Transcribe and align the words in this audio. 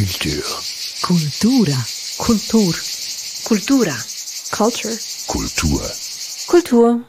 Kultur. 0.00 0.42
Kultura. 1.02 1.76
Kultur. 2.16 2.74
Kultura. 3.44 3.94
Culture. 4.50 4.94
Kultur. 5.26 5.82
Kultur. 6.46 7.00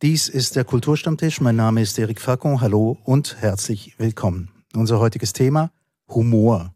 Dies 0.00 0.28
ist 0.30 0.56
der 0.56 0.64
Kulturstammtisch. 0.64 1.42
Mein 1.42 1.56
Name 1.56 1.82
ist 1.82 1.98
Eric 1.98 2.22
Facon. 2.22 2.62
Hallo 2.62 2.96
und 3.04 3.36
herzlich 3.42 3.96
willkommen. 3.98 4.48
Unser 4.74 4.98
heutiges 4.98 5.34
Thema 5.34 5.72
Humor. 6.08 6.74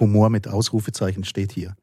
Humor 0.00 0.28
mit 0.28 0.48
Ausrufezeichen 0.48 1.22
steht 1.22 1.52
hier. 1.52 1.76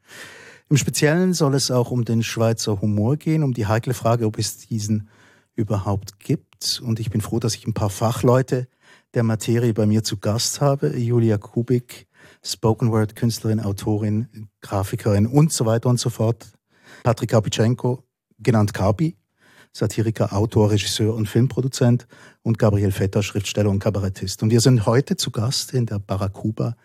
Im 0.70 0.76
Speziellen 0.76 1.34
soll 1.34 1.56
es 1.56 1.72
auch 1.72 1.92
um 1.92 2.04
den 2.04 2.24
Schweizer 2.24 2.82
Humor 2.82 3.16
gehen, 3.16 3.44
um 3.44 3.54
die 3.54 3.68
heikle 3.68 3.94
Frage, 3.94 4.26
ob 4.26 4.38
es 4.38 4.58
diesen 4.58 5.08
überhaupt 5.56 6.20
gibt. 6.20 6.82
Und 6.84 7.00
ich 7.00 7.10
bin 7.10 7.22
froh, 7.22 7.40
dass 7.40 7.56
ich 7.56 7.66
ein 7.68 7.74
paar 7.74 7.90
Fachleute 7.90 8.68
der 9.14 9.24
Materie 9.24 9.74
bei 9.74 9.86
mir 9.86 10.04
zu 10.04 10.18
Gast 10.18 10.60
habe. 10.60 10.98
Julia 10.98 11.38
Kubik, 11.38 12.08
Spoken 12.46 12.92
Word 12.92 13.16
Künstlerin, 13.16 13.62
Autorin, 13.62 14.50
Grafikerin 14.62 15.28
und 15.28 15.54
so 15.54 15.66
weiter 15.66 15.90
und 15.90 16.00
so 16.00 16.10
fort. 16.10 16.52
Patrick 17.04 17.32
Karpitschenko, 17.32 18.04
genannt 18.40 18.74
Karpi, 18.74 19.16
Satiriker, 19.72 20.34
Autor, 20.34 20.72
Regisseur 20.72 21.16
und 21.16 21.28
Filmproduzent 21.28 22.08
und 22.42 22.60
Gabriel 22.60 22.92
Vetter, 22.92 23.24
Schriftsteller 23.24 23.70
und 23.70 23.80
Kabarettist. 23.80 24.44
Und 24.44 24.52
wir 24.52 24.60
sind 24.60 24.86
heute 24.86 25.16
zu 25.16 25.32
Gast 25.32 25.74
in 25.74 25.86
der 25.86 26.00
Barakuba 26.00 26.76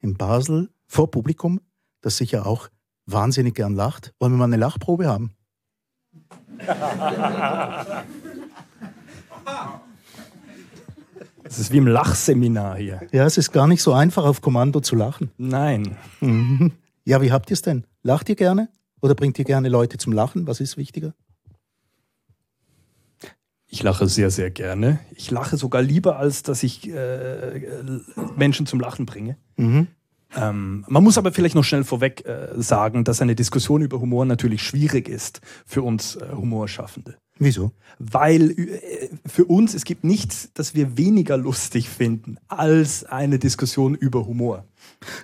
in 0.00 0.16
Basel 0.16 0.70
vor 0.86 1.10
Publikum, 1.10 1.60
das 2.00 2.16
sicher 2.16 2.46
auch 2.46 2.68
wahnsinnig 3.06 3.54
gern 3.54 3.74
lacht. 3.74 4.14
Wollen 4.20 4.32
wir 4.32 4.38
mal 4.38 4.44
eine 4.44 4.56
Lachprobe 4.56 5.06
haben? 5.06 5.32
Es 11.48 11.58
ist 11.58 11.72
wie 11.72 11.78
im 11.78 11.86
Lachseminar 11.86 12.76
hier. 12.76 13.00
Ja, 13.12 13.24
es 13.24 13.38
ist 13.38 13.52
gar 13.52 13.66
nicht 13.66 13.82
so 13.82 13.92
einfach, 13.92 14.24
auf 14.24 14.40
Kommando 14.40 14.80
zu 14.80 14.96
lachen. 14.96 15.30
Nein. 15.38 15.96
Mhm. 16.20 16.72
Ja, 17.04 17.22
wie 17.22 17.32
habt 17.32 17.50
ihr 17.50 17.54
es 17.54 17.62
denn? 17.62 17.84
Lacht 18.02 18.28
ihr 18.28 18.36
gerne? 18.36 18.68
Oder 19.00 19.14
bringt 19.14 19.38
ihr 19.38 19.44
gerne 19.44 19.68
Leute 19.68 19.96
zum 19.96 20.12
Lachen? 20.12 20.46
Was 20.46 20.60
ist 20.60 20.76
wichtiger? 20.76 21.14
Ich 23.66 23.82
lache 23.82 24.06
sehr, 24.08 24.30
sehr 24.30 24.50
gerne. 24.50 24.98
Ich 25.14 25.30
lache 25.30 25.56
sogar 25.56 25.82
lieber, 25.82 26.18
als 26.18 26.42
dass 26.42 26.62
ich 26.62 26.88
äh, 26.88 27.60
Menschen 28.36 28.66
zum 28.66 28.80
Lachen 28.80 29.06
bringe. 29.06 29.36
Mhm. 29.56 29.88
Ähm, 30.36 30.84
man 30.88 31.02
muss 31.02 31.16
aber 31.16 31.32
vielleicht 31.32 31.54
noch 31.54 31.64
schnell 31.64 31.84
vorweg 31.84 32.26
äh, 32.26 32.48
sagen, 32.56 33.04
dass 33.04 33.22
eine 33.22 33.34
Diskussion 33.34 33.82
über 33.82 34.00
Humor 34.00 34.24
natürlich 34.24 34.62
schwierig 34.62 35.08
ist 35.08 35.40
für 35.64 35.82
uns 35.82 36.16
äh, 36.16 36.28
Humorschaffende. 36.34 37.16
Wieso? 37.38 37.72
Weil 37.98 38.50
äh, 38.52 39.08
für 39.26 39.44
uns, 39.44 39.74
es 39.74 39.84
gibt 39.84 40.04
nichts, 40.04 40.50
das 40.54 40.74
wir 40.74 40.96
weniger 40.96 41.36
lustig 41.36 41.88
finden 41.88 42.36
als 42.48 43.04
eine 43.04 43.38
Diskussion 43.38 43.94
über 43.94 44.26
Humor. 44.26 44.64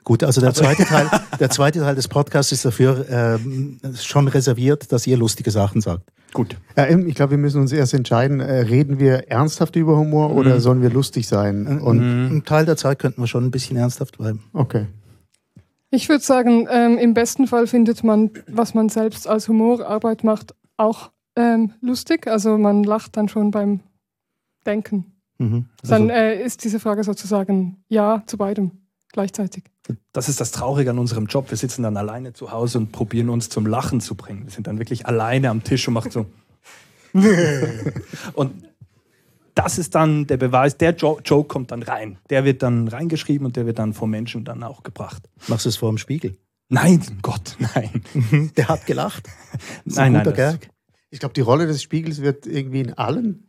Gut, 0.05 0.23
also 0.23 0.41
der 0.41 0.55
zweite 0.55 0.85
Teil, 0.87 1.09
der 1.41 1.51
zweite 1.51 1.81
Teil 1.81 1.95
des 1.95 2.09
Podcasts 2.09 2.53
ist 2.53 2.65
dafür 2.65 3.07
ähm, 3.09 3.79
schon 4.01 4.29
reserviert, 4.29 4.93
dass 4.93 5.07
ihr 5.07 5.17
lustige 5.17 5.51
Sachen 5.51 5.81
sagt. 5.81 6.05
Gut. 6.33 6.57
Ja, 6.77 6.89
ich 6.89 7.15
glaube, 7.15 7.33
wir 7.33 7.39
müssen 7.39 7.61
uns 7.61 7.71
erst 7.73 7.95
entscheiden, 7.95 8.41
äh, 8.41 8.61
reden 8.61 8.99
wir 8.99 9.31
ernsthaft 9.31 9.77
über 9.77 9.97
Humor 9.97 10.31
Mhm. 10.31 10.37
oder 10.37 10.61
sollen 10.61 10.83
wir 10.83 10.91
lustig 10.91 11.29
sein? 11.29 11.79
Und 11.81 12.01
Ein 12.01 12.45
Teil 12.45 12.65
der 12.67 12.77
Zeit 12.77 12.99
könnten 12.99 13.21
wir 13.23 13.29
schon 13.29 13.45
ein 13.45 13.51
bisschen 13.53 13.77
ernsthaft 13.77 14.19
bleiben. 14.19 14.43
okay. 14.53 14.87
Ich 15.91 16.09
würde 16.09 16.25
sagen, 16.25 16.67
ähm, 16.73 16.99
im 16.99 17.15
besten 17.15 17.47
Fall 17.47 17.69
findet 17.69 18.03
man, 18.03 18.31
was 18.49 18.75
man 18.75 18.89
selbst 18.89 19.29
als 19.29 19.47
Humorarbeit 19.47 20.25
macht, 20.25 20.53
auch 20.77 21.13
ähm, 21.37 21.73
lustig. 21.81 22.27
Also 22.27 22.59
man 22.59 22.85
lacht 22.85 23.17
dann 23.17 23.29
schon 23.29 23.51
beim 23.51 23.81
Denken. 24.67 25.13
Mhm. 25.39 25.67
Dann 25.83 26.11
äh, 26.11 26.43
ist 26.43 26.65
diese 26.65 26.81
Frage 26.81 27.05
sozusagen 27.05 27.83
Ja 27.89 28.23
zu 28.27 28.37
beidem 28.39 28.71
gleichzeitig. 29.13 29.65
Das 30.13 30.29
ist 30.29 30.41
das 30.41 30.51
Traurige 30.51 30.91
an 30.91 30.99
unserem 30.99 31.27
Job. 31.27 31.51
Wir 31.51 31.57
sitzen 31.57 31.83
dann 31.83 31.97
alleine 31.97 32.33
zu 32.33 32.51
Hause 32.51 32.79
und 32.79 32.93
probieren 32.93 33.29
uns 33.29 33.49
zum 33.49 33.67
Lachen 33.67 34.01
zu 34.01 34.15
bringen. 34.15 34.45
Wir 34.45 34.51
sind 34.51 34.67
dann 34.67 34.79
wirklich 34.79 35.07
alleine 35.07 35.51
am 35.51 35.63
Tisch 35.63 35.87
und 35.89 35.95
machen 35.95 36.11
so. 36.11 36.27
und 38.35 38.65
das 39.55 39.79
ist 39.79 39.95
dann 39.95 40.27
der 40.27 40.37
Beweis, 40.37 40.77
der 40.77 40.97
jo 40.97 41.21
Joke 41.25 41.49
kommt 41.49 41.71
dann 41.71 41.83
rein. 41.83 42.19
Der 42.31 42.45
wird 42.45 42.63
dann 42.63 42.89
reingeschrieben 42.89 43.47
und 43.47 43.57
der 43.57 43.67
wird 43.67 43.79
dann 43.79 43.93
vom 43.93 44.11
Menschen 44.11 44.45
dann 44.45 44.63
auch 44.63 44.83
gebracht. 44.83 45.29
Machst 45.47 45.65
du 45.65 45.69
es 45.69 45.77
vor 45.77 45.91
dem 45.91 45.99
Spiegel? 45.99 46.37
Nein, 46.69 47.01
Gott, 47.23 47.57
nein. 47.59 48.03
Der 48.57 48.69
hat 48.69 48.87
gelacht. 48.87 49.29
Nein, 49.85 50.07
ein 50.07 50.13
nein, 50.13 50.25
guter 50.25 50.37
das-. 50.37 50.59
Ich 51.15 51.21
glaube, 51.21 51.33
die 51.33 51.43
Rolle 51.43 51.69
des 51.69 51.81
Spiegels 51.81 52.21
wird 52.23 52.45
irgendwie 52.45 52.81
in 52.81 52.93
allen 52.95 53.49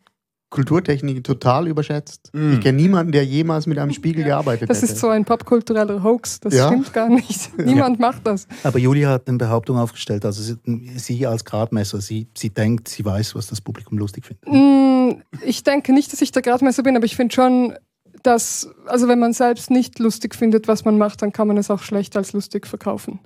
Kulturtechniken 0.51 1.23
total 1.23 1.67
überschätzt. 1.67 2.29
Mm. 2.31 2.53
Ich 2.53 2.61
kenne 2.61 2.79
niemanden, 2.79 3.11
der 3.11 3.25
jemals 3.25 3.65
mit 3.65 3.79
einem 3.79 3.91
Spiegel 3.91 4.23
gearbeitet 4.23 4.69
Das 4.69 4.83
hätte. 4.83 4.93
ist 4.93 4.99
so 4.99 5.09
ein 5.09 5.25
popkultureller 5.25 6.03
Hoax. 6.03 6.39
Das 6.41 6.53
Ja. 6.53 6.67
stimmt 6.67 6.93
gar 6.93 7.09
nicht. 7.09 7.57
Niemand 7.65 7.99
macht 7.99 8.27
das. 8.27 8.47
Aber 8.63 8.77
Julia 8.77 9.09
hat 9.09 9.27
eine 9.27 9.39
Behauptung 9.39 9.77
aufgestellt, 9.77 10.23
also 10.25 10.43
sie, 10.43 10.57
sie 10.97 11.25
als 11.25 11.43
Gradmesser, 11.43 11.99
sie, 12.01 12.27
sie 12.37 12.51
denkt, 12.51 12.87
sie 12.87 13.03
weiß, 13.03 13.33
was 13.33 13.47
das 13.47 13.59
Publikum 13.61 13.97
lustig 13.97 14.25
findet. 14.27 14.47
Mm, 14.47 15.23
Ich 15.43 15.63
denke 15.63 15.91
nicht, 15.91 16.13
dass 16.13 16.21
ich 16.21 16.31
der 16.31 16.43
Gradmesser 16.43 16.83
bin, 16.83 16.95
aber 16.95 17.05
ich 17.05 17.15
finde 17.15 17.33
schon, 17.33 17.73
dass, 18.21 18.69
also 18.85 19.07
wenn 19.07 19.19
man 19.19 19.33
selbst 19.33 19.71
nicht 19.71 19.97
lustig 19.97 20.35
findet, 20.35 20.67
was 20.67 20.85
man 20.85 20.99
macht, 20.99 21.23
dann 21.23 21.33
kann 21.33 21.47
man 21.47 21.57
es 21.57 21.71
auch 21.71 21.81
schlecht 21.81 22.15
als 22.15 22.31
lustig 22.33 22.67
verkaufen. 22.67 23.19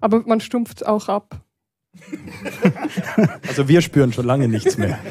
Aber 0.00 0.20
man 0.26 0.40
stumpft 0.40 0.86
auch 0.86 1.08
ab. 1.08 1.40
Also 3.48 3.68
wir 3.68 3.80
spüren 3.80 4.12
schon 4.12 4.26
lange 4.26 4.48
nichts 4.48 4.78
mehr. 4.78 4.98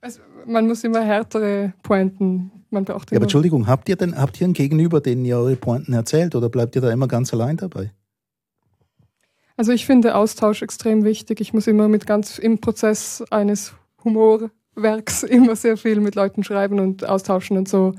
Also 0.00 0.20
man 0.44 0.66
muss 0.66 0.84
immer 0.84 1.02
härtere 1.02 1.72
Pointen, 1.82 2.52
man 2.68 2.84
braucht 2.84 3.10
Ja, 3.10 3.16
aber. 3.16 3.24
Entschuldigung, 3.24 3.66
habt 3.66 3.88
ihr 3.88 3.96
denn 3.96 4.18
habt 4.18 4.38
ihr 4.38 4.44
einen 4.44 4.52
Gegenüber, 4.52 5.00
den 5.00 5.24
ihr 5.24 5.38
eure 5.38 5.56
Pointen 5.56 5.94
erzählt 5.94 6.34
oder 6.34 6.50
bleibt 6.50 6.76
ihr 6.76 6.82
da 6.82 6.92
immer 6.92 7.08
ganz 7.08 7.32
allein 7.32 7.56
dabei? 7.56 7.90
Also 9.56 9.72
ich 9.72 9.86
finde 9.86 10.14
Austausch 10.14 10.60
extrem 10.60 11.04
wichtig. 11.04 11.40
Ich 11.40 11.54
muss 11.54 11.66
immer 11.66 11.88
mit 11.88 12.06
ganz 12.06 12.38
im 12.38 12.60
Prozess 12.60 13.24
eines 13.30 13.72
Humorwerks 14.04 15.22
immer 15.28 15.56
sehr 15.56 15.78
viel 15.78 16.00
mit 16.00 16.16
Leuten 16.16 16.44
schreiben 16.44 16.80
und 16.80 17.08
austauschen 17.08 17.56
und 17.56 17.66
so. 17.66 17.94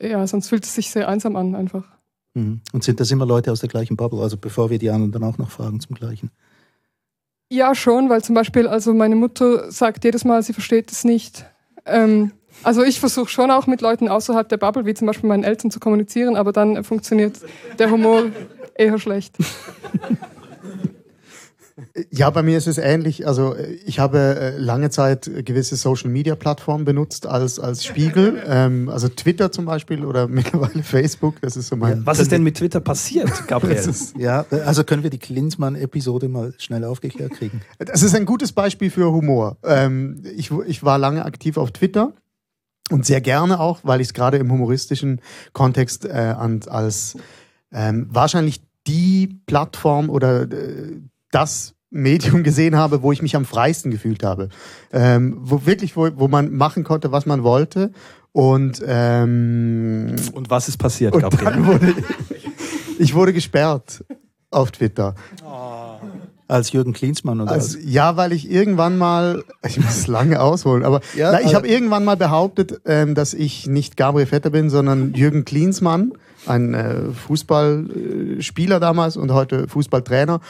Ja, 0.00 0.26
sonst 0.26 0.48
fühlt 0.48 0.64
es 0.64 0.74
sich 0.74 0.90
sehr 0.90 1.08
einsam 1.08 1.36
an 1.36 1.54
einfach. 1.56 1.88
Mhm. 2.34 2.60
Und 2.72 2.84
sind 2.84 3.00
das 3.00 3.10
immer 3.10 3.26
Leute 3.26 3.50
aus 3.52 3.60
der 3.60 3.68
gleichen 3.68 3.96
Bubble? 3.96 4.20
Also 4.20 4.36
bevor 4.36 4.70
wir 4.70 4.78
die 4.78 4.90
anderen 4.90 5.12
dann 5.12 5.24
auch 5.24 5.38
noch 5.38 5.50
fragen 5.50 5.80
zum 5.80 5.96
Gleichen. 5.96 6.30
Ja, 7.50 7.74
schon, 7.74 8.08
weil 8.08 8.22
zum 8.22 8.34
Beispiel, 8.34 8.66
also 8.66 8.92
meine 8.92 9.16
Mutter 9.16 9.70
sagt 9.70 10.04
jedes 10.04 10.24
Mal, 10.24 10.42
sie 10.42 10.52
versteht 10.52 10.90
es 10.90 11.04
nicht. 11.04 11.46
Ähm, 11.86 12.32
also 12.62 12.82
ich 12.82 13.00
versuche 13.00 13.28
schon 13.28 13.50
auch 13.50 13.66
mit 13.66 13.80
Leuten 13.80 14.08
außerhalb 14.08 14.48
der 14.48 14.56
Bubble, 14.56 14.86
wie 14.86 14.94
zum 14.94 15.06
Beispiel 15.06 15.28
meinen 15.28 15.44
Eltern, 15.44 15.70
zu 15.70 15.80
kommunizieren, 15.80 16.36
aber 16.36 16.52
dann 16.52 16.82
funktioniert 16.84 17.38
der 17.78 17.90
Humor 17.90 18.24
eher 18.74 18.98
schlecht. 18.98 19.36
Ja, 22.10 22.30
bei 22.30 22.42
mir 22.42 22.56
ist 22.56 22.68
es 22.68 22.78
ähnlich. 22.78 23.26
Also 23.26 23.54
äh, 23.54 23.72
ich 23.84 23.98
habe 23.98 24.18
äh, 24.18 24.58
lange 24.58 24.90
Zeit 24.90 25.28
gewisse 25.44 25.74
Social-Media-Plattformen 25.74 26.84
benutzt 26.84 27.26
als, 27.26 27.58
als 27.58 27.84
Spiegel. 27.84 28.42
Ähm, 28.46 28.88
also 28.88 29.08
Twitter 29.08 29.50
zum 29.50 29.64
Beispiel 29.64 30.04
oder 30.04 30.28
mittlerweile 30.28 30.82
Facebook. 30.84 31.40
Das 31.40 31.56
ist 31.56 31.68
so 31.68 31.76
mein... 31.76 32.06
Was 32.06 32.20
ist 32.20 32.30
denn 32.30 32.44
mit 32.44 32.56
Twitter 32.56 32.80
passiert, 32.80 33.30
Gabriel? 33.48 33.76
Ist, 33.76 34.16
Ja, 34.16 34.46
also 34.64 34.84
können 34.84 35.02
wir 35.02 35.10
die 35.10 35.18
Klinsmann-Episode 35.18 36.28
mal 36.28 36.54
schnell 36.58 36.84
aufgeklärt 36.84 37.32
kriegen. 37.32 37.60
das 37.78 38.02
ist 38.02 38.14
ein 38.14 38.24
gutes 38.24 38.52
Beispiel 38.52 38.90
für 38.90 39.10
Humor. 39.10 39.56
Ähm, 39.64 40.22
ich, 40.36 40.52
ich 40.66 40.84
war 40.84 40.98
lange 40.98 41.24
aktiv 41.24 41.56
auf 41.56 41.72
Twitter 41.72 42.12
und 42.90 43.04
sehr 43.04 43.20
gerne 43.20 43.58
auch, 43.58 43.80
weil 43.82 44.00
ich 44.00 44.08
es 44.08 44.14
gerade 44.14 44.36
im 44.36 44.52
humoristischen 44.52 45.20
Kontext 45.52 46.04
äh, 46.04 46.34
an, 46.36 46.60
als 46.68 47.16
ähm, 47.72 48.06
wahrscheinlich 48.10 48.62
die 48.86 49.40
Plattform 49.46 50.10
oder 50.10 50.42
äh, 50.42 51.00
das 51.34 51.74
Medium 51.90 52.42
gesehen 52.42 52.76
habe, 52.76 53.02
wo 53.02 53.12
ich 53.12 53.22
mich 53.22 53.36
am 53.36 53.44
freisten 53.44 53.90
gefühlt 53.90 54.22
habe. 54.22 54.48
Ähm, 54.92 55.36
wo 55.40 55.64
wirklich, 55.66 55.96
wo, 55.96 56.08
wo 56.16 56.28
man 56.28 56.52
machen 56.52 56.82
konnte, 56.84 57.12
was 57.12 57.24
man 57.26 57.42
wollte. 57.44 57.92
Und, 58.32 58.82
ähm, 58.86 60.16
Und 60.32 60.50
was 60.50 60.68
ist 60.68 60.76
passiert, 60.78 61.14
und 61.14 61.20
Gabriel? 61.22 61.44
dann 61.44 61.66
wurde 61.66 61.94
ich 62.98 63.14
wurde 63.14 63.32
gesperrt 63.32 64.04
auf 64.50 64.70
Twitter. 64.72 65.14
Als 66.46 66.72
Jürgen 66.72 66.92
Klinsmann 66.92 67.40
oder 67.40 67.52
Also, 67.52 67.78
ja, 67.78 68.16
weil 68.18 68.32
ich 68.32 68.50
irgendwann 68.50 68.98
mal, 68.98 69.42
ich 69.66 69.78
muss 69.80 69.96
es 69.96 70.06
lange 70.08 70.40
ausholen, 70.40 70.84
aber 70.84 71.00
Ja, 71.16 71.32
na, 71.32 71.40
ich 71.40 71.46
aber- 71.46 71.54
habe 71.56 71.68
irgendwann 71.68 72.04
mal 72.04 72.16
behauptet, 72.16 72.80
ähm, 72.84 73.14
dass 73.14 73.32
ich 73.34 73.66
nicht 73.66 73.96
Gabriel 73.96 74.26
Vetter 74.26 74.50
bin, 74.50 74.68
sondern 74.68 75.14
Jürgen 75.14 75.44
Klinsmann, 75.46 76.12
ein 76.46 76.74
äh, 76.74 76.96
Fußballspieler 77.12 78.78
damals 78.80 79.16
und 79.16 79.32
heute 79.32 79.68
Fußballtrainer. 79.68 80.40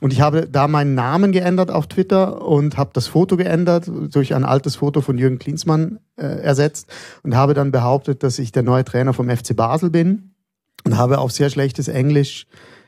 Und 0.00 0.12
ich 0.12 0.20
habe 0.20 0.48
da 0.48 0.66
meinen 0.66 0.94
Namen 0.94 1.30
geändert 1.32 1.70
auf 1.70 1.86
Twitter 1.86 2.42
und 2.42 2.78
habe 2.78 2.90
das 2.94 3.06
Foto 3.06 3.36
geändert, 3.36 3.90
durch 4.10 4.34
ein 4.34 4.44
altes 4.44 4.76
Foto 4.76 5.00
von 5.02 5.18
Jürgen 5.18 5.38
Klinsmann 5.38 6.00
äh, 6.16 6.24
ersetzt 6.24 6.90
und 7.22 7.36
habe 7.36 7.54
dann 7.54 7.70
behauptet, 7.70 8.22
dass 8.22 8.38
ich 8.38 8.50
der 8.52 8.62
neue 8.62 8.84
Trainer 8.84 9.12
vom 9.12 9.28
FC 9.28 9.54
Basel 9.54 9.90
bin 9.90 10.34
und 10.84 10.96
habe 10.96 11.18
auf 11.18 11.32
sehr 11.32 11.50
schlechtes 11.50 11.88
Englisch 11.88 12.46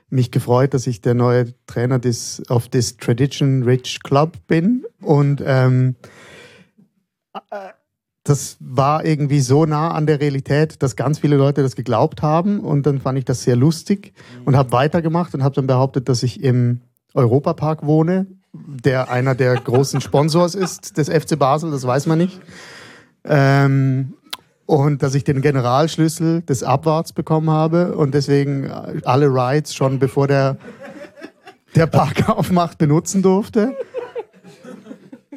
mich 0.09 0.31
gefreut, 0.31 0.75
dass 0.75 0.87
ich 0.87 1.01
der 1.01 1.15
neue 1.15 1.55
Trainer 1.67 1.99
des, 1.99 2.43
of 2.51 2.69
this 2.69 2.97
Tradition 2.97 3.63
Rich 3.63 4.03
Club 4.03 4.37
bin. 4.47 4.85
Und 5.01 5.43
ähm, 5.45 5.97
äh, 7.51 7.71
das 8.25 8.57
war 8.61 9.05
irgendwie 9.05 9.41
so 9.41 9.65
nah 9.65 9.91
an 9.91 10.07
der 10.07 10.21
Realität, 10.21 10.83
dass 10.83 10.97
ganz 10.97 11.19
viele 11.19 11.37
Leute 11.37 11.63
das 11.63 11.77
geglaubt 11.77 12.23
haben. 12.23 12.61
Und 12.61 12.87
dann 12.87 13.01
fand 13.01 13.19
ich 13.19 13.25
das 13.25 13.43
sehr 13.43 13.57
lustig 13.57 14.13
und 14.45 14.57
habe 14.57 14.71
weitergemacht 14.73 15.35
und 15.35 15.43
habe 15.43 15.55
dann 15.55 15.67
behauptet, 15.67 16.09
dass 16.09 16.23
ich 16.23 16.43
im 16.43 16.81
Europapark 17.15 17.85
wohne, 17.85 18.27
der 18.53 19.11
einer 19.11 19.35
der 19.35 19.55
großen 19.55 20.01
Sponsors 20.01 20.55
ist 20.55 20.97
des 20.99 21.09
FC 21.09 21.39
Basel, 21.39 21.71
das 21.71 21.87
weiß 21.87 22.07
man 22.07 22.19
nicht. 22.19 22.41
Ähm, 23.25 24.15
und 24.67 25.03
dass 25.03 25.15
ich 25.15 25.25
den 25.25 25.43
Generalschlüssel 25.43 26.43
des 26.43 26.63
Abwarts 26.63 27.13
bekommen 27.13 27.51
habe 27.51 27.97
und 27.97 28.15
deswegen 28.15 28.71
alle 29.05 29.27
Rides 29.27 29.75
schon 29.75 29.99
bevor 29.99 30.29
der, 30.29 30.57
der 31.75 31.87
Park 31.87 32.29
aufmacht 32.29 32.79
benutzen 32.79 33.23
durfte. 33.23 33.77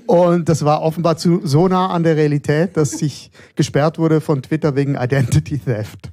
Und 0.06 0.50
das 0.50 0.64
war 0.64 0.82
offenbar 0.84 1.18
zu, 1.18 1.42
so 1.44 1.68
nah 1.68 1.88
an 1.88 2.04
der 2.04 2.16
Realität, 2.16 2.78
dass 2.78 3.02
ich 3.02 3.32
gesperrt 3.56 3.98
wurde 3.98 4.22
von 4.22 4.42
Twitter 4.44 4.76
wegen 4.76 4.96
Identity 4.96 5.58
Theft. 5.58 6.12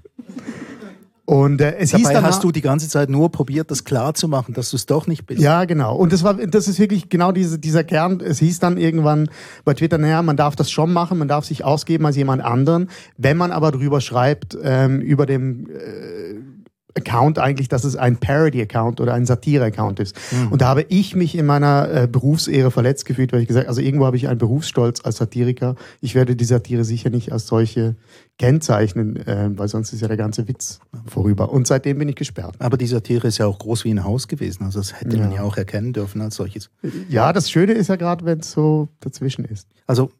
Und 1.32 1.62
äh, 1.62 1.76
es 1.78 1.92
hieß 1.92 2.02
Dabei 2.02 2.12
dann 2.12 2.24
hast 2.24 2.44
du 2.44 2.52
die 2.52 2.60
ganze 2.60 2.90
Zeit 2.90 3.08
nur 3.08 3.32
probiert, 3.32 3.70
das 3.70 3.84
klar 3.84 4.12
zu 4.12 4.28
machen, 4.28 4.52
dass 4.52 4.68
du 4.68 4.76
es 4.76 4.84
doch 4.84 5.06
nicht 5.06 5.24
bist. 5.24 5.40
ja, 5.40 5.64
genau. 5.64 5.96
Und 5.96 6.12
das 6.12 6.22
war, 6.24 6.34
das 6.34 6.68
ist 6.68 6.78
wirklich 6.78 7.08
genau 7.08 7.32
diese, 7.32 7.58
dieser 7.58 7.84
Kern. 7.84 8.20
Es 8.20 8.38
hieß 8.40 8.58
dann 8.58 8.76
irgendwann 8.76 9.30
bei 9.64 9.72
Twitter, 9.72 9.96
naja, 9.96 10.20
man 10.20 10.36
darf 10.36 10.56
das 10.56 10.70
schon 10.70 10.92
machen, 10.92 11.16
man 11.16 11.28
darf 11.28 11.46
sich 11.46 11.64
ausgeben 11.64 12.04
als 12.04 12.16
jemand 12.16 12.42
anderen. 12.42 12.90
Wenn 13.16 13.38
man 13.38 13.50
aber 13.50 13.70
drüber 13.70 14.02
schreibt, 14.02 14.58
ähm, 14.62 15.00
über 15.00 15.24
dem 15.24 15.70
äh, 15.70 16.61
Account 16.96 17.38
eigentlich, 17.38 17.68
dass 17.68 17.84
es 17.84 17.96
ein 17.96 18.18
Parody-Account 18.18 19.00
oder 19.00 19.14
ein 19.14 19.24
Satire-Account 19.26 20.00
ist. 20.00 20.14
Und 20.50 20.60
da 20.62 20.68
habe 20.68 20.84
ich 20.88 21.16
mich 21.16 21.34
in 21.36 21.46
meiner 21.46 21.88
äh, 21.90 22.06
Berufsehre 22.06 22.70
verletzt 22.70 23.06
gefühlt, 23.06 23.32
weil 23.32 23.40
ich 23.42 23.48
gesagt, 23.48 23.68
also 23.68 23.80
irgendwo 23.80 24.06
habe 24.06 24.16
ich 24.16 24.28
einen 24.28 24.38
Berufsstolz 24.38 25.00
als 25.04 25.16
Satiriker. 25.16 25.74
Ich 26.00 26.14
werde 26.14 26.36
die 26.36 26.44
Satire 26.44 26.84
sicher 26.84 27.10
nicht 27.10 27.32
als 27.32 27.46
solche 27.46 27.96
kennzeichnen, 28.38 29.16
äh, 29.26 29.50
weil 29.56 29.68
sonst 29.68 29.92
ist 29.92 30.00
ja 30.00 30.08
der 30.08 30.16
ganze 30.16 30.48
Witz 30.48 30.80
vorüber. 31.06 31.50
Und 31.52 31.66
seitdem 31.66 31.98
bin 31.98 32.08
ich 32.08 32.16
gesperrt. 32.16 32.56
Aber 32.58 32.76
die 32.76 32.86
Satire 32.86 33.28
ist 33.28 33.38
ja 33.38 33.46
auch 33.46 33.58
groß 33.58 33.84
wie 33.84 33.90
ein 33.94 34.04
Haus 34.04 34.28
gewesen. 34.28 34.64
Also 34.64 34.80
das 34.80 35.00
hätte 35.00 35.16
man 35.16 35.30
Ja. 35.30 35.36
ja 35.38 35.42
auch 35.42 35.56
erkennen 35.56 35.92
dürfen 35.92 36.20
als 36.20 36.36
solches. 36.36 36.70
Ja, 37.08 37.32
das 37.32 37.50
Schöne 37.50 37.72
ist 37.72 37.88
ja 37.88 37.96
gerade, 37.96 38.24
wenn 38.24 38.40
es 38.40 38.50
so 38.52 38.88
dazwischen 39.00 39.44
ist. 39.44 39.68
Also 39.86 40.10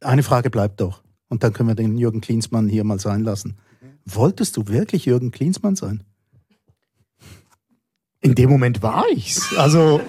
eine 0.00 0.22
Frage 0.22 0.50
bleibt 0.50 0.80
doch. 0.80 1.02
Und 1.28 1.42
dann 1.42 1.52
können 1.52 1.68
wir 1.68 1.74
den 1.74 1.96
Jürgen 1.96 2.20
Klinsmann 2.20 2.68
hier 2.68 2.84
mal 2.84 2.98
sein 2.98 3.22
lassen. 3.22 3.56
Wolltest 4.04 4.56
du 4.56 4.66
wirklich 4.68 5.06
Jürgen 5.06 5.30
Klinsmann 5.30 5.76
sein? 5.76 6.02
In 8.22 8.34
dem 8.34 8.50
Moment 8.50 8.82
war 8.82 9.04
ich's. 9.12 9.56
Also 9.56 10.00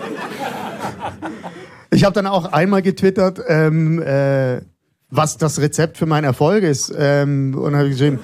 ich 1.92 2.04
habe 2.04 2.14
dann 2.14 2.28
auch 2.28 2.46
einmal 2.52 2.82
getwittert, 2.82 3.40
ähm, 3.48 4.02
äh, 4.02 4.62
was 5.10 5.38
das 5.38 5.60
Rezept 5.60 5.98
für 5.98 6.06
meinen 6.06 6.24
Erfolg 6.26 6.64
ist. 6.64 6.94
Ähm, 6.98 7.56
und 7.58 7.76
habe 7.76 7.90
geschrieben, 7.90 8.20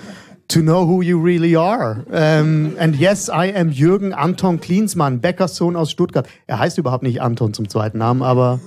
to 0.47 0.61
know 0.61 0.87
who 0.87 1.01
you 1.01 1.21
really 1.21 1.55
are. 1.55 2.05
Ähm, 2.11 2.75
and 2.79 2.95
yes, 2.97 3.29
I 3.29 3.53
am 3.55 3.69
Jürgen 3.69 4.13
Anton 4.13 4.59
Klinsmann, 4.59 5.19
Bäckers 5.19 5.55
Sohn 5.55 5.75
aus 5.75 5.91
Stuttgart. 5.91 6.27
Er 6.47 6.59
heißt 6.59 6.77
überhaupt 6.77 7.03
nicht 7.03 7.21
Anton 7.21 7.53
zum 7.53 7.67
zweiten 7.69 7.97
Namen, 7.97 8.21
aber 8.23 8.59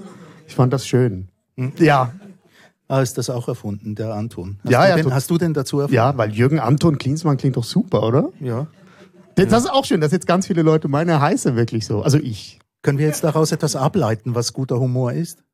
ich 0.47 0.55
fand 0.55 0.73
das 0.73 0.87
schön. 0.87 1.29
Ja, 1.79 2.13
Ah, 2.89 3.03
ist 3.03 3.17
das 3.19 3.31
auch 3.31 3.47
erfunden, 3.47 3.95
der 3.95 4.15
Anton? 4.15 4.59
Hast, 4.65 4.73
Ja, 4.73 4.83
du, 4.83 4.89
ja, 4.89 4.97
denn, 4.97 5.05
to- 5.05 5.13
hast 5.15 5.31
du 5.31 5.39
denn 5.39 5.55
dazu 5.55 5.77
erfunden? 5.79 5.95
ja, 5.95 6.19
weil 6.19 6.33
Jürgen 6.33 6.59
Anton 6.59 6.99
Klinsmann 6.99 7.37
klingt 7.37 7.57
doch 7.57 7.63
super, 7.63 8.03
oder? 8.03 8.31
ja. 8.41 8.67
Das 9.47 9.65
ist 9.65 9.71
auch 9.71 9.85
schön, 9.85 10.01
dass 10.01 10.13
jetzt 10.13 10.27
ganz 10.27 10.47
viele 10.47 10.63
Leute 10.63 10.89
meinen, 10.89 11.09
er 11.09 11.21
heiße 11.21 11.57
wirklich 11.57 11.87
so. 11.87 12.03
Also 12.03 12.19
ich. 12.19 12.59
Können 12.83 12.99
wir 12.99 13.07
jetzt 13.07 13.23
daraus 13.25 13.53
etwas 13.53 13.77
ableiten, 13.77 14.35
was 14.35 14.55
guter 14.55 14.81
Humor 14.81 15.13
ist? 15.13 15.45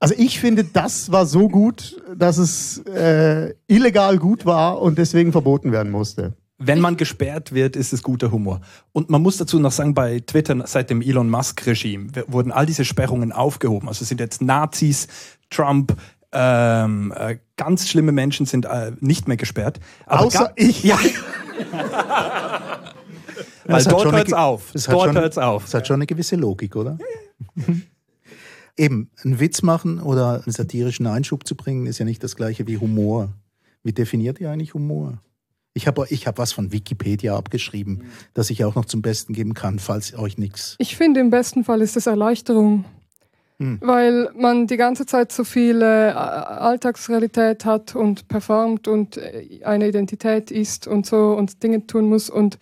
Also 0.00 0.14
ich 0.16 0.38
finde, 0.38 0.64
das 0.64 1.10
war 1.10 1.26
so 1.26 1.48
gut, 1.48 2.00
dass 2.14 2.36
es 2.36 2.78
äh, 2.86 3.54
illegal 3.66 4.18
gut 4.18 4.46
war 4.46 4.80
und 4.80 4.98
deswegen 4.98 5.32
verboten 5.32 5.72
werden 5.72 5.90
musste. 5.90 6.34
Wenn 6.58 6.80
man 6.80 6.96
gesperrt 6.96 7.52
wird, 7.52 7.74
ist 7.76 7.92
es 7.92 8.02
guter 8.02 8.30
Humor. 8.32 8.60
Und 8.92 9.10
man 9.10 9.22
muss 9.22 9.36
dazu 9.38 9.58
noch 9.58 9.72
sagen, 9.72 9.94
bei 9.94 10.20
Twitter 10.20 10.66
seit 10.66 10.90
dem 10.90 11.00
Elon 11.00 11.30
Musk-Regime 11.30 12.08
wurden 12.26 12.52
all 12.52 12.66
diese 12.66 12.84
Sperrungen 12.84 13.32
aufgehoben. 13.32 13.88
Also 13.88 14.04
sind 14.04 14.20
jetzt 14.20 14.42
Nazis, 14.42 15.06
Trump, 15.50 15.96
ähm, 16.32 17.12
äh, 17.16 17.38
ganz 17.56 17.88
schlimme 17.88 18.12
Menschen 18.12 18.44
sind 18.44 18.66
äh, 18.66 18.92
nicht 19.00 19.28
mehr 19.28 19.36
gesperrt. 19.36 19.80
Aber 20.06 20.26
Außer 20.26 20.52
ich. 20.56 20.82
Ja. 20.84 20.98
Weil 23.68 23.76
Das 23.76 23.86
hat 23.86 23.92
dort 23.92 24.02
schon 24.02 24.10
eine 24.10 24.18
hört's 24.18 24.30
ge- 24.32 24.38
auf. 24.38 24.70
das 24.72 24.88
hat 24.88 24.94
Dort 24.94 25.06
schon- 25.06 25.16
hört's 25.16 25.38
auf. 25.38 25.62
Das 25.64 25.74
hat 25.74 25.86
schon 25.86 25.94
eine 25.94 26.06
gewisse 26.06 26.34
Logik, 26.36 26.74
oder? 26.74 26.98
Eben, 28.76 29.10
einen 29.24 29.40
Witz 29.40 29.62
machen 29.62 30.00
oder 30.00 30.42
einen 30.44 30.52
satirischen 30.52 31.06
Einschub 31.06 31.46
zu 31.46 31.56
bringen, 31.56 31.86
ist 31.86 31.98
ja 31.98 32.04
nicht 32.04 32.22
das 32.22 32.36
gleiche 32.36 32.66
wie 32.68 32.78
Humor. 32.78 33.30
Wie 33.82 33.92
definiert 33.92 34.40
ihr 34.40 34.50
eigentlich 34.50 34.74
Humor? 34.74 35.20
Ich 35.74 35.86
habe 35.86 36.06
ich 36.10 36.26
hab 36.26 36.38
was 36.38 36.52
von 36.52 36.72
Wikipedia 36.72 37.36
abgeschrieben, 37.36 38.04
das 38.34 38.50
ich 38.50 38.64
auch 38.64 38.74
noch 38.74 38.84
zum 38.84 39.02
Besten 39.02 39.32
geben 39.32 39.54
kann, 39.54 39.78
falls 39.78 40.16
euch 40.16 40.38
nichts. 40.38 40.76
Ich 40.78 40.96
finde, 40.96 41.20
im 41.20 41.30
besten 41.30 41.64
Fall 41.64 41.82
ist 41.82 41.96
es 41.96 42.06
Erleichterung. 42.06 42.84
Hm. 43.60 43.78
Weil 43.82 44.30
man 44.36 44.68
die 44.68 44.76
ganze 44.76 45.04
Zeit 45.06 45.32
so 45.32 45.42
viel 45.42 45.82
äh, 45.82 45.84
Alltagsrealität 45.84 47.64
hat 47.64 47.96
und 47.96 48.28
performt 48.28 48.86
und 48.86 49.16
äh, 49.16 49.60
eine 49.64 49.88
Identität 49.88 50.52
ist 50.52 50.86
und 50.86 51.06
so 51.06 51.32
und 51.32 51.62
Dinge 51.64 51.84
tun 51.86 52.08
muss. 52.08 52.30
Und 52.30 52.58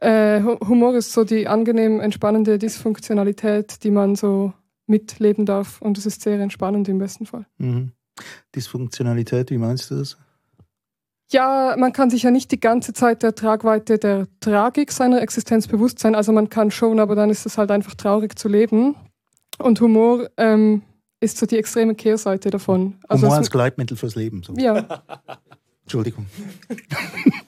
äh, 0.00 0.40
Hu- 0.42 0.58
Humor 0.68 0.94
ist 0.94 1.12
so 1.12 1.24
die 1.24 1.48
angenehm 1.48 2.00
entspannende 2.00 2.58
Dysfunktionalität, 2.58 3.82
die 3.84 3.90
man 3.90 4.14
so 4.16 4.52
mitleben 4.86 5.44
darf. 5.46 5.80
Und 5.82 5.98
es 5.98 6.06
ist 6.06 6.22
sehr 6.22 6.38
entspannend 6.40 6.88
im 6.88 6.98
besten 6.98 7.26
Fall. 7.26 7.46
Mhm. 7.58 7.92
Dysfunktionalität, 8.54 9.50
wie 9.50 9.58
meinst 9.58 9.90
du 9.90 9.96
das? 9.96 10.16
Ja, 11.30 11.74
man 11.78 11.92
kann 11.92 12.08
sich 12.10 12.22
ja 12.22 12.30
nicht 12.30 12.50
die 12.52 12.58
ganze 12.60 12.94
Zeit 12.94 13.22
der 13.22 13.34
Tragweite 13.34 13.98
der 13.98 14.26
Tragik 14.40 14.90
seiner 14.92 15.20
Existenz 15.20 15.66
bewusst 15.66 15.98
sein. 15.98 16.14
Also 16.14 16.32
man 16.32 16.48
kann 16.48 16.70
schon, 16.70 16.98
aber 17.00 17.14
dann 17.14 17.28
ist 17.28 17.44
es 17.44 17.58
halt 17.58 17.70
einfach 17.70 17.94
traurig 17.94 18.38
zu 18.38 18.48
leben. 18.48 18.96
Und 19.58 19.80
Humor 19.80 20.30
ähm, 20.38 20.82
ist 21.20 21.36
so 21.36 21.44
die 21.44 21.58
extreme 21.58 21.94
Kehrseite 21.94 22.48
davon. 22.50 22.94
Also 23.08 23.26
Humor 23.26 23.36
als 23.38 23.50
Gleitmittel 23.50 23.96
fürs 23.96 24.14
Leben. 24.14 24.42
So. 24.42 24.54
ja, 24.56 25.02
Entschuldigung. 25.82 26.26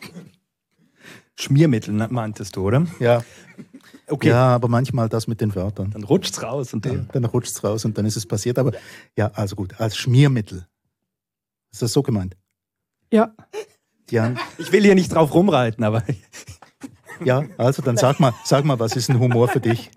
Schmiermittel 1.40 1.94
meintest 2.10 2.56
du, 2.56 2.66
oder? 2.66 2.86
Ja. 2.98 3.22
Okay. 4.06 4.28
ja, 4.28 4.54
aber 4.54 4.68
manchmal 4.68 5.08
das 5.08 5.26
mit 5.26 5.40
den 5.40 5.54
Wörtern. 5.54 5.90
Dann 5.90 6.04
rutscht's 6.04 6.42
raus 6.42 6.74
und 6.74 6.84
dann. 6.84 7.08
Dann 7.12 7.24
rutscht 7.24 7.52
es 7.52 7.64
raus 7.64 7.84
und 7.84 7.96
dann 7.96 8.06
ist 8.06 8.16
es 8.16 8.26
passiert. 8.26 8.58
Aber 8.58 8.72
ja, 9.16 9.30
also 9.34 9.56
gut, 9.56 9.80
als 9.80 9.96
Schmiermittel. 9.96 10.66
Ist 11.72 11.82
das 11.82 11.92
so 11.92 12.02
gemeint? 12.02 12.36
ja. 13.12 13.32
Ja, 14.10 14.34
Ich 14.58 14.72
will 14.72 14.82
hier 14.82 14.96
nicht 14.96 15.14
drauf 15.14 15.32
rumreiten, 15.32 15.84
aber 15.84 16.02
ja 17.24 17.44
also 17.58 17.80
dann 17.80 17.96
sag 17.96 18.18
mal, 18.18 18.32
sag 18.44 18.64
mal, 18.64 18.78
was 18.80 18.96
ist 18.96 19.08
ein 19.08 19.20
Humor 19.20 19.46
für 19.46 19.60
dich? 19.60 19.90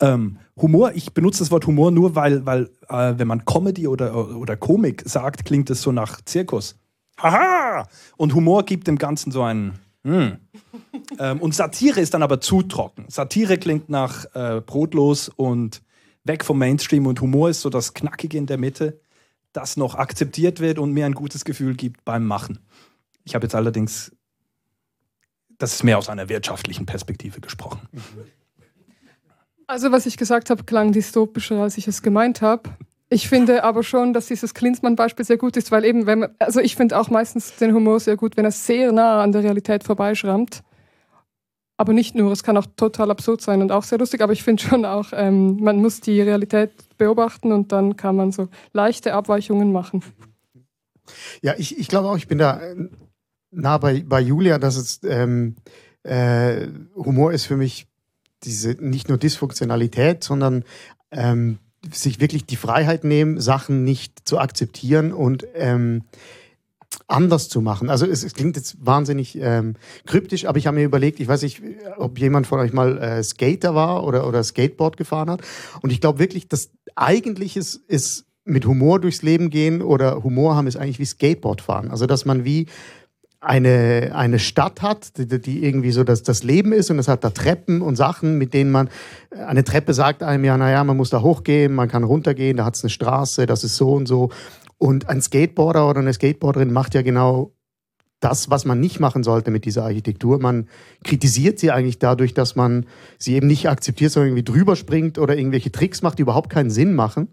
Ähm, 0.00 0.38
Humor, 0.60 0.92
ich 0.94 1.14
benutze 1.14 1.38
das 1.38 1.50
Wort 1.50 1.66
Humor 1.66 1.92
nur, 1.92 2.14
weil, 2.14 2.44
weil 2.44 2.70
äh, 2.88 3.14
wenn 3.16 3.26
man 3.26 3.44
Comedy 3.44 3.88
oder, 3.88 4.36
oder 4.36 4.56
Komik 4.56 5.02
sagt, 5.06 5.44
klingt 5.44 5.70
es 5.70 5.80
so 5.80 5.92
nach 5.92 6.20
Zirkus. 6.24 6.76
Haha! 7.18 7.86
Und 8.16 8.34
Humor 8.34 8.64
gibt 8.64 8.86
dem 8.86 8.98
Ganzen 8.98 9.32
so 9.32 9.42
einen. 9.42 9.78
Hm. 10.04 10.38
ähm, 11.18 11.40
und 11.40 11.54
Satire 11.54 12.00
ist 12.00 12.14
dann 12.14 12.22
aber 12.22 12.40
zu 12.40 12.62
trocken. 12.62 13.04
Satire 13.08 13.58
klingt 13.58 13.88
nach 13.88 14.24
äh, 14.34 14.60
brotlos 14.60 15.28
und 15.28 15.82
weg 16.24 16.44
vom 16.44 16.58
Mainstream 16.58 17.06
und 17.06 17.20
Humor 17.20 17.50
ist 17.50 17.60
so 17.60 17.70
das 17.70 17.94
Knackige 17.94 18.38
in 18.38 18.46
der 18.46 18.58
Mitte, 18.58 19.00
das 19.52 19.76
noch 19.76 19.94
akzeptiert 19.94 20.60
wird 20.60 20.78
und 20.78 20.92
mir 20.92 21.06
ein 21.06 21.14
gutes 21.14 21.44
Gefühl 21.44 21.74
gibt 21.74 22.04
beim 22.04 22.26
Machen. 22.26 22.60
Ich 23.24 23.34
habe 23.34 23.44
jetzt 23.44 23.54
allerdings, 23.54 24.12
das 25.58 25.74
ist 25.74 25.84
mehr 25.84 25.98
aus 25.98 26.08
einer 26.08 26.28
wirtschaftlichen 26.28 26.86
Perspektive 26.86 27.40
gesprochen. 27.40 27.88
Also 29.66 29.92
was 29.92 30.06
ich 30.06 30.16
gesagt 30.16 30.50
habe, 30.50 30.64
klang 30.64 30.92
dystopischer, 30.92 31.62
als 31.62 31.78
ich 31.78 31.86
es 31.88 32.02
gemeint 32.02 32.42
habe. 32.42 32.70
Ich 33.12 33.28
finde 33.28 33.62
aber 33.62 33.82
schon, 33.82 34.14
dass 34.14 34.26
dieses 34.28 34.54
Klinsmann-Beispiel 34.54 35.26
sehr 35.26 35.36
gut 35.36 35.58
ist, 35.58 35.70
weil 35.70 35.84
eben, 35.84 36.06
wenn 36.06 36.20
man, 36.20 36.34
also 36.38 36.60
ich 36.60 36.76
finde 36.76 36.98
auch 36.98 37.10
meistens 37.10 37.54
den 37.56 37.74
Humor 37.74 38.00
sehr 38.00 38.16
gut, 38.16 38.38
wenn 38.38 38.46
er 38.46 38.52
sehr 38.52 38.90
nah 38.90 39.22
an 39.22 39.32
der 39.32 39.42
Realität 39.42 39.84
vorbeischrammt. 39.84 40.62
Aber 41.76 41.92
nicht 41.92 42.14
nur, 42.14 42.32
es 42.32 42.42
kann 42.42 42.56
auch 42.56 42.64
total 42.74 43.10
absurd 43.10 43.42
sein 43.42 43.60
und 43.60 43.70
auch 43.70 43.82
sehr 43.82 43.98
lustig, 43.98 44.22
aber 44.22 44.32
ich 44.32 44.42
finde 44.42 44.62
schon 44.62 44.86
auch, 44.86 45.08
ähm, 45.12 45.56
man 45.56 45.76
muss 45.76 46.00
die 46.00 46.22
Realität 46.22 46.70
beobachten 46.96 47.52
und 47.52 47.70
dann 47.70 47.96
kann 47.96 48.16
man 48.16 48.32
so 48.32 48.48
leichte 48.72 49.12
Abweichungen 49.12 49.72
machen. 49.72 50.02
Ja, 51.42 51.52
ich, 51.58 51.78
ich 51.78 51.88
glaube 51.88 52.08
auch, 52.08 52.16
ich 52.16 52.28
bin 52.28 52.38
da 52.38 52.62
äh, 52.62 52.88
nah 53.50 53.76
bei, 53.76 54.02
bei 54.06 54.20
Julia, 54.20 54.58
dass 54.58 54.76
es 54.76 55.00
ähm, 55.04 55.56
äh, 56.02 56.66
Humor 56.94 57.32
ist 57.34 57.44
für 57.44 57.58
mich 57.58 57.88
diese 58.42 58.70
nicht 58.70 59.10
nur 59.10 59.18
Dysfunktionalität, 59.18 60.24
sondern 60.24 60.64
ähm, 61.10 61.58
sich 61.90 62.20
wirklich 62.20 62.46
die 62.46 62.56
Freiheit 62.56 63.04
nehmen, 63.04 63.40
Sachen 63.40 63.84
nicht 63.84 64.28
zu 64.28 64.38
akzeptieren 64.38 65.12
und 65.12 65.46
ähm, 65.54 66.02
anders 67.08 67.48
zu 67.48 67.60
machen. 67.60 67.90
Also 67.90 68.06
es, 68.06 68.22
es 68.22 68.34
klingt 68.34 68.56
jetzt 68.56 68.76
wahnsinnig 68.84 69.38
ähm, 69.40 69.74
kryptisch, 70.06 70.46
aber 70.46 70.58
ich 70.58 70.66
habe 70.66 70.76
mir 70.76 70.84
überlegt, 70.84 71.20
ich 71.20 71.28
weiß 71.28 71.42
nicht, 71.42 71.62
ob 71.96 72.18
jemand 72.18 72.46
von 72.46 72.60
euch 72.60 72.72
mal 72.72 72.98
äh, 72.98 73.22
Skater 73.22 73.74
war 73.74 74.04
oder, 74.04 74.26
oder 74.26 74.42
Skateboard 74.42 74.96
gefahren 74.96 75.30
hat. 75.30 75.42
Und 75.80 75.92
ich 75.92 76.00
glaube 76.00 76.18
wirklich, 76.18 76.48
das 76.48 76.70
eigentlich 76.94 77.56
ist, 77.56 77.76
ist 77.88 78.26
mit 78.44 78.66
Humor 78.66 79.00
durchs 79.00 79.22
Leben 79.22 79.50
gehen 79.50 79.82
oder 79.82 80.22
Humor 80.22 80.56
haben, 80.56 80.66
ist 80.66 80.76
eigentlich 80.76 80.98
wie 80.98 81.04
Skateboard 81.04 81.60
fahren. 81.60 81.90
Also, 81.90 82.06
dass 82.06 82.24
man 82.24 82.44
wie 82.44 82.66
eine, 83.42 84.12
eine 84.14 84.38
Stadt 84.38 84.82
hat, 84.82 85.18
die, 85.18 85.40
die 85.40 85.64
irgendwie 85.64 85.90
so 85.90 86.04
das, 86.04 86.22
das 86.22 86.44
Leben 86.44 86.72
ist 86.72 86.90
und 86.90 86.98
es 87.00 87.08
hat 87.08 87.24
da 87.24 87.30
Treppen 87.30 87.82
und 87.82 87.96
Sachen, 87.96 88.38
mit 88.38 88.54
denen 88.54 88.70
man, 88.70 88.88
eine 89.30 89.64
Treppe 89.64 89.94
sagt 89.94 90.22
einem 90.22 90.44
ja, 90.44 90.56
naja, 90.56 90.84
man 90.84 90.96
muss 90.96 91.10
da 91.10 91.22
hochgehen, 91.22 91.74
man 91.74 91.88
kann 91.88 92.04
runtergehen, 92.04 92.56
da 92.56 92.64
hat 92.64 92.76
es 92.76 92.84
eine 92.84 92.90
Straße, 92.90 93.46
das 93.46 93.64
ist 93.64 93.76
so 93.76 93.92
und 93.92 94.06
so. 94.06 94.30
Und 94.78 95.08
ein 95.08 95.20
Skateboarder 95.20 95.88
oder 95.88 96.00
eine 96.00 96.12
Skateboarderin 96.12 96.72
macht 96.72 96.94
ja 96.94 97.02
genau 97.02 97.52
das, 98.20 98.48
was 98.48 98.64
man 98.64 98.78
nicht 98.78 99.00
machen 99.00 99.24
sollte 99.24 99.50
mit 99.50 99.64
dieser 99.64 99.82
Architektur. 99.82 100.38
Man 100.38 100.68
kritisiert 101.02 101.58
sie 101.58 101.72
eigentlich 101.72 101.98
dadurch, 101.98 102.34
dass 102.34 102.54
man 102.54 102.86
sie 103.18 103.34
eben 103.34 103.48
nicht 103.48 103.68
akzeptiert, 103.68 104.12
sondern 104.12 104.28
irgendwie 104.28 104.44
drüber 104.44 104.76
springt 104.76 105.18
oder 105.18 105.36
irgendwelche 105.36 105.72
Tricks 105.72 106.02
macht, 106.02 106.18
die 106.18 106.22
überhaupt 106.22 106.48
keinen 106.48 106.70
Sinn 106.70 106.94
machen. 106.94 107.28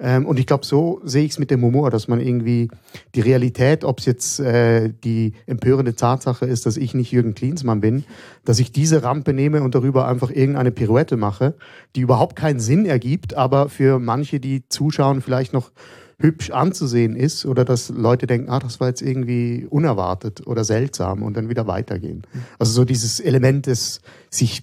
Ähm, 0.00 0.24
und 0.24 0.38
ich 0.38 0.46
glaube, 0.46 0.64
so 0.64 1.00
sehe 1.04 1.24
ich 1.24 1.32
es 1.32 1.38
mit 1.38 1.50
dem 1.50 1.62
Humor, 1.62 1.90
dass 1.90 2.08
man 2.08 2.20
irgendwie 2.20 2.68
die 3.14 3.20
Realität, 3.20 3.84
ob 3.84 3.98
es 3.98 4.06
jetzt 4.06 4.40
äh, 4.40 4.92
die 5.04 5.34
empörende 5.46 5.94
Tatsache 5.94 6.46
ist, 6.46 6.64
dass 6.64 6.78
ich 6.78 6.94
nicht 6.94 7.12
Jürgen 7.12 7.34
Klinsmann 7.34 7.80
bin, 7.80 8.04
dass 8.44 8.58
ich 8.58 8.72
diese 8.72 9.02
Rampe 9.02 9.34
nehme 9.34 9.62
und 9.62 9.74
darüber 9.74 10.08
einfach 10.08 10.30
irgendeine 10.30 10.70
Pirouette 10.70 11.18
mache, 11.18 11.54
die 11.94 12.00
überhaupt 12.00 12.34
keinen 12.34 12.60
Sinn 12.60 12.86
ergibt, 12.86 13.34
aber 13.34 13.68
für 13.68 13.98
manche, 13.98 14.40
die 14.40 14.66
zuschauen, 14.68 15.20
vielleicht 15.20 15.52
noch 15.52 15.70
hübsch 16.18 16.50
anzusehen 16.50 17.16
ist 17.16 17.44
oder 17.46 17.64
dass 17.64 17.90
Leute 17.90 18.26
denken, 18.26 18.50
ah, 18.50 18.58
das 18.58 18.80
war 18.80 18.88
jetzt 18.88 19.02
irgendwie 19.02 19.66
unerwartet 19.68 20.46
oder 20.46 20.64
seltsam 20.64 21.22
und 21.22 21.36
dann 21.36 21.48
wieder 21.48 21.66
weitergehen. 21.66 22.26
Also 22.58 22.72
so 22.72 22.84
dieses 22.84 23.20
Element 23.20 23.66
des 23.66 24.00
sich, 24.30 24.62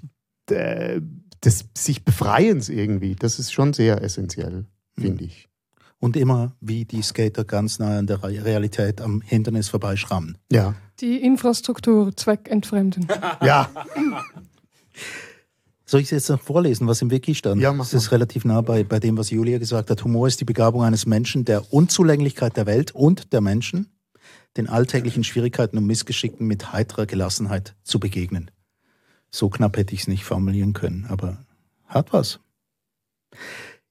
äh, 0.50 1.02
des 1.44 1.66
sich 1.76 2.06
Befreiens 2.06 2.70
irgendwie, 2.70 3.16
das 3.16 3.40
ist 3.40 3.54
schon 3.54 3.74
sehr 3.74 4.04
essentiell 4.04 4.66
finde 5.00 5.24
ich. 5.26 5.48
Und 6.00 6.16
immer 6.16 6.56
wie 6.62 6.86
die 6.86 7.02
Skater 7.02 7.44
ganz 7.44 7.80
nah 7.80 7.98
an 7.98 8.08
der 8.08 8.22
Realität 8.24 9.02
am 9.02 9.22
Hindernis 9.22 9.70
vorbeischrammen. 9.70 10.38
Ja. 10.52 10.76
Die 11.00 11.18
Infrastruktur 11.18 12.16
zweckentfremden. 12.16 13.08
ja. 13.42 13.70
Soll 15.86 16.02
ich 16.02 16.08
es 16.08 16.12
jetzt 16.12 16.30
noch 16.30 16.42
vorlesen, 16.42 16.86
was 16.86 17.02
im 17.02 17.10
Wiki 17.10 17.34
stand? 17.34 17.62
Ja, 17.62 17.72
mach 17.72 17.86
das 17.86 17.94
ist 17.94 18.12
relativ 18.12 18.46
nah 18.46 18.62
bei, 18.62 18.84
bei 18.84 19.00
dem, 19.00 19.18
was 19.18 19.30
Julia 19.30 19.58
gesagt 19.58 19.90
hat. 19.90 20.04
Humor 20.04 20.28
ist 20.28 20.40
die 20.40 20.46
Begabung 20.46 20.84
eines 20.84 21.06
Menschen, 21.06 21.46
der 21.46 21.72
Unzulänglichkeit 21.74 22.58
der 22.58 22.66
Welt 22.66 22.92
und 22.92 23.32
der 23.32 23.42
Menschen, 23.42 23.90
den 24.58 24.68
alltäglichen 24.68 25.24
Schwierigkeiten 25.24 25.78
und 25.78 25.86
Missgeschicken 25.86 26.46
mit 26.46 26.74
heiterer 26.74 27.06
Gelassenheit 27.06 27.76
zu 27.84 28.00
begegnen. 28.00 28.52
So 29.32 29.50
knapp 29.50 29.78
hätte 29.78 29.94
ich 29.94 30.02
es 30.02 30.08
nicht 30.08 30.26
formulieren 30.26 30.74
können, 30.74 31.06
aber 31.10 31.46
hat 31.86 32.12
was. 32.12 32.40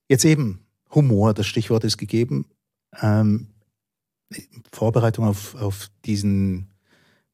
Jetzt 0.07 0.25
eben, 0.25 0.66
Humor, 0.93 1.33
das 1.33 1.47
Stichwort 1.47 1.83
ist 1.83 1.97
gegeben. 1.97 2.45
Ähm, 3.01 3.47
Vorbereitung 4.71 5.25
auf, 5.25 5.55
auf 5.55 5.89
diesen 6.05 6.67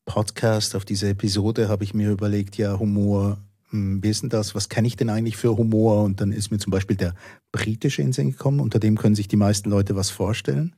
Podcast, 0.05 0.75
auf 0.75 0.86
diese 0.86 1.10
Episode, 1.10 1.69
habe 1.69 1.83
ich 1.83 1.93
mir 1.93 2.12
überlegt, 2.12 2.57
ja, 2.57 2.77
Humor, 2.77 3.38
hm, 3.69 4.03
wie 4.03 4.10
ist 4.10 4.22
denn 4.22 4.29
das? 4.29 4.53
Was 4.53 4.69
kenne 4.69 4.88
ich 4.88 4.95
denn 4.95 5.10
eigentlich 5.10 5.38
für 5.38 5.57
Humor? 5.57 6.03
Und 6.03 6.22
dann 6.22 6.31
ist 6.31 6.51
mir 6.51 6.60
zum 6.60 6.72
Beispiel 6.72 6.95
der 6.98 7.15
britische 7.51 8.01
in 8.01 8.13
Sinn 8.13 8.31
gekommen, 8.31 8.60
unter 8.60 8.79
dem 8.79 8.98
können 8.98 9.15
sich 9.15 9.27
die 9.27 9.36
meisten 9.36 9.69
Leute 9.69 9.95
was 9.95 10.10
vorstellen. 10.10 10.75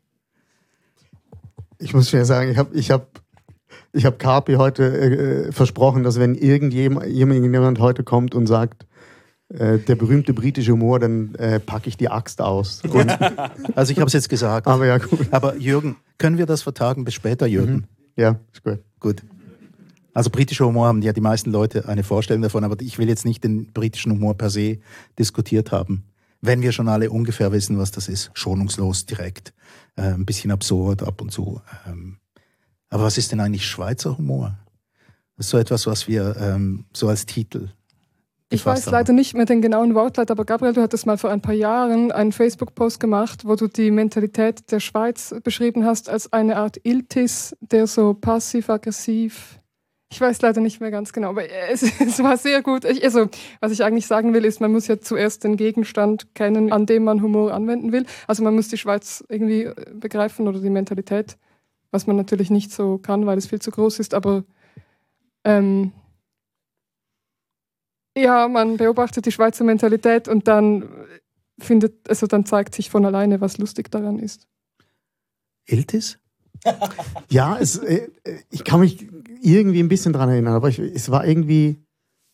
Ich 1.77 1.93
muss 1.93 2.09
schon 2.09 2.23
sagen, 2.23 2.51
ich 2.51 2.57
habe 2.57 2.73
ich 2.73 2.91
hab, 2.91 3.21
ich 3.91 4.05
hab 4.05 4.17
Carpi 4.17 4.53
heute 4.53 5.47
äh, 5.47 5.51
versprochen, 5.51 6.03
dass 6.03 6.19
wenn 6.19 6.35
irgendjemand 6.35 7.07
jemand 7.07 7.79
heute 7.79 8.03
kommt 8.03 8.33
und 8.33 8.47
sagt, 8.47 8.85
äh, 9.49 9.77
der 9.77 9.95
berühmte 9.95 10.33
britische 10.33 10.71
Humor, 10.71 10.99
dann 10.99 11.35
äh, 11.35 11.59
packe 11.59 11.87
ich 11.87 11.97
die 11.97 12.09
Axt 12.09 12.41
aus. 12.41 12.81
Gut. 12.81 13.07
also 13.75 13.91
ich 13.91 13.99
habe 13.99 14.07
es 14.07 14.13
jetzt 14.13 14.29
gesagt. 14.29 14.67
Aber 14.67 14.85
ja, 14.85 14.97
gut. 14.97 15.27
Aber 15.31 15.55
Jürgen, 15.57 15.97
können 16.17 16.37
wir 16.37 16.45
das 16.45 16.63
vertagen 16.63 17.05
bis 17.05 17.13
später, 17.13 17.45
Jürgen? 17.45 17.73
Mhm. 17.73 17.83
Ja, 18.15 18.39
ist 18.51 18.63
gut. 18.63 18.79
Gut. 18.99 19.23
Also 20.15 20.29
britischer 20.29 20.65
Humor 20.65 20.87
haben 20.87 21.01
ja 21.01 21.13
die 21.13 21.21
meisten 21.21 21.51
Leute 21.51 21.87
eine 21.87 22.03
Vorstellung 22.03 22.41
davon, 22.41 22.63
aber 22.63 22.81
ich 22.81 22.97
will 22.97 23.09
jetzt 23.09 23.25
nicht 23.25 23.43
den 23.43 23.71
britischen 23.73 24.13
Humor 24.13 24.35
per 24.35 24.49
se 24.49 24.79
diskutiert 25.19 25.71
haben. 25.71 26.05
Wenn 26.41 26.61
wir 26.61 26.71
schon 26.71 26.87
alle 26.87 27.11
ungefähr 27.11 27.51
wissen, 27.51 27.77
was 27.77 27.91
das 27.91 28.07
ist, 28.07 28.31
schonungslos, 28.33 29.05
direkt, 29.05 29.53
äh, 29.97 30.13
ein 30.13 30.25
bisschen 30.25 30.51
absurd 30.51 31.03
ab 31.03 31.21
und 31.21 31.31
zu. 31.31 31.61
Ähm, 31.85 32.17
aber 32.89 33.03
was 33.03 33.17
ist 33.17 33.31
denn 33.31 33.41
eigentlich 33.41 33.67
Schweizer 33.67 34.17
Humor? 34.17 34.57
Das 35.35 35.47
ist 35.47 35.49
so 35.51 35.57
etwas, 35.57 35.85
was 35.85 36.07
wir 36.07 36.35
ähm, 36.39 36.85
so 36.93 37.09
als 37.09 37.25
Titel 37.25 37.69
ich 38.49 38.65
weiß 38.65 38.91
leider 38.91 39.11
nicht 39.11 39.33
mehr 39.33 39.45
den 39.45 39.61
genauen 39.61 39.95
Wortlaut, 39.95 40.29
aber 40.29 40.45
Gabriel, 40.45 40.73
du 40.73 40.81
hattest 40.81 41.07
mal 41.07 41.17
vor 41.17 41.31
ein 41.31 41.41
paar 41.41 41.53
Jahren 41.53 42.11
einen 42.11 42.31
Facebook-Post 42.31 42.99
gemacht, 42.99 43.45
wo 43.45 43.55
du 43.55 43.67
die 43.67 43.89
Mentalität 43.89 44.71
der 44.71 44.79
Schweiz 44.79 45.33
beschrieben 45.43 45.83
hast 45.83 46.09
als 46.09 46.31
eine 46.31 46.57
Art 46.57 46.79
Iltis, 46.83 47.55
der 47.59 47.87
so 47.87 48.13
passiv-aggressiv. 48.13 49.59
Ich 50.11 50.21
weiß 50.21 50.41
leider 50.43 50.61
nicht 50.61 50.79
mehr 50.79 50.91
ganz 50.91 51.11
genau, 51.11 51.29
aber 51.29 51.49
es, 51.49 51.81
es 51.99 52.21
war 52.21 52.37
sehr 52.37 52.61
gut. 52.61 52.85
Ich, 52.85 53.03
also, 53.03 53.29
was 53.61 53.71
ich 53.71 53.83
eigentlich 53.83 54.05
sagen 54.05 54.33
will, 54.35 54.45
ist, 54.45 54.61
man 54.61 54.71
muss 54.71 54.87
ja 54.87 54.99
zuerst 54.99 55.43
den 55.43 55.57
Gegenstand 55.57 56.35
kennen, 56.35 56.71
an 56.71 56.85
dem 56.85 57.03
man 57.03 57.23
Humor 57.23 57.51
anwenden 57.51 57.91
will. 57.91 58.05
Also 58.27 58.43
man 58.43 58.53
muss 58.53 58.67
die 58.67 58.77
Schweiz 58.77 59.23
irgendwie 59.27 59.63
äh, 59.63 59.75
begreifen 59.91 60.47
oder 60.47 60.59
die 60.59 60.69
Mentalität, 60.69 61.37
was 61.89 62.05
man 62.05 62.15
natürlich 62.15 62.51
nicht 62.51 62.71
so 62.71 62.99
kann, 62.99 63.25
weil 63.25 63.39
es 63.39 63.47
viel 63.47 63.59
zu 63.59 63.71
groß 63.71 63.97
ist, 63.99 64.13
aber 64.13 64.43
ähm, 65.43 65.93
ja, 68.17 68.47
man 68.47 68.77
beobachtet 68.77 69.25
die 69.25 69.31
Schweizer 69.31 69.63
Mentalität 69.63 70.27
und 70.27 70.47
dann 70.47 70.89
findet, 71.59 72.09
also 72.09 72.27
dann 72.27 72.45
zeigt 72.45 72.75
sich 72.75 72.89
von 72.89 73.05
alleine, 73.05 73.41
was 73.41 73.57
lustig 73.57 73.91
daran 73.91 74.19
ist. 74.19 74.47
Iltis? 75.65 76.19
ja, 77.29 77.57
es, 77.59 77.77
äh, 77.77 78.07
ich 78.49 78.63
kann 78.63 78.79
mich 78.79 79.07
irgendwie 79.41 79.81
ein 79.81 79.89
bisschen 79.89 80.13
daran 80.13 80.29
erinnern, 80.29 80.53
aber 80.53 80.69
ich, 80.69 80.79
es 80.79 81.11
war 81.11 81.25
irgendwie, 81.25 81.83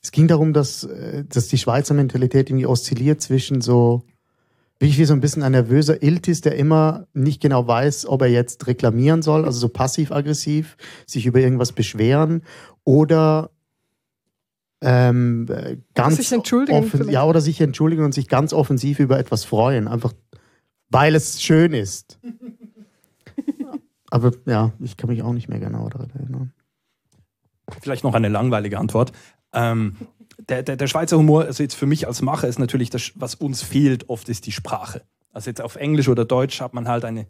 es 0.01 0.11
ging 0.11 0.27
darum, 0.27 0.53
dass, 0.53 0.83
äh, 0.83 1.25
dass 1.25 1.47
die 1.47 1.57
Schweizer 1.57 1.93
Mentalität 1.93 2.49
irgendwie 2.49 2.65
oszilliert 2.65 3.21
zwischen 3.21 3.61
so, 3.61 4.03
wie 4.79 5.05
so 5.05 5.13
ein 5.13 5.21
bisschen 5.21 5.43
ein 5.43 5.51
nervöser 5.51 6.01
Iltis, 6.01 6.41
der 6.41 6.55
immer 6.55 7.07
nicht 7.13 7.41
genau 7.41 7.67
weiß, 7.67 8.07
ob 8.07 8.21
er 8.21 8.29
jetzt 8.29 8.65
reklamieren 8.67 9.21
soll, 9.21 9.45
also 9.45 9.59
so 9.59 9.69
passiv-aggressiv, 9.69 10.77
sich 11.05 11.25
über 11.25 11.39
irgendwas 11.39 11.71
beschweren 11.71 12.43
oder 12.83 13.51
ähm, 14.81 15.47
ganz 15.93 16.17
sich 16.17 16.31
entschuldigen 16.31 16.77
offen, 16.77 17.09
ja 17.09 17.23
oder 17.23 17.39
sich 17.39 17.61
entschuldigen 17.61 18.03
und 18.03 18.13
sich 18.13 18.27
ganz 18.27 18.51
offensiv 18.51 18.99
über 18.99 19.19
etwas 19.19 19.45
freuen, 19.45 19.87
einfach 19.87 20.13
weil 20.89 21.15
es 21.15 21.41
schön 21.41 21.73
ist. 21.73 22.19
Aber 24.11 24.33
ja, 24.45 24.73
ich 24.79 24.97
kann 24.97 25.09
mich 25.09 25.23
auch 25.23 25.33
nicht 25.33 25.47
mehr 25.47 25.59
genau 25.59 25.87
daran 25.87 26.09
erinnern. 26.09 26.53
Vielleicht 27.81 28.03
noch 28.03 28.13
eine 28.13 28.27
langweilige 28.27 28.77
Antwort. 28.77 29.13
Ähm, 29.53 29.95
der, 30.49 30.63
der, 30.63 30.75
der, 30.75 30.87
Schweizer 30.87 31.17
Humor, 31.17 31.45
also 31.45 31.63
jetzt 31.63 31.75
für 31.75 31.85
mich 31.85 32.07
als 32.07 32.21
Macher, 32.21 32.47
ist 32.47 32.59
natürlich 32.59 32.89
das, 32.89 33.13
was 33.15 33.35
uns 33.35 33.61
fehlt, 33.61 34.09
oft 34.09 34.27
ist 34.27 34.45
die 34.45 34.51
Sprache. 34.51 35.03
Also 35.31 35.49
jetzt 35.49 35.61
auf 35.61 35.77
Englisch 35.77 36.09
oder 36.09 36.25
Deutsch 36.25 36.59
hat 36.59 36.73
man 36.73 36.89
halt 36.89 37.05
eine, 37.05 37.27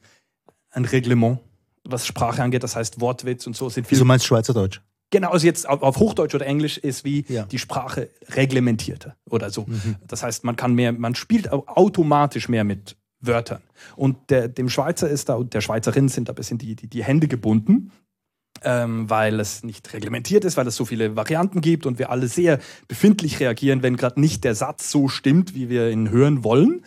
ein 0.72 0.86
Reglement, 0.86 1.40
was 1.84 2.08
Sprache 2.08 2.42
angeht, 2.42 2.64
das 2.64 2.76
heißt 2.76 3.00
Wortwitz 3.00 3.46
und 3.46 3.56
so 3.56 3.70
sind 3.70 3.86
viel. 3.86 4.00
Du 4.00 4.06
meinst 4.06 4.26
Schweizerdeutsch? 4.26 4.82
Genau, 5.12 5.32
also 5.32 5.46
jetzt 5.46 5.68
auf, 5.68 5.84
auf 5.84 5.98
Hochdeutsch 5.98 6.34
oder 6.34 6.46
Englisch 6.46 6.78
ist 6.78 7.04
wie 7.04 7.26
ja. 7.28 7.44
die 7.44 7.60
Sprache 7.60 8.10
reglementierter 8.30 9.18
oder 9.30 9.50
so. 9.50 9.66
Mhm. 9.68 9.98
Das 10.08 10.24
heißt, 10.24 10.46
man 10.46 10.56
kann 10.56 10.74
mehr, 10.74 10.94
man 10.94 11.16
spielt 11.16 11.52
automatisch 11.52 12.48
mehr 12.48 12.64
mit 12.64 12.96
Wörtern. 13.20 13.62
Und 13.96 14.18
der, 14.30 14.48
dem 14.48 14.70
Schweizer 14.70 15.10
ist 15.10 15.30
da, 15.30 15.36
und 15.36 15.54
der 15.54 15.62
Schweizerin 15.62 16.08
sind 16.08 16.30
da 16.30 16.34
ein 16.34 16.36
bisschen 16.36 16.58
die, 16.58 16.76
die, 16.76 16.88
die 16.88 17.04
Hände 17.04 17.28
gebunden, 17.28 17.92
ähm, 18.64 19.10
weil 19.10 19.40
es 19.40 19.64
nicht 19.64 19.94
reglementiert 19.94 20.46
ist, 20.46 20.56
weil 20.56 20.68
es 20.68 20.76
so 20.76 20.86
viele 20.86 21.16
Varianten 21.16 21.62
gibt 21.62 21.86
und 21.86 22.00
wir 22.00 22.10
alle 22.10 22.28
sehr 22.28 22.60
befindlich 22.88 23.40
reagieren, 23.40 23.84
wenn 23.84 23.98
gerade 23.98 24.20
nicht 24.20 24.44
der 24.44 24.56
Satz 24.56 24.92
so 24.92 25.10
stimmt, 25.10 25.56
wie 25.56 25.70
wir 25.70 25.90
ihn 25.90 26.10
hören 26.10 26.44
wollen. 26.44 26.84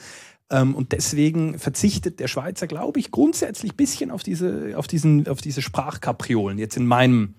Ähm, 0.50 0.74
und 0.74 0.92
deswegen 0.92 1.58
verzichtet 1.58 2.20
der 2.20 2.28
Schweizer, 2.28 2.66
glaube 2.66 3.00
ich, 3.00 3.10
grundsätzlich 3.10 3.72
ein 3.72 3.76
bisschen 3.76 4.10
auf 4.10 4.22
diese, 4.22 4.74
auf 4.76 4.86
diesen, 4.86 5.28
auf 5.28 5.40
diese 5.40 5.62
Sprachkapriolen, 5.62 6.58
jetzt 6.58 6.76
in 6.76 6.86
meinem 6.86 7.34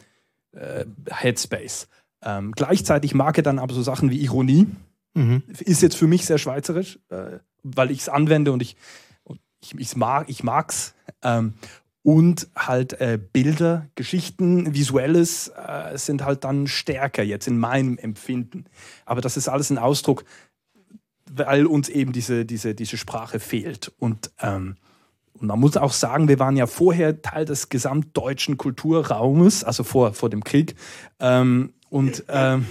äh, 0.55 0.85
Headspace. 1.09 1.87
Ähm, 2.23 2.51
gleichzeitig 2.53 3.13
mag 3.13 3.37
er 3.37 3.43
dann 3.43 3.59
aber 3.59 3.73
so 3.73 3.81
Sachen 3.81 4.09
wie 4.09 4.17
Ironie. 4.17 4.67
Mhm. 5.13 5.43
Ist 5.47 5.81
jetzt 5.81 5.95
für 5.95 6.07
mich 6.07 6.25
sehr 6.25 6.37
schweizerisch, 6.37 6.99
äh, 7.09 7.39
weil 7.63 7.91
ich 7.91 7.99
es 7.99 8.09
anwende 8.09 8.51
und 8.51 8.61
ich, 8.61 8.75
ich, 9.61 9.75
ich 9.77 9.95
mag 9.95 10.29
ich 10.29 10.43
mag's. 10.43 10.95
Ähm, 11.21 11.53
und 12.03 12.49
halt 12.55 13.01
äh, 13.01 13.17
Bilder, 13.17 13.87
Geschichten, 13.95 14.75
Visuelles 14.75 15.47
äh, 15.47 15.97
sind 15.97 16.23
halt 16.23 16.43
dann 16.43 16.67
stärker 16.67 17.23
jetzt 17.23 17.47
in 17.47 17.57
meinem 17.57 17.97
Empfinden. 17.97 18.65
Aber 19.05 19.21
das 19.21 19.37
ist 19.37 19.47
alles 19.47 19.71
ein 19.71 19.79
Ausdruck, 19.79 20.23
weil 21.31 21.65
uns 21.65 21.89
eben 21.89 22.11
diese, 22.11 22.45
diese, 22.45 22.75
diese 22.75 22.97
Sprache 22.97 23.39
fehlt. 23.39 23.91
Und 23.97 24.31
ähm, 24.39 24.75
und 25.39 25.47
man 25.47 25.59
muss 25.59 25.75
auch 25.75 25.91
sagen, 25.91 26.27
wir 26.27 26.39
waren 26.39 26.55
ja 26.55 26.65
vorher 26.65 27.21
Teil 27.21 27.45
des 27.45 27.69
gesamtdeutschen 27.69 28.57
Kulturraumes, 28.57 29.63
also 29.63 29.83
vor, 29.83 30.13
vor 30.13 30.29
dem 30.29 30.43
Krieg. 30.43 30.75
Ähm, 31.19 31.73
und 31.89 32.23
ähm, 32.29 32.65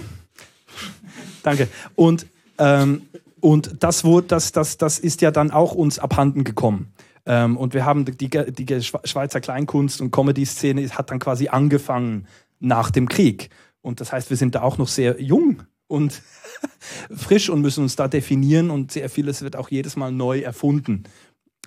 danke. 1.43 1.67
Und, 1.95 2.25
ähm, 2.57 3.03
und 3.39 3.83
das, 3.83 4.03
wurde, 4.03 4.27
das, 4.27 4.51
das, 4.51 4.77
das 4.77 4.97
ist 4.97 5.21
ja 5.21 5.29
dann 5.29 5.51
auch 5.51 5.73
uns 5.73 5.99
abhanden 5.99 6.43
gekommen. 6.43 6.91
Ähm, 7.27 7.57
und 7.57 7.73
wir 7.73 7.85
haben 7.85 8.05
die, 8.05 8.29
die, 8.29 8.29
die 8.29 8.83
Schweizer 8.83 9.39
Kleinkunst- 9.39 10.01
und 10.01 10.11
Comedy-Szene 10.11 10.87
hat 10.89 11.11
dann 11.11 11.19
quasi 11.19 11.47
angefangen 11.49 12.27
nach 12.59 12.89
dem 12.89 13.07
Krieg. 13.07 13.49
Und 13.81 14.01
das 14.01 14.11
heißt, 14.11 14.31
wir 14.31 14.37
sind 14.37 14.55
da 14.55 14.63
auch 14.63 14.79
noch 14.79 14.87
sehr 14.87 15.21
jung 15.21 15.61
und 15.87 16.21
frisch 17.15 17.49
und 17.49 17.61
müssen 17.61 17.83
uns 17.83 17.95
da 17.95 18.07
definieren 18.07 18.71
und 18.71 18.91
sehr 18.91 19.09
vieles 19.09 19.41
wird 19.41 19.55
auch 19.55 19.69
jedes 19.69 19.95
Mal 19.95 20.11
neu 20.11 20.39
erfunden. 20.39 21.03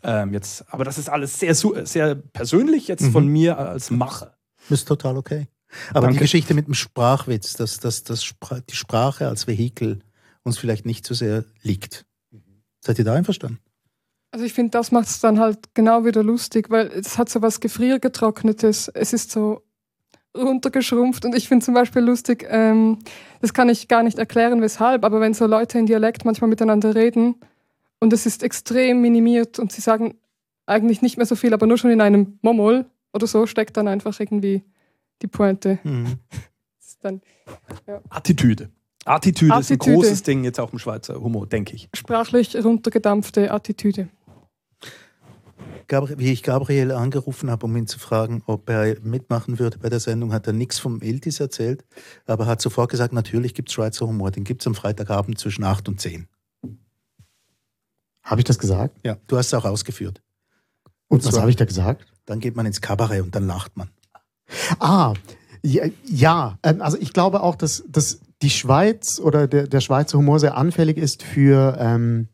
Ähm, 0.03 0.33
jetzt, 0.33 0.65
aber 0.73 0.85
das 0.85 0.99
ist 0.99 1.09
alles 1.09 1.39
sehr, 1.39 1.55
sehr 1.55 2.15
persönlich 2.15 2.89
jetzt 2.89 3.03
mhm. 3.03 3.13
von 3.13 3.27
mir 3.27 3.59
als 3.59 3.91
Macher. 3.91 4.37
Ist 4.69 4.87
total 4.87 5.17
okay. 5.17 5.49
Aber 5.91 6.03
Danke. 6.03 6.15
die 6.15 6.19
Geschichte 6.21 6.55
mit 6.55 6.67
dem 6.67 6.75
Sprachwitz, 6.75 7.55
dass, 7.55 7.79
dass, 7.79 8.05
dass 8.05 8.35
die 8.69 8.77
Sprache 8.77 9.29
als 9.29 9.47
Vehikel 9.47 10.01
uns 10.43 10.59
vielleicht 10.59 10.87
nicht 10.87 11.07
so 11.07 11.15
sehr 11.15 11.45
liegt. 11.63 12.07
Seid 12.81 12.99
ihr 12.99 13.05
da 13.05 13.15
einverstanden? 13.15 13.59
Also 14.31 14.45
ich 14.45 14.53
finde, 14.53 14.71
das 14.71 14.93
macht 14.93 15.09
es 15.09 15.21
dann 15.21 15.39
halt 15.39 15.75
genau 15.75 16.05
wieder 16.05 16.23
lustig, 16.23 16.71
weil 16.71 16.89
es 16.89 17.19
hat 17.19 17.29
so 17.29 17.43
was 17.43 17.61
Gefriergetrocknetes. 17.61 18.89
Es 18.89 19.13
ist 19.13 19.31
so 19.31 19.63
runtergeschrumpft 20.37 21.25
und 21.25 21.35
ich 21.35 21.49
finde 21.49 21.65
zum 21.65 21.75
Beispiel 21.75 22.03
lustig, 22.03 22.47
ähm, 22.49 22.99
das 23.41 23.55
kann 23.55 23.69
ich 23.69 23.89
gar 23.89 24.03
nicht 24.03 24.19
erklären, 24.19 24.61
weshalb, 24.61 25.05
aber 25.05 25.21
wenn 25.21 25.35
so 25.35 25.47
Leute 25.47 25.79
in 25.79 25.87
Dialekt 25.87 26.25
manchmal 26.25 26.51
miteinander 26.51 26.95
reden 26.95 27.37
und 28.01 28.13
es 28.13 28.27
ist 28.27 28.43
extrem 28.43 29.01
minimiert 29.01 29.59
und 29.59 29.73
sie 29.73 29.81
sagen 29.81 30.17
eigentlich 30.67 31.03
nicht 31.03 31.17
mehr 31.17 31.27
so 31.27 31.37
viel, 31.37 31.55
aber 31.55 31.67
nur 31.67 31.79
schon 31.79 31.91
in 31.91 32.01
einem 32.01 32.39
Momol 32.43 32.87
oder 33.13 33.27
so 33.27 33.47
steckt 33.47 33.77
dann 33.77 33.89
einfach 33.89 34.19
irgendwie 34.21 34.63
die 35.23 35.27
Pointe. 35.27 35.79
Mhm. 35.83 36.19
dann, 37.01 37.21
ja. 37.87 38.01
Attitüde. 38.09 38.71
Attitüde. 39.05 39.55
Attitüde 39.55 39.61
ist 39.61 39.71
ein 39.71 39.79
großes 39.79 40.23
Ding 40.23 40.45
jetzt 40.45 40.61
auch 40.61 40.73
im 40.73 40.79
Schweizer 40.79 41.21
Humor, 41.21 41.47
denke 41.47 41.75
ich. 41.75 41.89
Sprachlich 41.95 42.55
runtergedampfte 42.63 43.51
Attitüde. 43.51 44.09
wie 45.89 46.33
ich 46.33 46.43
Gabriel 46.43 46.93
angerufen 46.93 47.51
habe, 47.51 47.65
um 47.65 47.77
ihn 47.77 47.87
zu 47.87 47.99
fragen, 47.99 48.43
ob 48.47 48.69
er 48.69 49.01
mitmachen 49.01 49.59
würde 49.59 49.79
bei 49.79 49.89
der 49.89 50.01
Sendung, 50.01 50.33
hat 50.33 50.47
er 50.47 50.53
nichts 50.53 50.79
vom 50.79 51.01
Iltis 51.01 51.41
erzählt, 51.41 51.85
aber 52.27 52.47
hat 52.47 52.61
sofort 52.61 52.91
gesagt, 52.91 53.15
natürlich 53.15 53.55
gibt 53.55 53.71
es 53.71 53.75
Schweizer 53.75 54.07
Humor, 54.07 54.31
den 54.31 54.45
gibt 54.45 54.61
es 54.63 54.67
am 54.67 54.75
Freitagabend 54.75 55.39
zwischen 55.39 55.65
8 55.65 55.89
und 55.89 56.01
10. 56.01 56.29
Habe 58.29 58.43
ich 58.43 58.45
das 58.45 58.59
gesagt? 58.59 58.95
Ja, 59.03 59.17
du 59.27 59.39
hast 59.39 59.47
es 59.47 59.55
auch 59.55 59.65
ausgeführt. 59.65 60.21
Und, 61.09 61.25
und 61.25 61.33
was 61.33 61.41
habe 61.41 61.49
ich 61.49 61.57
da 61.57 61.65
gesagt? 61.65 62.05
Dann 62.27 62.41
geht 62.41 62.57
man 62.57 62.67
ins 62.67 62.83
Kabarett 62.83 63.23
und 63.23 63.35
dann 63.35 63.47
lacht 63.47 63.75
man. 63.79 63.89
Ah, 64.79 65.15
ja, 65.63 65.87
ja. 66.05 66.59
Ähm, 66.63 66.83
also 66.83 66.99
ich 67.01 67.15
glaube 67.15 67.43
auch, 67.43 67.57
dass, 67.57 67.85
dass 67.89 68.21
die 68.43 68.51
Schweiz 68.51 69.19
oder 69.19 69.49
der, 69.49 69.67
der 69.67 69.81
Schweizer 69.81 70.19
Humor 70.19 70.41
sehr 70.41 70.59
anfällig 70.59 70.99
ist 70.99 71.23
für, 71.23 71.79
ähm, 71.81 72.29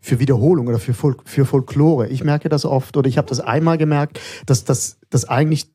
für 0.00 0.20
Wiederholung 0.20 0.68
oder 0.68 0.78
für, 0.78 0.94
Fol 0.94 1.16
für 1.24 1.44
Folklore. 1.44 2.06
Ich 2.06 2.22
merke 2.22 2.48
das 2.48 2.64
oft 2.64 2.96
oder 2.96 3.08
ich 3.08 3.18
habe 3.18 3.28
das 3.28 3.40
einmal 3.40 3.78
gemerkt, 3.78 4.20
dass, 4.46 4.62
dass, 4.62 4.98
dass 5.10 5.24
eigentlich 5.24 5.72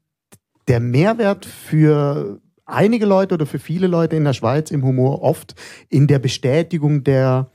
der 0.70 0.80
Mehrwert 0.80 1.46
für 1.46 2.40
einige 2.66 3.06
Leute 3.06 3.36
oder 3.36 3.46
für 3.46 3.60
viele 3.60 3.88
Leute 3.88 4.16
in 4.16 4.24
der 4.24 4.34
Schweiz 4.34 4.72
im 4.72 4.84
Humor 4.84 5.22
oft 5.22 5.56
in 5.90 6.08
der 6.08 6.20
Bestätigung 6.20 7.04
der 7.04 7.52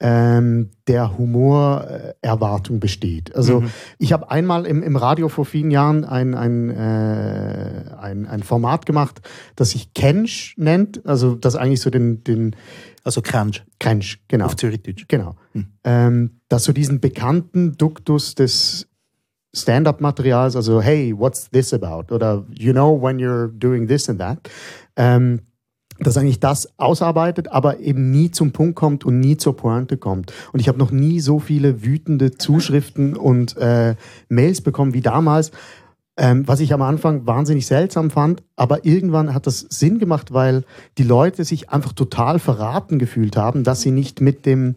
ähm, 0.00 0.70
der 0.86 1.18
Humorerwartung 1.18 2.80
besteht. 2.80 3.34
Also 3.34 3.60
mhm. 3.60 3.70
ich 3.98 4.12
habe 4.12 4.30
einmal 4.30 4.64
im, 4.66 4.82
im 4.82 4.96
Radio 4.96 5.28
vor 5.28 5.44
vielen 5.44 5.70
Jahren 5.70 6.04
ein, 6.04 6.34
ein, 6.34 6.70
äh, 6.70 7.94
ein, 8.00 8.26
ein 8.26 8.42
Format 8.42 8.86
gemacht, 8.86 9.20
das 9.56 9.70
sich 9.70 9.94
Kensch 9.94 10.54
nennt, 10.56 11.06
also 11.06 11.34
das 11.34 11.56
eigentlich 11.56 11.80
so 11.80 11.90
den... 11.90 12.22
den 12.24 12.56
also 13.04 13.22
Kransch. 13.22 13.64
Kransch, 13.80 14.20
genau. 14.28 14.44
Auf 14.44 14.56
Zürichdeutsch. 14.56 15.06
Genau. 15.08 15.34
Mhm. 15.54 15.66
Ähm, 15.82 16.40
das 16.48 16.64
so 16.64 16.72
diesen 16.72 17.00
bekannten 17.00 17.76
Duktus 17.78 18.34
des 18.34 18.86
Stand-up-Materials, 19.54 20.56
also 20.56 20.82
hey, 20.82 21.14
what's 21.16 21.48
this 21.50 21.72
about? 21.72 22.12
Oder 22.12 22.44
you 22.50 22.72
know 22.72 23.00
when 23.00 23.18
you're 23.18 23.48
doing 23.48 23.88
this 23.88 24.10
and 24.10 24.18
that. 24.18 24.50
Ähm, 24.96 25.40
dass 26.00 26.16
eigentlich 26.16 26.40
das 26.40 26.78
ausarbeitet, 26.78 27.48
aber 27.48 27.80
eben 27.80 28.10
nie 28.10 28.30
zum 28.30 28.52
Punkt 28.52 28.76
kommt 28.76 29.04
und 29.04 29.20
nie 29.20 29.36
zur 29.36 29.56
Pointe 29.56 29.96
kommt. 29.96 30.32
Und 30.52 30.60
ich 30.60 30.68
habe 30.68 30.78
noch 30.78 30.90
nie 30.90 31.20
so 31.20 31.38
viele 31.38 31.82
wütende 31.84 32.36
Zuschriften 32.36 33.16
und 33.16 33.56
äh, 33.56 33.96
Mails 34.28 34.60
bekommen 34.60 34.94
wie 34.94 35.00
damals, 35.00 35.50
ähm, 36.16 36.46
was 36.46 36.60
ich 36.60 36.72
am 36.72 36.82
Anfang 36.82 37.26
wahnsinnig 37.26 37.66
seltsam 37.66 38.10
fand. 38.10 38.42
Aber 38.56 38.84
irgendwann 38.84 39.34
hat 39.34 39.46
das 39.46 39.60
Sinn 39.70 39.98
gemacht, 39.98 40.32
weil 40.32 40.64
die 40.98 41.04
Leute 41.04 41.44
sich 41.44 41.70
einfach 41.70 41.92
total 41.92 42.38
verraten 42.38 42.98
gefühlt 42.98 43.36
haben, 43.36 43.64
dass 43.64 43.80
sie 43.80 43.90
nicht 43.90 44.20
mit 44.20 44.46
dem 44.46 44.76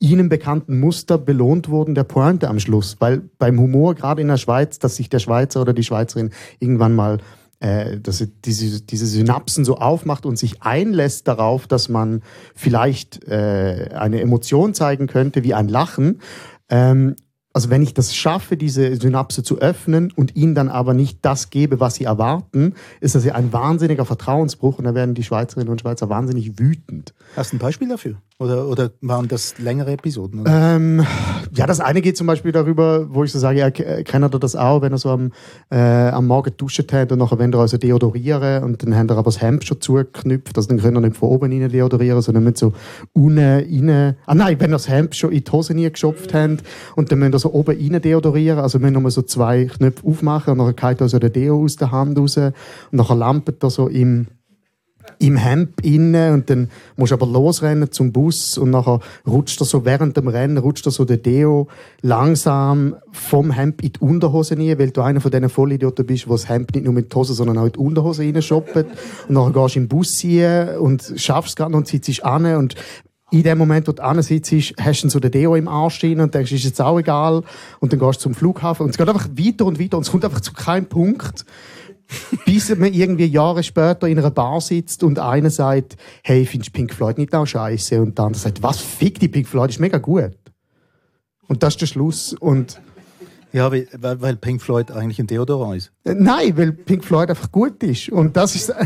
ihnen 0.00 0.28
bekannten 0.28 0.80
Muster 0.80 1.16
belohnt 1.16 1.68
wurden 1.68 1.94
der 1.94 2.04
Pointe 2.04 2.48
am 2.48 2.58
Schluss. 2.58 2.96
Weil 2.98 3.22
beim 3.38 3.58
Humor, 3.58 3.94
gerade 3.94 4.20
in 4.20 4.28
der 4.28 4.36
Schweiz, 4.36 4.78
dass 4.78 4.96
sich 4.96 5.08
der 5.08 5.18
Schweizer 5.20 5.62
oder 5.62 5.72
die 5.72 5.84
Schweizerin 5.84 6.30
irgendwann 6.58 6.94
mal 6.94 7.18
äh, 7.64 7.98
dass 7.98 8.18
sie 8.18 8.26
diese, 8.26 8.82
diese 8.82 9.06
Synapsen 9.06 9.64
so 9.64 9.78
aufmacht 9.78 10.26
und 10.26 10.38
sich 10.38 10.62
einlässt 10.62 11.26
darauf, 11.26 11.66
dass 11.66 11.88
man 11.88 12.22
vielleicht 12.54 13.26
äh, 13.26 13.88
eine 13.94 14.20
Emotion 14.20 14.74
zeigen 14.74 15.06
könnte, 15.06 15.44
wie 15.44 15.54
ein 15.54 15.68
Lachen. 15.68 16.20
Ähm, 16.68 17.16
also 17.54 17.70
wenn 17.70 17.80
ich 17.80 17.94
das 17.94 18.14
schaffe, 18.14 18.58
diese 18.58 18.96
Synapse 18.96 19.42
zu 19.42 19.60
öffnen 19.60 20.12
und 20.14 20.36
ihnen 20.36 20.54
dann 20.54 20.68
aber 20.68 20.92
nicht 20.92 21.20
das 21.22 21.48
gebe, 21.48 21.80
was 21.80 21.94
sie 21.94 22.04
erwarten, 22.04 22.74
ist 23.00 23.14
das 23.14 23.24
ja 23.24 23.34
ein 23.34 23.52
wahnsinniger 23.52 24.04
Vertrauensbruch 24.04 24.78
und 24.78 24.84
da 24.84 24.94
werden 24.94 25.14
die 25.14 25.22
Schweizerinnen 25.22 25.70
und 25.70 25.80
Schweizer 25.80 26.10
wahnsinnig 26.10 26.58
wütend. 26.58 27.14
Hast 27.34 27.52
du 27.52 27.56
ein 27.56 27.60
Beispiel 27.60 27.88
dafür? 27.88 28.16
Oder, 28.40 28.66
oder 28.66 28.90
waren 29.00 29.28
das 29.28 29.58
längere 29.58 29.92
Episoden? 29.92 30.44
Ähm, 30.48 31.06
ja, 31.54 31.68
das 31.68 31.78
eine 31.78 32.02
geht 32.02 32.16
zum 32.16 32.26
Beispiel 32.26 32.50
darüber, 32.50 33.06
wo 33.14 33.22
ich 33.22 33.30
so 33.30 33.38
sage, 33.38 33.60
ja, 33.60 33.70
kennt 33.70 34.24
ihr 34.24 34.38
das 34.40 34.56
auch, 34.56 34.82
wenn 34.82 34.90
er 34.90 34.98
so 34.98 35.10
am, 35.10 35.30
äh, 35.70 35.76
am 35.78 36.26
Morgen 36.26 36.52
duschen 36.56 36.84
hat 36.90 37.12
und 37.12 37.20
nachher 37.20 37.38
wenn 37.38 37.52
er 37.52 37.60
also 37.60 37.78
deodorieren 37.78 38.64
und 38.64 38.82
dann 38.82 38.96
haben 38.96 39.08
er 39.08 39.18
aber 39.18 39.26
das 39.30 39.40
Hemd 39.40 39.64
schon 39.64 39.80
zugeknüpft, 39.80 40.56
also 40.56 40.68
dann 40.68 40.80
können 40.80 40.96
er 40.96 41.02
nicht 41.02 41.16
von 41.16 41.28
oben 41.28 41.52
rein 41.52 41.70
deodorieren, 41.70 42.22
sondern 42.22 42.42
mit 42.42 42.58
so 42.58 42.72
unten 43.12 43.38
rein, 43.38 44.16
ah 44.26 44.34
nein, 44.34 44.58
wenn 44.58 44.72
er 44.72 44.78
das 44.78 44.88
Hemd 44.88 45.14
schon 45.14 45.30
in 45.30 45.44
die 45.44 45.52
Hose 45.52 45.72
geschopft 45.74 46.34
haben 46.34 46.58
und 46.96 47.12
dann 47.12 47.20
müssen 47.20 47.34
er 47.34 47.38
so 47.38 47.52
oben 47.52 47.76
rein 47.76 48.02
deodorieren, 48.02 48.58
also 48.58 48.80
müssen 48.80 49.00
wir 49.00 49.10
so 49.12 49.22
zwei 49.22 49.66
Knöpfe 49.66 50.04
aufmachen 50.04 50.58
und 50.58 50.58
dann 50.58 50.90
geht 50.90 51.00
also 51.00 51.20
der 51.20 51.30
Deo 51.30 51.62
aus 51.62 51.76
der 51.76 51.92
Hand 51.92 52.18
raus 52.18 52.36
und 52.36 52.52
nachher 52.90 53.14
lampet 53.14 53.62
er 53.62 53.70
so 53.70 53.86
im 53.86 54.26
im 55.18 55.36
Hemd 55.36 55.80
inne 55.82 56.32
und 56.32 56.50
dann 56.50 56.68
musst 56.96 57.12
du 57.12 57.16
aber 57.16 57.26
losrennen 57.26 57.90
zum 57.90 58.12
Bus 58.12 58.58
und 58.58 58.70
nachher 58.70 59.00
rutscht 59.26 59.60
er 59.60 59.66
so 59.66 59.84
während 59.84 60.16
dem 60.16 60.28
Rennen 60.28 60.58
rutscht 60.58 60.86
er 60.86 60.92
so 60.92 61.04
der 61.04 61.18
Deo 61.18 61.68
langsam 62.02 62.96
vom 63.12 63.50
Hemd 63.50 63.82
in 63.82 63.92
die 63.92 64.00
Unterhose 64.00 64.56
rein, 64.56 64.78
weil 64.78 64.90
du 64.90 65.02
einer 65.02 65.20
von 65.20 65.30
diesen 65.30 65.48
Vollidioten 65.48 66.06
bist, 66.06 66.28
wo 66.28 66.32
das 66.32 66.48
Hemd 66.48 66.74
nicht 66.74 66.84
nur 66.84 66.94
mit 66.94 67.12
der 67.12 67.20
Hose, 67.20 67.34
sondern 67.34 67.58
auch 67.58 67.66
in 67.66 67.72
die 67.72 67.78
Unterhose 67.78 68.22
reinschoppt 68.22 68.76
und 68.76 68.86
nachher 69.28 69.52
gehst 69.52 69.76
du 69.76 69.80
im 69.80 69.88
Bus 69.88 70.18
hier 70.18 70.78
und 70.80 71.12
schaffst 71.16 71.50
es 71.50 71.56
gerade 71.56 71.74
und 71.74 71.86
sitzt 71.86 72.24
an 72.24 72.46
und 72.56 72.74
in 73.34 73.42
dem 73.42 73.58
Moment, 73.58 73.88
wo 73.88 73.92
du 73.92 74.02
ansitzt, 74.02 74.52
hast 74.80 75.02
du 75.02 75.08
so 75.08 75.18
den 75.18 75.30
Deo 75.30 75.56
im 75.56 75.66
Arsch 75.66 75.96
stehen 75.96 76.20
und 76.20 76.34
denkst, 76.34 76.52
ist 76.52 76.64
jetzt 76.64 76.80
auch 76.80 76.98
egal. 76.98 77.42
Und 77.80 77.92
dann 77.92 77.98
gehst 77.98 78.20
du 78.20 78.22
zum 78.24 78.34
Flughafen 78.34 78.84
und 78.84 78.90
es 78.90 78.96
geht 78.96 79.08
einfach 79.08 79.28
weiter 79.28 79.66
und 79.66 79.80
weiter 79.80 79.96
und 79.96 80.04
es 80.04 80.10
kommt 80.10 80.24
einfach 80.24 80.40
zu 80.40 80.52
keinem 80.52 80.86
Punkt, 80.86 81.44
bis 82.46 82.74
man 82.76 82.92
irgendwie 82.92 83.26
Jahre 83.26 83.62
später 83.62 84.06
in 84.06 84.18
einer 84.18 84.30
Bar 84.30 84.60
sitzt 84.60 85.02
und 85.02 85.18
einer 85.18 85.50
sagt, 85.50 85.96
hey, 86.22 86.44
findest 86.46 86.74
du 86.74 86.78
Pink 86.78 86.92
Floyd 86.92 87.18
nicht 87.18 87.34
auch 87.34 87.46
scheiße? 87.46 88.00
Und 88.00 88.18
der 88.18 88.26
andere 88.26 88.40
sagt, 88.40 88.62
was, 88.62 88.80
fick 88.80 89.18
die 89.18 89.28
Pink 89.28 89.48
Floyd, 89.48 89.70
ist 89.70 89.80
mega 89.80 89.98
gut. 89.98 90.36
Und 91.48 91.62
das 91.62 91.74
ist 91.74 91.80
der 91.80 91.86
Schluss. 91.86 92.32
Und 92.32 92.80
ja, 93.52 93.70
weil, 93.70 93.86
weil 94.00 94.36
Pink 94.36 94.60
Floyd 94.60 94.90
eigentlich 94.90 95.18
ein 95.18 95.26
Deodorant 95.26 95.76
ist. 95.76 95.92
Äh, 96.04 96.14
nein, 96.14 96.56
weil 96.56 96.72
Pink 96.72 97.04
Floyd 97.04 97.30
einfach 97.30 97.50
gut 97.52 97.82
ist. 97.82 98.08
Und 98.08 98.36
das 98.36 98.54
ist... 98.54 98.74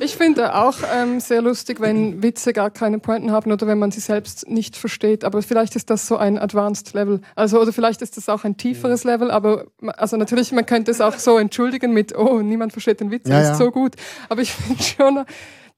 Ich 0.00 0.16
finde 0.16 0.54
auch 0.54 0.76
ähm, 0.94 1.20
sehr 1.20 1.42
lustig, 1.42 1.80
wenn 1.80 2.22
Witze 2.22 2.52
gar 2.52 2.70
keine 2.70 2.98
Pointen 2.98 3.32
haben 3.32 3.50
oder 3.50 3.66
wenn 3.66 3.78
man 3.78 3.90
sie 3.90 4.00
selbst 4.00 4.48
nicht 4.48 4.76
versteht. 4.76 5.24
Aber 5.24 5.42
vielleicht 5.42 5.76
ist 5.76 5.90
das 5.90 6.06
so 6.06 6.16
ein 6.16 6.38
Advanced 6.38 6.94
Level. 6.94 7.20
Also, 7.34 7.60
oder 7.60 7.72
vielleicht 7.72 8.02
ist 8.02 8.16
das 8.16 8.28
auch 8.28 8.44
ein 8.44 8.56
tieferes 8.56 9.04
Level. 9.04 9.30
Aber 9.30 9.66
also 9.96 10.16
natürlich, 10.16 10.52
man 10.52 10.66
könnte 10.66 10.90
es 10.90 11.00
auch 11.00 11.18
so 11.18 11.38
entschuldigen 11.38 11.92
mit, 11.92 12.16
oh, 12.16 12.40
niemand 12.40 12.72
versteht 12.72 13.00
den 13.00 13.10
Witz, 13.10 13.28
ja, 13.28 13.40
ist 13.40 13.48
ja. 13.48 13.54
so 13.54 13.70
gut. 13.70 13.94
Aber 14.28 14.42
ich 14.42 14.52
finde 14.54 14.82
schon, 14.82 15.24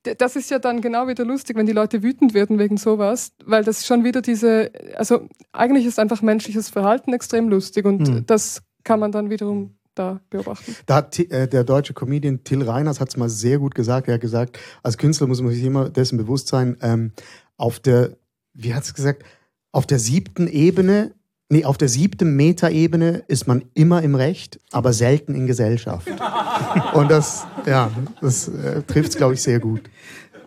das 0.02 0.37
ist 0.37 0.50
ja 0.50 0.59
dann 0.59 0.80
genau 0.80 1.09
wieder 1.09 1.24
lustig, 1.24 1.56
wenn 1.56 1.66
die 1.66 1.72
Leute 1.72 2.02
wütend 2.02 2.35
werden 2.35 2.59
wegen 2.59 2.76
sowas, 2.76 3.33
weil 3.44 3.64
das 3.64 3.87
schon 3.87 4.04
wieder 4.04 4.22
diese, 4.22 4.70
also 4.96 5.28
eigentlich 5.52 5.87
ist 5.87 5.98
einfach 5.98 6.22
menschliches 6.22 6.70
Verhalten 6.70 7.12
extrem 7.12 7.48
lustig 7.48 7.85
und 7.85 8.09
hm. 8.09 8.26
das 8.26 8.62
kann 8.83 9.00
man 9.00 9.12
dann 9.12 9.28
wiederum 9.30 9.76
da 9.94 10.20
beobachten. 10.31 10.76
Da 10.87 10.96
hat 10.96 11.18
äh, 11.18 11.48
der 11.48 11.64
deutsche 11.64 11.94
Comedian 11.94 12.44
Till 12.44 12.62
Reiners 12.62 13.00
hat 13.00 13.09
es 13.09 13.16
mal 13.16 13.29
sehr 13.29 13.59
gut 13.59 13.74
gesagt. 13.74 14.09
Er 14.09 14.14
hat 14.14 14.20
gesagt, 14.20 14.59
als 14.83 14.98
Künstler 14.98 15.26
muss 15.26 15.40
man 15.40 15.53
sich 15.53 15.64
immer 15.64 15.90
dessen 15.90 16.18
bewusst 16.18 16.48
sein, 16.48 16.76
ähm, 16.81 17.12
auf 17.57 17.81
der, 17.81 18.16
wie 18.55 18.74
hat 18.74 18.85
es 18.85 18.94
gesagt, 18.94 19.24
auf 19.72 19.87
der 19.87 19.98
siebten 19.98 20.48
Ebene, 20.48 21.14
nee, 21.48 21.64
auf 21.64 21.79
der 21.79 21.88
siebten 21.88 22.35
Metaebene 22.37 23.24
ist 23.29 23.46
man 23.46 23.64
immer 23.74 24.03
im 24.03 24.14
Recht, 24.14 24.61
aber 24.72 24.92
selten 24.92 25.35
in 25.35 25.46
Gesellschaft. 25.46 26.09
Und 26.94 27.11
das, 27.11 27.46
ja, 27.66 27.90
das 28.20 28.48
äh, 28.48 28.83
trifft 28.83 29.11
es, 29.11 29.16
glaube 29.16 29.35
ich, 29.35 29.42
sehr 29.42 29.61
gut. 29.61 29.83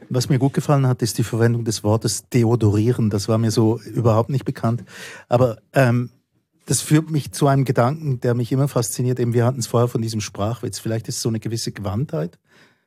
Was 0.09 0.29
mir 0.29 0.37
gut 0.37 0.53
gefallen 0.53 0.87
hat, 0.87 1.01
ist 1.01 1.17
die 1.17 1.23
Verwendung 1.23 1.63
des 1.65 1.83
Wortes 1.83 2.29
deodorieren. 2.29 3.09
Das 3.09 3.27
war 3.27 3.37
mir 3.37 3.51
so 3.51 3.79
überhaupt 3.79 4.29
nicht 4.29 4.45
bekannt. 4.45 4.83
Aber 5.27 5.57
ähm, 5.73 6.09
das 6.65 6.81
führt 6.81 7.09
mich 7.09 7.31
zu 7.31 7.47
einem 7.47 7.65
Gedanken, 7.65 8.19
der 8.21 8.33
mich 8.33 8.51
immer 8.51 8.67
fasziniert. 8.67 9.19
Eben, 9.19 9.33
wir 9.33 9.45
hatten 9.45 9.59
es 9.59 9.67
vorher 9.67 9.87
von 9.87 10.01
diesem 10.01 10.21
Sprachwitz. 10.21 10.79
Vielleicht 10.79 11.07
ist 11.07 11.17
es 11.17 11.21
so 11.21 11.29
eine 11.29 11.39
gewisse 11.39 11.71
Gewandtheit, 11.71 12.39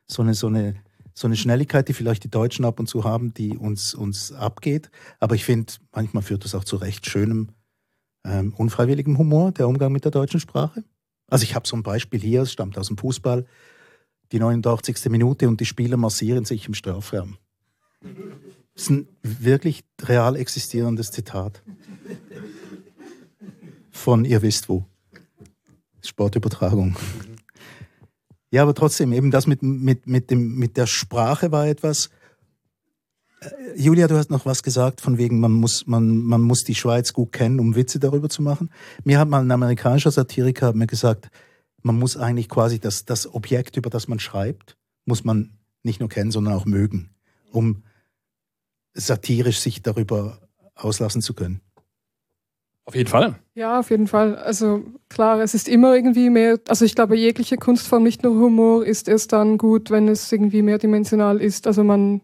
so 0.07 0.21
eine, 0.21 0.33
so 0.33 0.47
eine, 0.47 0.75
so 1.13 1.27
eine 1.27 1.35
Schnelligkeit, 1.35 1.87
die 1.87 1.93
vielleicht 1.93 2.23
die 2.23 2.29
Deutschen 2.29 2.65
ab 2.65 2.79
und 2.79 2.87
zu 2.87 3.03
haben, 3.03 3.33
die 3.33 3.57
uns, 3.57 3.93
uns 3.93 4.31
abgeht. 4.31 4.89
Aber 5.19 5.35
ich 5.35 5.45
finde, 5.45 5.73
manchmal 5.93 6.23
führt 6.23 6.43
das 6.43 6.55
auch 6.55 6.63
zu 6.63 6.77
recht 6.77 7.05
schönem, 7.05 7.49
ähm, 8.25 8.53
unfreiwilligem 8.55 9.17
Humor, 9.17 9.51
der 9.51 9.67
Umgang 9.67 9.91
mit 9.91 10.03
der 10.03 10.11
deutschen 10.11 10.39
Sprache. 10.39 10.83
Also 11.29 11.43
ich 11.43 11.55
habe 11.55 11.67
so 11.67 11.75
ein 11.75 11.83
Beispiel 11.83 12.19
hier, 12.19 12.43
es 12.43 12.51
stammt 12.51 12.77
aus 12.77 12.87
dem 12.87 12.97
Fußball, 12.97 13.45
die 14.31 14.39
89. 14.39 15.09
Minute 15.09 15.47
und 15.47 15.59
die 15.59 15.65
Spieler 15.65 15.97
massieren 15.97 16.45
sich 16.45 16.67
im 16.67 16.73
Strafraum. 16.73 17.37
Das 18.73 18.83
ist 18.83 18.89
ein 18.89 19.07
wirklich 19.23 19.83
real 20.01 20.35
existierendes 20.35 21.11
Zitat. 21.11 21.63
Von 23.97 24.25
ihr 24.25 24.43
wisst 24.43 24.69
wo. 24.69 24.85
Sportübertragung. 26.01 26.95
Ja, 28.51 28.61
aber 28.61 28.75
trotzdem, 28.75 29.11
eben 29.11 29.31
das 29.31 29.47
mit, 29.47 29.63
mit, 29.63 30.05
mit, 30.05 30.29
dem, 30.29 30.55
mit 30.55 30.77
der 30.77 30.85
Sprache 30.85 31.51
war 31.51 31.67
etwas. 31.67 32.11
Äh, 33.41 33.49
Julia, 33.75 34.07
du 34.07 34.15
hast 34.15 34.29
noch 34.29 34.45
was 34.45 34.61
gesagt, 34.61 35.01
von 35.01 35.17
wegen, 35.17 35.39
man 35.39 35.51
muss, 35.51 35.87
man, 35.87 36.19
man 36.19 36.41
muss 36.41 36.63
die 36.63 36.75
Schweiz 36.75 37.11
gut 37.11 37.31
kennen, 37.33 37.59
um 37.59 37.75
Witze 37.75 37.99
darüber 37.99 38.29
zu 38.29 38.43
machen. 38.43 38.69
Mir 39.03 39.19
hat 39.19 39.27
mal 39.27 39.41
ein 39.41 39.51
amerikanischer 39.51 40.11
Satiriker 40.11 40.73
mir 40.73 40.87
gesagt, 40.87 41.29
man 41.81 41.97
muss 41.97 42.15
eigentlich 42.15 42.49
quasi 42.49 42.79
das, 42.79 43.03
das 43.03 43.33
Objekt, 43.33 43.77
über 43.77 43.89
das 43.89 44.07
man 44.07 44.19
schreibt, 44.19 44.77
muss 45.05 45.23
man 45.23 45.57
nicht 45.81 45.99
nur 45.99 46.07
kennen, 46.07 46.31
sondern 46.31 46.53
auch 46.53 46.65
mögen, 46.65 47.09
um 47.51 47.83
satirisch 48.93 49.59
sich 49.59 49.81
darüber 49.81 50.39
auslassen 50.75 51.21
zu 51.21 51.33
können. 51.33 51.61
Auf 52.87 52.95
jeden 52.95 53.09
Fall. 53.09 53.35
Ja, 53.53 53.79
auf 53.79 53.89
jeden 53.89 54.07
Fall. 54.07 54.37
Also 54.37 54.81
klar, 55.09 55.41
es 55.41 55.53
ist 55.53 55.67
immer 55.67 55.93
irgendwie 55.93 56.29
mehr, 56.29 56.57
also 56.69 56.85
ich 56.85 56.95
glaube, 56.95 57.17
jegliche 57.17 57.57
Kunstform, 57.57 58.03
nicht 58.03 58.23
nur 58.23 58.33
Humor, 58.35 58.85
ist 58.85 59.09
erst 59.09 59.33
dann 59.33 59.57
gut, 59.57 59.91
wenn 59.91 60.07
es 60.07 60.31
irgendwie 60.31 60.61
mehrdimensional 60.61 61.41
ist. 61.41 61.67
Also 61.67 61.83
man, 61.83 62.21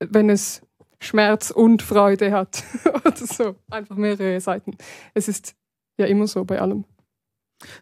wenn 0.00 0.28
es 0.28 0.62
Schmerz 0.98 1.52
und 1.52 1.82
Freude 1.82 2.32
hat 2.32 2.64
oder 2.86 3.16
so. 3.16 3.54
Einfach 3.70 3.94
mehrere 3.94 4.40
Seiten. 4.40 4.76
Es 5.14 5.28
ist 5.28 5.54
ja 5.96 6.06
immer 6.06 6.26
so 6.26 6.44
bei 6.44 6.60
allem. 6.60 6.84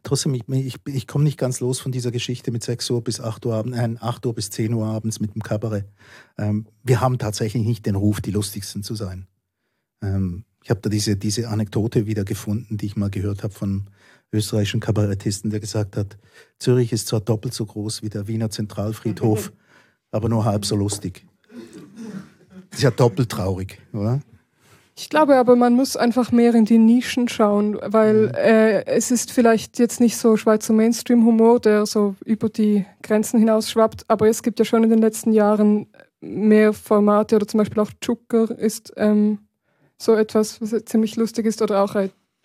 Trotzdem, 0.03 0.35
ich, 0.35 0.47
ich, 0.49 0.77
ich 0.87 1.07
komme 1.07 1.25
nicht 1.25 1.39
ganz 1.39 1.61
los 1.61 1.81
von 1.81 1.93
dieser 1.93 2.11
Geschichte 2.11 2.51
mit 2.51 2.63
6 2.63 2.91
Uhr 2.91 3.03
bis 3.03 3.23
8 3.23 3.47
Uhr 3.47 3.55
abends, 3.55 3.79
äh, 3.79 3.97
8 4.01 4.27
Uhr 4.27 4.35
bis 4.35 4.51
10 4.51 4.75
Uhr 4.75 4.85
abends 4.85 5.19
mit 5.19 5.35
dem 5.35 5.43
Kabarett. 5.43 5.87
Ähm, 6.37 6.67
wir 6.83 7.01
haben 7.01 7.17
tatsächlich 7.17 7.65
nicht 7.65 7.87
den 7.87 7.95
Ruf, 7.95 8.21
die 8.21 8.33
lustigsten 8.33 8.83
zu 8.83 8.95
sein. 8.95 9.29
Ähm, 10.03 10.45
ich 10.63 10.71
habe 10.71 10.81
da 10.81 10.91
diese, 10.91 11.17
diese 11.17 11.49
Anekdote 11.49 12.07
wieder 12.07 12.25
gefunden, 12.25 12.77
die 12.77 12.87
ich 12.87 12.97
mal 12.97 13.11
gehört 13.11 13.43
habe 13.43 13.55
von 13.55 13.85
österreichischen 14.33 14.81
Kabarettisten, 14.81 15.51
der 15.51 15.61
gesagt 15.61 15.97
hat, 15.97 16.19
Zürich 16.59 16.93
ist 16.93 17.09
zwar 17.09 17.21
doppelt 17.21 17.55
so 17.55 17.65
groß 17.65 18.03
wie 18.03 18.11
der 18.11 18.29
Wiener 18.29 18.51
Zentralfriedhof, 18.51 19.53
aber 20.11 20.29
nur 20.29 20.45
halb 20.45 20.65
so 20.67 20.77
lustig. 20.77 21.25
Das 22.71 22.81
ist 22.81 22.83
ja 22.83 22.91
doppelt 22.91 23.31
traurig, 23.31 23.81
oder? 23.93 24.21
Ich 25.01 25.09
glaube 25.09 25.37
aber, 25.37 25.55
man 25.55 25.75
muss 25.75 25.97
einfach 25.97 26.33
mehr 26.33 26.55
in 26.57 26.65
die 26.65 26.77
Nischen 26.77 27.29
schauen, 27.29 27.79
weil 27.81 28.27
mhm. 28.29 28.35
äh, 28.35 28.85
es 28.87 29.13
ist 29.13 29.31
vielleicht 29.31 29.79
jetzt 29.79 30.01
nicht 30.01 30.17
so 30.17 30.37
Schweizer 30.37 30.73
Mainstream-Humor, 30.73 31.61
der 31.61 31.87
so 31.87 32.17
über 32.25 32.49
die 32.49 32.85
Grenzen 33.03 33.39
hinaus 33.39 33.71
schwappt, 33.71 34.05
aber 34.09 34.29
es 34.29 34.43
gibt 34.43 34.59
ja 34.59 34.65
schon 34.65 34.83
in 34.83 34.91
den 34.91 34.99
letzten 34.99 35.33
Jahren 35.33 35.87
mehr 36.21 36.73
Formate 36.73 37.37
oder 37.37 37.47
zum 37.47 37.59
Beispiel 37.59 37.81
auch 37.81 37.93
Zucker 38.01 38.51
ist 38.59 38.93
ähm, 38.97 39.39
so 39.99 40.15
etwas, 40.15 40.61
was 40.61 40.85
ziemlich 40.85 41.17
lustig 41.17 41.47
ist 41.47 41.61
oder 41.61 41.83
auch 41.83 41.95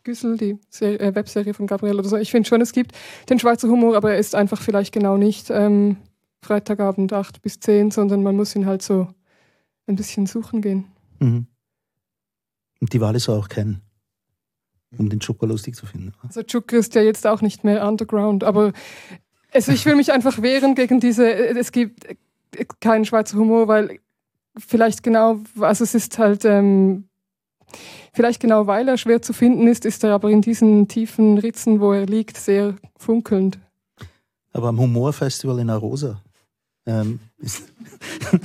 Güssel, 0.04 0.38
die 0.38 0.60
Serie, 0.70 1.00
äh, 1.00 1.16
Webserie 1.16 1.54
von 1.54 1.68
Gabriel 1.68 2.00
oder 2.00 2.10
so. 2.10 2.18
Ich 2.18 2.32
finde 2.32 2.48
schon, 2.48 2.62
es 2.62 2.74
gibt 2.74 2.92
den 3.30 3.40
Schweizer 3.40 3.70
Humor, 3.70 3.96
aber 3.96 4.14
er 4.14 4.20
ist 4.20 4.36
einfach 4.36 4.62
vielleicht 4.62 4.94
genau 4.94 5.18
nicht 5.18 5.50
ähm, 5.50 5.98
Freitagabend 6.42 7.14
8 7.14 7.42
bis 7.42 7.60
10, 7.60 7.92
sondern 7.92 8.22
man 8.22 8.36
muss 8.36 8.56
ihn 8.56 8.66
halt 8.66 8.82
so 8.82 9.08
ein 9.88 9.96
bisschen 9.96 10.26
suchen 10.26 10.62
gehen. 10.62 10.86
Mhm. 11.20 11.48
Und 12.82 12.94
die 12.94 13.00
Wale 13.00 13.20
soll 13.20 13.40
auch 13.40 13.48
kennen, 13.48 13.82
um 14.98 15.10
den 15.10 15.22
Zucker 15.22 15.48
lustig 15.48 15.76
zu 15.76 15.86
finden. 15.86 16.14
Also 16.22 16.44
Zucker 16.44 16.78
ist 16.78 16.96
ja 16.96 17.02
jetzt 17.02 17.26
auch 17.26 17.42
nicht 17.42 17.64
mehr 17.64 17.88
underground, 17.88 18.44
aber 18.44 18.74
also 19.54 19.72
ich 19.72 19.86
will 19.86 19.96
mich 19.96 20.12
einfach 20.12 20.42
wehren 20.42 20.76
gegen 20.76 21.00
diese, 21.00 21.32
es 21.32 21.72
gibt 21.72 22.08
keinen 22.82 23.06
Schweizer 23.06 23.38
Humor, 23.38 23.68
weil 23.68 24.00
vielleicht 24.58 25.02
genau, 25.02 25.40
also 25.60 25.84
es 25.84 25.96
ist 25.96 26.20
halt, 26.20 26.44
ähm, 26.44 27.08
vielleicht 28.14 28.40
genau 28.40 28.68
weil 28.68 28.88
er 28.88 28.98
schwer 28.98 29.22
zu 29.22 29.34
finden 29.34 29.68
ist, 29.68 29.86
ist 29.86 30.04
er 30.04 30.12
aber 30.12 30.30
in 30.30 30.42
diesen 30.42 30.88
tiefen 30.88 31.38
Ritzen, 31.38 31.80
wo 31.80 31.92
er 31.94 32.06
liegt, 32.06 32.38
sehr 32.38 32.76
funkelnd. 32.98 33.60
Aber 34.52 34.70
am 34.70 34.80
Humorfestival 34.80 35.60
in 35.60 35.70
Arosa 35.70 36.22
ähm, 36.86 37.20
ist, 37.40 37.64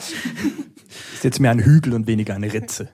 ist 1.15 1.25
jetzt 1.25 1.41
mehr 1.41 1.51
ein 1.51 1.61
Hügel 1.61 1.95
und 1.95 2.07
weniger 2.07 2.35
eine 2.35 2.53
Ritze. 2.53 2.89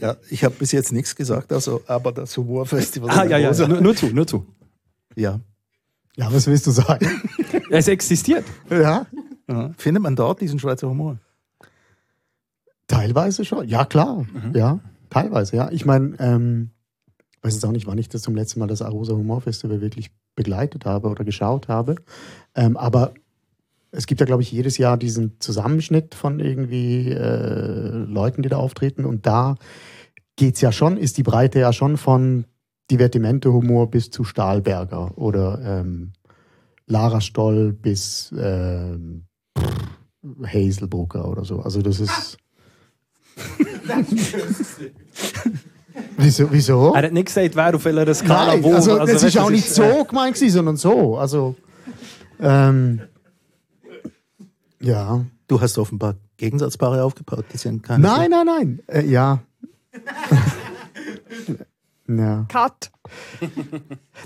Ja, 0.00 0.16
ich 0.30 0.44
habe 0.44 0.54
bis 0.54 0.72
jetzt 0.72 0.92
nichts 0.92 1.16
gesagt, 1.16 1.52
also, 1.52 1.82
aber 1.86 2.12
das 2.12 2.36
Humorfestival. 2.36 3.10
Ah, 3.10 3.24
ja, 3.24 3.38
ja, 3.38 3.66
nur, 3.66 3.80
nur, 3.80 3.96
zu, 3.96 4.06
nur 4.06 4.26
zu. 4.26 4.46
Ja. 5.16 5.40
Ja, 6.16 6.32
was 6.32 6.46
willst 6.46 6.66
du 6.66 6.70
sagen? 6.70 7.06
es 7.70 7.88
existiert. 7.88 8.44
Ja. 8.70 9.06
Ja. 9.48 9.70
Findet 9.76 10.02
man 10.02 10.16
dort 10.16 10.40
diesen 10.40 10.58
Schweizer 10.58 10.88
Humor? 10.88 11.18
Teilweise 12.86 13.44
schon. 13.44 13.68
Ja, 13.68 13.84
klar. 13.84 14.24
Mhm. 14.32 14.54
Ja, 14.54 14.80
teilweise, 15.10 15.56
ja. 15.56 15.70
Ich 15.70 15.84
meine, 15.84 16.16
ähm, 16.18 16.70
weiß 17.42 17.54
jetzt 17.54 17.64
auch 17.64 17.72
nicht, 17.72 17.86
wann 17.86 17.98
ich 17.98 18.08
das 18.08 18.22
zum 18.22 18.34
letzten 18.34 18.60
Mal 18.60 18.66
das 18.66 18.82
Arosa 18.82 19.14
Humor 19.14 19.40
Festival 19.40 19.80
wirklich 19.80 20.10
begleitet 20.34 20.86
habe 20.86 21.08
oder 21.08 21.24
geschaut 21.24 21.68
habe. 21.68 21.96
Ähm, 22.54 22.76
aber 22.76 23.12
es 23.90 24.06
gibt 24.06 24.20
ja, 24.20 24.26
glaube 24.26 24.42
ich, 24.42 24.52
jedes 24.52 24.78
Jahr 24.78 24.96
diesen 24.96 25.40
Zusammenschnitt 25.40 26.14
von 26.14 26.40
irgendwie 26.40 27.10
äh, 27.10 27.88
Leuten, 27.88 28.42
die 28.42 28.48
da 28.48 28.56
auftreten. 28.56 29.04
Und 29.04 29.26
da 29.26 29.56
geht 30.36 30.56
es 30.56 30.60
ja 30.60 30.72
schon, 30.72 30.96
ist 30.96 31.16
die 31.16 31.22
Breite 31.22 31.58
ja 31.58 31.72
schon 31.72 31.96
von 31.96 32.44
Divertimente-Humor 32.90 33.90
bis 33.90 34.10
zu 34.10 34.24
Stahlberger 34.24 35.16
oder 35.18 35.60
ähm, 35.62 36.12
Lara 36.86 37.20
Stoll 37.20 37.72
bis 37.72 38.32
ähm, 38.38 39.27
Hazelbrucker 40.44 41.28
oder 41.28 41.44
so. 41.44 41.60
Also 41.60 41.82
das 41.82 42.00
ist. 42.00 42.38
wieso? 46.16 46.50
wieso? 46.50 46.94
Er 46.94 47.04
hat 47.04 47.12
nicht 47.12 47.26
gesagt, 47.26 47.54
wer 47.54 47.74
auf 47.74 47.84
welcher 47.84 48.14
Skala 48.14 48.54
Nein, 48.54 48.64
wo. 48.64 48.74
Also, 48.74 48.98
also 48.98 49.12
das 49.12 49.22
ist 49.22 49.38
auch 49.38 49.50
nicht 49.50 49.68
so 49.68 50.04
gemeint, 50.04 50.36
sondern 50.36 50.76
so. 50.76 51.18
Also. 51.18 51.54
Ähm, 52.40 53.00
ja. 54.80 55.24
Du 55.48 55.60
hast 55.60 55.78
offenbar 55.78 56.14
Gegensatzpaare 56.36 57.02
aufgebaut. 57.02 57.46
Die 57.52 57.56
sind 57.56 57.82
keine 57.82 58.06
nein, 58.06 58.30
nein, 58.30 58.46
nein. 58.46 58.80
Äh, 58.86 59.06
ja. 59.06 59.40
ja. 62.06 62.46
Cut. 62.48 62.92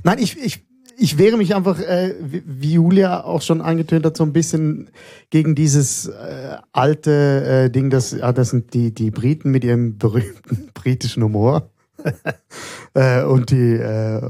Nein, 0.02 0.18
ich, 0.18 0.36
ich, 0.36 0.66
ich 1.02 1.18
wehre 1.18 1.36
mich 1.36 1.52
einfach, 1.56 1.80
äh, 1.80 2.14
wie 2.20 2.74
Julia 2.74 3.24
auch 3.24 3.42
schon 3.42 3.60
angetönt 3.60 4.06
hat, 4.06 4.16
so 4.16 4.22
ein 4.22 4.32
bisschen 4.32 4.88
gegen 5.30 5.56
dieses 5.56 6.06
äh, 6.06 6.58
alte 6.72 7.64
äh, 7.64 7.70
Ding, 7.70 7.90
das, 7.90 8.14
ah, 8.20 8.32
das 8.32 8.50
sind 8.50 8.72
die, 8.72 8.94
die 8.94 9.10
Briten 9.10 9.50
mit 9.50 9.64
ihrem 9.64 9.98
berühmten 9.98 10.70
britischen 10.74 11.24
Humor. 11.24 11.68
äh, 12.94 13.24
und, 13.24 13.50
die, 13.50 13.74
äh, 13.74 14.20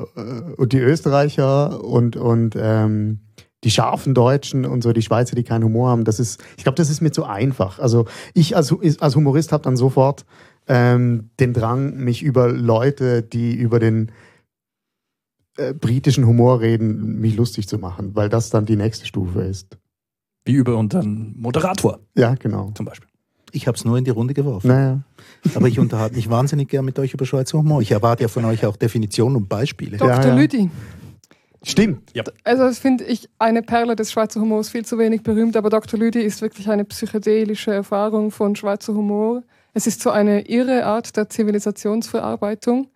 und 0.56 0.72
die 0.72 0.78
Österreicher 0.78 1.84
und, 1.84 2.16
und 2.16 2.56
ähm, 2.58 3.20
die 3.64 3.70
scharfen 3.70 4.14
Deutschen 4.14 4.64
und 4.64 4.82
so 4.82 4.94
die 4.94 5.02
Schweizer, 5.02 5.36
die 5.36 5.44
keinen 5.44 5.64
Humor 5.64 5.90
haben, 5.90 6.04
das 6.04 6.18
ist, 6.18 6.42
ich 6.56 6.64
glaube, 6.64 6.76
das 6.76 6.88
ist 6.88 7.02
mir 7.02 7.12
zu 7.12 7.24
einfach. 7.24 7.80
Also 7.80 8.06
ich 8.32 8.56
als, 8.56 8.74
als 8.98 9.14
Humorist 9.14 9.52
habe 9.52 9.62
dann 9.62 9.76
sofort 9.76 10.24
ähm, 10.68 11.28
den 11.38 11.52
Drang, 11.52 11.96
mich 11.96 12.22
über 12.22 12.48
Leute, 12.48 13.22
die 13.22 13.54
über 13.54 13.78
den 13.78 14.10
äh, 15.68 15.74
britischen 15.74 16.26
Humor 16.26 16.60
reden, 16.60 17.20
mich 17.20 17.36
lustig 17.36 17.68
zu 17.68 17.78
machen, 17.78 18.14
weil 18.14 18.28
das 18.28 18.50
dann 18.50 18.66
die 18.66 18.76
nächste 18.76 19.06
Stufe 19.06 19.42
ist. 19.42 19.78
Wie 20.44 20.54
über 20.54 20.76
unseren 20.76 21.34
Moderator. 21.38 22.00
Ja, 22.16 22.34
genau. 22.34 22.72
Zum 22.74 22.86
Beispiel. 22.86 23.08
Ich 23.52 23.66
habe 23.66 23.76
es 23.76 23.84
nur 23.84 23.98
in 23.98 24.04
die 24.04 24.10
Runde 24.10 24.34
geworfen. 24.34 24.68
Naja. 24.68 25.02
Aber 25.54 25.68
ich 25.68 25.78
unterhalte 25.78 26.16
mich 26.16 26.28
wahnsinnig 26.30 26.68
gern 26.68 26.84
mit 26.84 26.98
euch 26.98 27.14
über 27.14 27.26
Schweizer 27.26 27.58
Humor. 27.58 27.82
Ich 27.82 27.92
erwarte 27.92 28.22
ja 28.22 28.28
von 28.28 28.44
euch 28.44 28.66
auch 28.66 28.76
Definitionen 28.76 29.36
und 29.36 29.48
Beispiele. 29.48 29.98
Dr. 29.98 30.10
Ja, 30.10 30.26
ja. 30.26 30.34
Lüdi. 30.34 30.70
Stimmt. 31.64 32.10
Ja. 32.12 32.24
Also 32.42 32.64
das 32.64 32.78
finde 32.78 33.04
ich 33.04 33.28
eine 33.38 33.62
Perle 33.62 33.94
des 33.94 34.10
Schweizer 34.10 34.40
Humors 34.40 34.70
viel 34.70 34.84
zu 34.84 34.98
wenig 34.98 35.22
berühmt, 35.22 35.56
aber 35.56 35.70
Dr. 35.70 35.98
Lüdi 35.98 36.20
ist 36.20 36.42
wirklich 36.42 36.68
eine 36.68 36.84
psychedelische 36.84 37.72
Erfahrung 37.72 38.32
von 38.32 38.56
Schweizer 38.56 38.94
Humor. 38.94 39.42
Es 39.72 39.86
ist 39.86 40.02
so 40.02 40.10
eine 40.10 40.48
irre 40.48 40.84
Art 40.84 41.16
der 41.16 41.28
Zivilisationsverarbeitung. 41.28 42.88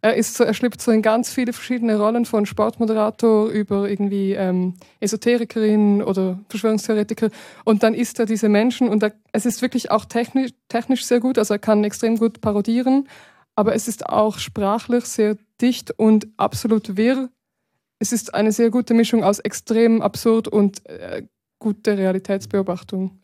Er 0.00 0.14
ist 0.14 0.34
so, 0.36 0.44
er 0.44 0.54
schlüpft 0.54 0.80
so 0.80 0.92
in 0.92 1.02
ganz 1.02 1.32
viele 1.32 1.52
verschiedene 1.52 1.98
Rollen 1.98 2.24
von 2.24 2.46
Sportmoderator 2.46 3.48
über 3.48 3.88
irgendwie 3.88 4.32
ähm, 4.32 4.74
Esoterikerin 5.00 6.02
oder 6.02 6.38
Verschwörungstheoretiker. 6.48 7.30
Und 7.64 7.82
dann 7.82 7.94
ist 7.94 8.20
er 8.20 8.26
diese 8.26 8.48
Menschen 8.48 8.88
und 8.88 9.02
er, 9.02 9.12
es 9.32 9.44
ist 9.44 9.60
wirklich 9.60 9.90
auch 9.90 10.04
technisch, 10.04 10.52
technisch 10.68 11.04
sehr 11.04 11.18
gut. 11.18 11.36
Also 11.36 11.54
er 11.54 11.58
kann 11.58 11.82
extrem 11.82 12.16
gut 12.16 12.40
parodieren, 12.40 13.08
aber 13.56 13.74
es 13.74 13.88
ist 13.88 14.08
auch 14.08 14.38
sprachlich 14.38 15.04
sehr 15.04 15.36
dicht 15.60 15.90
und 15.98 16.28
absolut 16.36 16.96
wirr. 16.96 17.28
Es 17.98 18.12
ist 18.12 18.34
eine 18.34 18.52
sehr 18.52 18.70
gute 18.70 18.94
Mischung 18.94 19.24
aus 19.24 19.40
extrem 19.40 20.00
absurd 20.00 20.46
und 20.46 20.86
äh, 20.86 21.24
gute 21.58 21.98
Realitätsbeobachtung. 21.98 23.18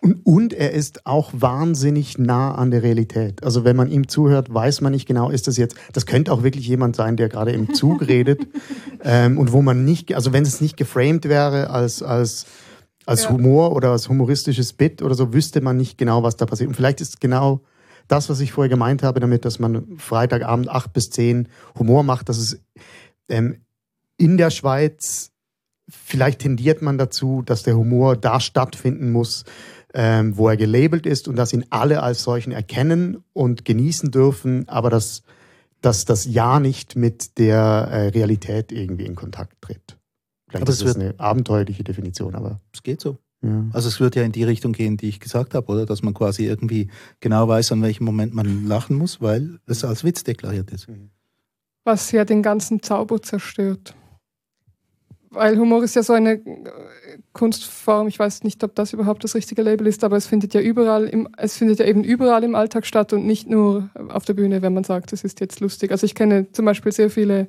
Und, 0.00 0.26
und, 0.26 0.52
er 0.52 0.72
ist 0.72 1.06
auch 1.06 1.30
wahnsinnig 1.32 2.18
nah 2.18 2.54
an 2.54 2.70
der 2.70 2.82
Realität. 2.82 3.42
Also 3.44 3.64
wenn 3.64 3.76
man 3.76 3.90
ihm 3.90 4.08
zuhört, 4.08 4.52
weiß 4.52 4.80
man 4.80 4.92
nicht 4.92 5.06
genau, 5.06 5.30
ist 5.30 5.46
das 5.46 5.56
jetzt, 5.56 5.76
das 5.92 6.06
könnte 6.06 6.32
auch 6.32 6.42
wirklich 6.42 6.66
jemand 6.66 6.96
sein, 6.96 7.16
der 7.16 7.28
gerade 7.28 7.52
im 7.52 7.74
Zug 7.74 8.02
redet 8.08 8.46
ähm, 9.04 9.38
und 9.38 9.52
wo 9.52 9.62
man 9.62 9.84
nicht, 9.84 10.14
also 10.14 10.32
wenn 10.32 10.42
es 10.42 10.60
nicht 10.60 10.76
geframed 10.76 11.28
wäre 11.28 11.70
als, 11.70 12.02
als, 12.02 12.46
als 13.06 13.24
ja. 13.24 13.30
Humor 13.30 13.74
oder 13.74 13.90
als 13.90 14.08
humoristisches 14.08 14.72
Bit 14.72 15.02
oder 15.02 15.14
so, 15.14 15.32
wüsste 15.32 15.60
man 15.60 15.76
nicht 15.76 15.98
genau, 15.98 16.22
was 16.22 16.36
da 16.36 16.46
passiert. 16.46 16.68
Und 16.68 16.74
vielleicht 16.74 17.00
ist 17.00 17.20
genau 17.20 17.60
das, 18.08 18.28
was 18.28 18.40
ich 18.40 18.52
vorher 18.52 18.70
gemeint 18.70 19.02
habe, 19.02 19.20
damit, 19.20 19.44
dass 19.44 19.58
man 19.58 19.98
Freitagabend 19.98 20.68
acht 20.68 20.92
bis 20.92 21.10
zehn 21.10 21.48
Humor 21.78 22.02
macht, 22.02 22.28
dass 22.28 22.38
es 22.38 22.60
ähm, 23.28 23.60
in 24.16 24.36
der 24.36 24.50
Schweiz 24.50 25.30
vielleicht 25.88 26.40
tendiert 26.40 26.82
man 26.82 26.98
dazu, 26.98 27.42
dass 27.42 27.62
der 27.62 27.76
Humor 27.76 28.16
da 28.16 28.40
stattfinden 28.40 29.10
muss, 29.10 29.44
ähm, 29.94 30.36
wo 30.36 30.48
er 30.48 30.56
gelabelt 30.56 31.06
ist 31.06 31.28
und 31.28 31.36
dass 31.36 31.52
ihn 31.52 31.64
alle 31.70 32.02
als 32.02 32.22
solchen 32.22 32.52
erkennen 32.52 33.24
und 33.32 33.64
genießen 33.64 34.10
dürfen, 34.10 34.68
aber 34.68 34.90
dass, 34.90 35.22
dass 35.80 36.04
das 36.04 36.26
Ja 36.26 36.60
nicht 36.60 36.96
mit 36.96 37.38
der 37.38 37.58
äh, 37.58 38.08
Realität 38.08 38.70
irgendwie 38.70 39.06
in 39.06 39.14
Kontakt 39.14 39.60
tritt. 39.62 39.96
Vielleicht 40.48 40.62
aber 40.62 40.72
ist 40.72 40.82
das 40.82 40.96
eine 40.96 41.14
abenteuerliche 41.18 41.84
Definition, 41.84 42.34
aber. 42.34 42.60
Es 42.72 42.82
geht 42.82 43.00
so. 43.00 43.18
Ja. 43.42 43.66
Also 43.72 43.88
es 43.88 44.00
wird 44.00 44.16
ja 44.16 44.22
in 44.22 44.32
die 44.32 44.44
Richtung 44.44 44.72
gehen, 44.72 44.96
die 44.96 45.08
ich 45.08 45.20
gesagt 45.20 45.54
habe, 45.54 45.70
oder? 45.70 45.86
Dass 45.86 46.02
man 46.02 46.12
quasi 46.12 46.46
irgendwie 46.46 46.90
genau 47.20 47.46
weiß, 47.46 47.72
an 47.72 47.82
welchem 47.82 48.04
Moment 48.04 48.34
man 48.34 48.66
lachen 48.66 48.96
muss, 48.96 49.20
weil 49.20 49.58
es 49.66 49.84
als 49.84 50.04
Witz 50.04 50.24
deklariert 50.24 50.70
ist. 50.70 50.88
Was 51.84 52.10
ja 52.12 52.24
den 52.24 52.42
ganzen 52.42 52.82
Zauber 52.82 53.22
zerstört 53.22 53.94
weil 55.30 55.58
Humor 55.58 55.82
ist 55.84 55.96
ja 55.96 56.02
so 56.02 56.12
eine 56.12 56.40
Kunstform, 57.32 58.08
ich 58.08 58.18
weiß 58.18 58.44
nicht, 58.44 58.62
ob 58.64 58.74
das 58.74 58.92
überhaupt 58.92 59.24
das 59.24 59.34
richtige 59.34 59.62
Label 59.62 59.86
ist, 59.86 60.04
aber 60.04 60.16
es 60.16 60.26
findet 60.26 60.54
ja 60.54 60.60
überall 60.60 61.06
im, 61.06 61.28
es 61.36 61.56
findet 61.56 61.78
ja 61.78 61.86
eben 61.86 62.04
überall 62.04 62.44
im 62.44 62.54
Alltag 62.54 62.86
statt 62.86 63.12
und 63.12 63.26
nicht 63.26 63.48
nur 63.48 63.90
auf 64.08 64.24
der 64.24 64.34
Bühne, 64.34 64.62
wenn 64.62 64.74
man 64.74 64.84
sagt, 64.84 65.12
es 65.12 65.24
ist 65.24 65.40
jetzt 65.40 65.60
lustig. 65.60 65.90
Also 65.90 66.06
ich 66.06 66.14
kenne 66.14 66.50
zum 66.52 66.64
Beispiel 66.64 66.92
sehr 66.92 67.10
viele 67.10 67.48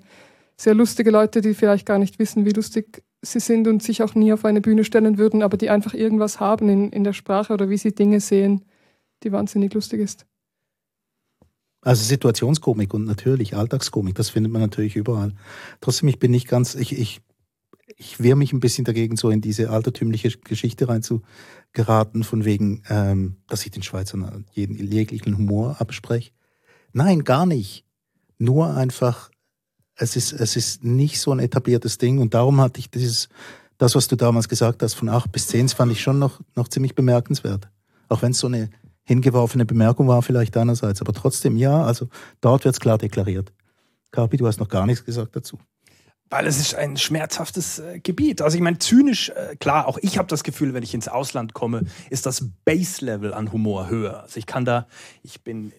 sehr 0.57 0.73
lustige 0.73 1.09
Leute, 1.09 1.39
die 1.39 1.53
vielleicht 1.53 1.85
gar 1.85 1.99
nicht 1.99 2.19
wissen, 2.19 2.45
wie 2.45 2.51
lustig 2.51 3.01
sie 3.21 3.39
sind 3.39 3.67
und 3.67 3.81
sich 3.81 4.03
auch 4.03 4.13
nie 4.13 4.33
auf 4.33 4.43
eine 4.43 4.59
Bühne 4.59 4.83
stellen 4.83 5.17
würden, 5.17 5.41
aber 5.41 5.55
die 5.55 5.69
einfach 5.69 5.93
irgendwas 5.93 6.39
haben 6.39 6.67
in, 6.67 6.89
in 6.91 7.05
der 7.05 7.13
Sprache 7.13 7.53
oder 7.53 7.69
wie 7.69 7.77
sie 7.77 7.95
Dinge 7.95 8.19
sehen, 8.19 8.65
die 9.23 9.31
wahnsinnig 9.31 9.73
lustig 9.73 10.01
ist. 10.01 10.25
Also 11.81 12.03
Situationskomik 12.03 12.93
und 12.93 13.05
natürlich 13.05 13.55
Alltagskomik, 13.55 14.15
das 14.15 14.29
findet 14.29 14.51
man 14.51 14.61
natürlich 14.61 14.97
überall. 14.97 15.33
Trotzdem, 15.79 16.09
ich 16.09 16.19
bin 16.19 16.31
nicht 16.31 16.49
ganz, 16.49 16.75
ich, 16.75 16.97
ich 16.97 17.21
ich 17.97 18.21
wehre 18.21 18.35
mich 18.35 18.53
ein 18.53 18.59
bisschen 18.59 18.85
dagegen, 18.85 19.17
so 19.17 19.29
in 19.29 19.41
diese 19.41 19.69
altertümliche 19.69 20.29
Geschichte 20.29 20.87
reinzugeraten, 20.87 22.23
von 22.23 22.45
wegen, 22.45 22.83
ähm, 22.89 23.37
dass 23.47 23.65
ich 23.65 23.71
den 23.71 23.83
Schweizern 23.83 24.45
jeden 24.51 24.75
jeglichen 24.75 25.37
Humor 25.37 25.77
abspreche. 25.79 26.31
Nein, 26.93 27.23
gar 27.23 27.45
nicht. 27.45 27.85
Nur 28.37 28.75
einfach, 28.75 29.31
es 29.95 30.15
ist, 30.15 30.31
es 30.31 30.55
ist 30.55 30.83
nicht 30.83 31.19
so 31.19 31.31
ein 31.31 31.39
etabliertes 31.39 31.97
Ding 31.97 32.19
und 32.19 32.33
darum 32.33 32.61
hatte 32.61 32.79
ich 32.79 32.89
dieses, 32.89 33.29
das, 33.77 33.95
was 33.95 34.07
du 34.07 34.15
damals 34.15 34.49
gesagt 34.49 34.81
hast, 34.81 34.93
von 34.93 35.09
acht 35.09 35.31
bis 35.31 35.47
zehn, 35.47 35.65
das 35.65 35.73
fand 35.73 35.91
ich 35.91 36.01
schon 36.01 36.19
noch, 36.19 36.39
noch 36.55 36.67
ziemlich 36.67 36.95
bemerkenswert. 36.95 37.69
Auch 38.07 38.21
wenn 38.21 38.31
es 38.31 38.39
so 38.39 38.47
eine 38.47 38.69
hingeworfene 39.03 39.65
Bemerkung 39.65 40.07
war, 40.07 40.21
vielleicht 40.21 40.55
einerseits. 40.55 41.01
Aber 41.01 41.13
trotzdem, 41.13 41.57
ja, 41.57 41.83
also 41.83 42.07
dort 42.41 42.65
wird 42.65 42.75
es 42.75 42.79
klar 42.79 42.97
deklariert. 42.97 43.51
Kapi, 44.11 44.37
du 44.37 44.47
hast 44.47 44.59
noch 44.59 44.69
gar 44.69 44.85
nichts 44.85 45.03
gesagt 45.03 45.35
dazu. 45.35 45.59
Weil 46.29 46.45
es 46.45 46.59
ist 46.59 46.75
ein 46.75 46.95
schmerzhaftes 46.95 47.79
äh, 47.79 47.99
Gebiet. 47.99 48.41
Also 48.41 48.55
ich 48.55 48.61
meine, 48.61 48.77
zynisch, 48.77 49.29
äh, 49.29 49.55
klar, 49.55 49.87
auch 49.87 49.97
ich 50.01 50.17
habe 50.17 50.27
das 50.27 50.43
Gefühl, 50.43 50.73
wenn 50.73 50.83
ich 50.83 50.93
ins 50.93 51.07
Ausland 51.07 51.53
komme, 51.53 51.85
ist 52.09 52.25
das 52.25 52.49
Base-Level 52.65 53.33
an 53.33 53.51
Humor 53.51 53.89
höher. 53.89 54.21
Also 54.21 54.37
ich 54.37 54.45
kann 54.45 54.63
da, 54.63 54.87
ich 55.23 55.41
bin, 55.41 55.73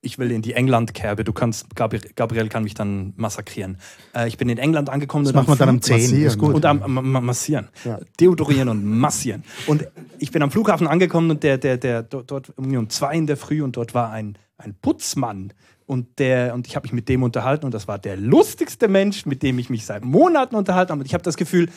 ich 0.00 0.18
will 0.18 0.30
in 0.30 0.40
die 0.40 0.54
England-Kerbe, 0.54 1.24
du 1.24 1.34
kannst, 1.34 1.74
Gabriel, 1.74 2.02
Gabriel, 2.16 2.48
kann 2.48 2.62
mich 2.62 2.72
dann 2.72 3.12
massakrieren. 3.16 3.78
Äh, 4.14 4.28
ich 4.28 4.38
bin 4.38 4.48
in 4.48 4.56
England 4.56 4.88
angekommen. 4.88 5.24
Das 5.24 5.34
macht 5.34 5.48
man 5.48 5.58
dann 5.58 5.68
am 5.68 5.82
10, 5.82 6.22
ist 6.22 6.38
gut. 6.38 6.54
Und 6.54 6.64
am, 6.64 6.82
am, 6.82 7.16
am 7.16 7.26
massieren. 7.26 7.68
Ja. 7.84 8.00
Deodorieren 8.18 8.70
und 8.70 8.84
massieren. 8.84 9.44
Und 9.66 9.86
ich 10.18 10.30
bin 10.30 10.42
am 10.42 10.50
Flughafen 10.50 10.86
angekommen 10.86 11.30
und 11.30 11.42
der, 11.42 11.58
der, 11.58 11.76
der, 11.76 12.02
dort, 12.02 12.30
dort 12.30 12.52
um 12.56 12.88
zwei 12.88 13.14
in 13.14 13.26
der 13.26 13.36
Früh 13.36 13.62
und 13.62 13.76
dort 13.76 13.92
war 13.92 14.10
ein, 14.10 14.38
ein 14.56 14.74
Putzmann, 14.80 15.52
und, 15.86 16.18
der, 16.18 16.54
und 16.54 16.66
ich 16.66 16.76
habe 16.76 16.84
mich 16.84 16.92
mit 16.92 17.08
dem 17.08 17.22
unterhalten 17.22 17.66
und 17.66 17.74
das 17.74 17.86
war 17.86 17.98
der 17.98 18.16
lustigste 18.16 18.88
Mensch, 18.88 19.26
mit 19.26 19.42
dem 19.42 19.58
ich 19.58 19.68
mich 19.68 19.84
seit 19.84 20.04
Monaten 20.04 20.56
unterhalten 20.56 20.92
habe. 20.92 21.00
Und 21.00 21.06
ich 21.06 21.14
habe 21.14 21.24
das 21.24 21.36
Gefühl, 21.36 21.68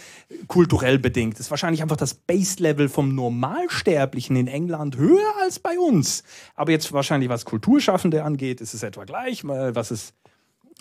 kulturell 0.48 0.98
bedingt, 0.98 1.40
ist 1.40 1.52
wahrscheinlich 1.52 1.82
einfach 1.82 1.98
das 1.98 2.14
Base-Level 2.14 2.90
vom 2.90 3.14
Normalsterblichen 3.16 4.36
in 4.36 4.48
England 4.48 4.98
höher 4.98 5.34
als 5.42 5.60
bei 5.60 5.78
uns. 5.78 6.24
Aber 6.56 6.72
jetzt 6.72 6.94
wahrscheinlich, 6.94 7.30
was 7.30 7.46
Kulturschaffende 7.46 8.24
angeht, 8.24 8.62
ist 8.62 8.74
es 8.74 8.84
etwa 8.84 9.04
gleich. 9.04 9.44
Was, 9.44 9.92
es, 9.92 10.14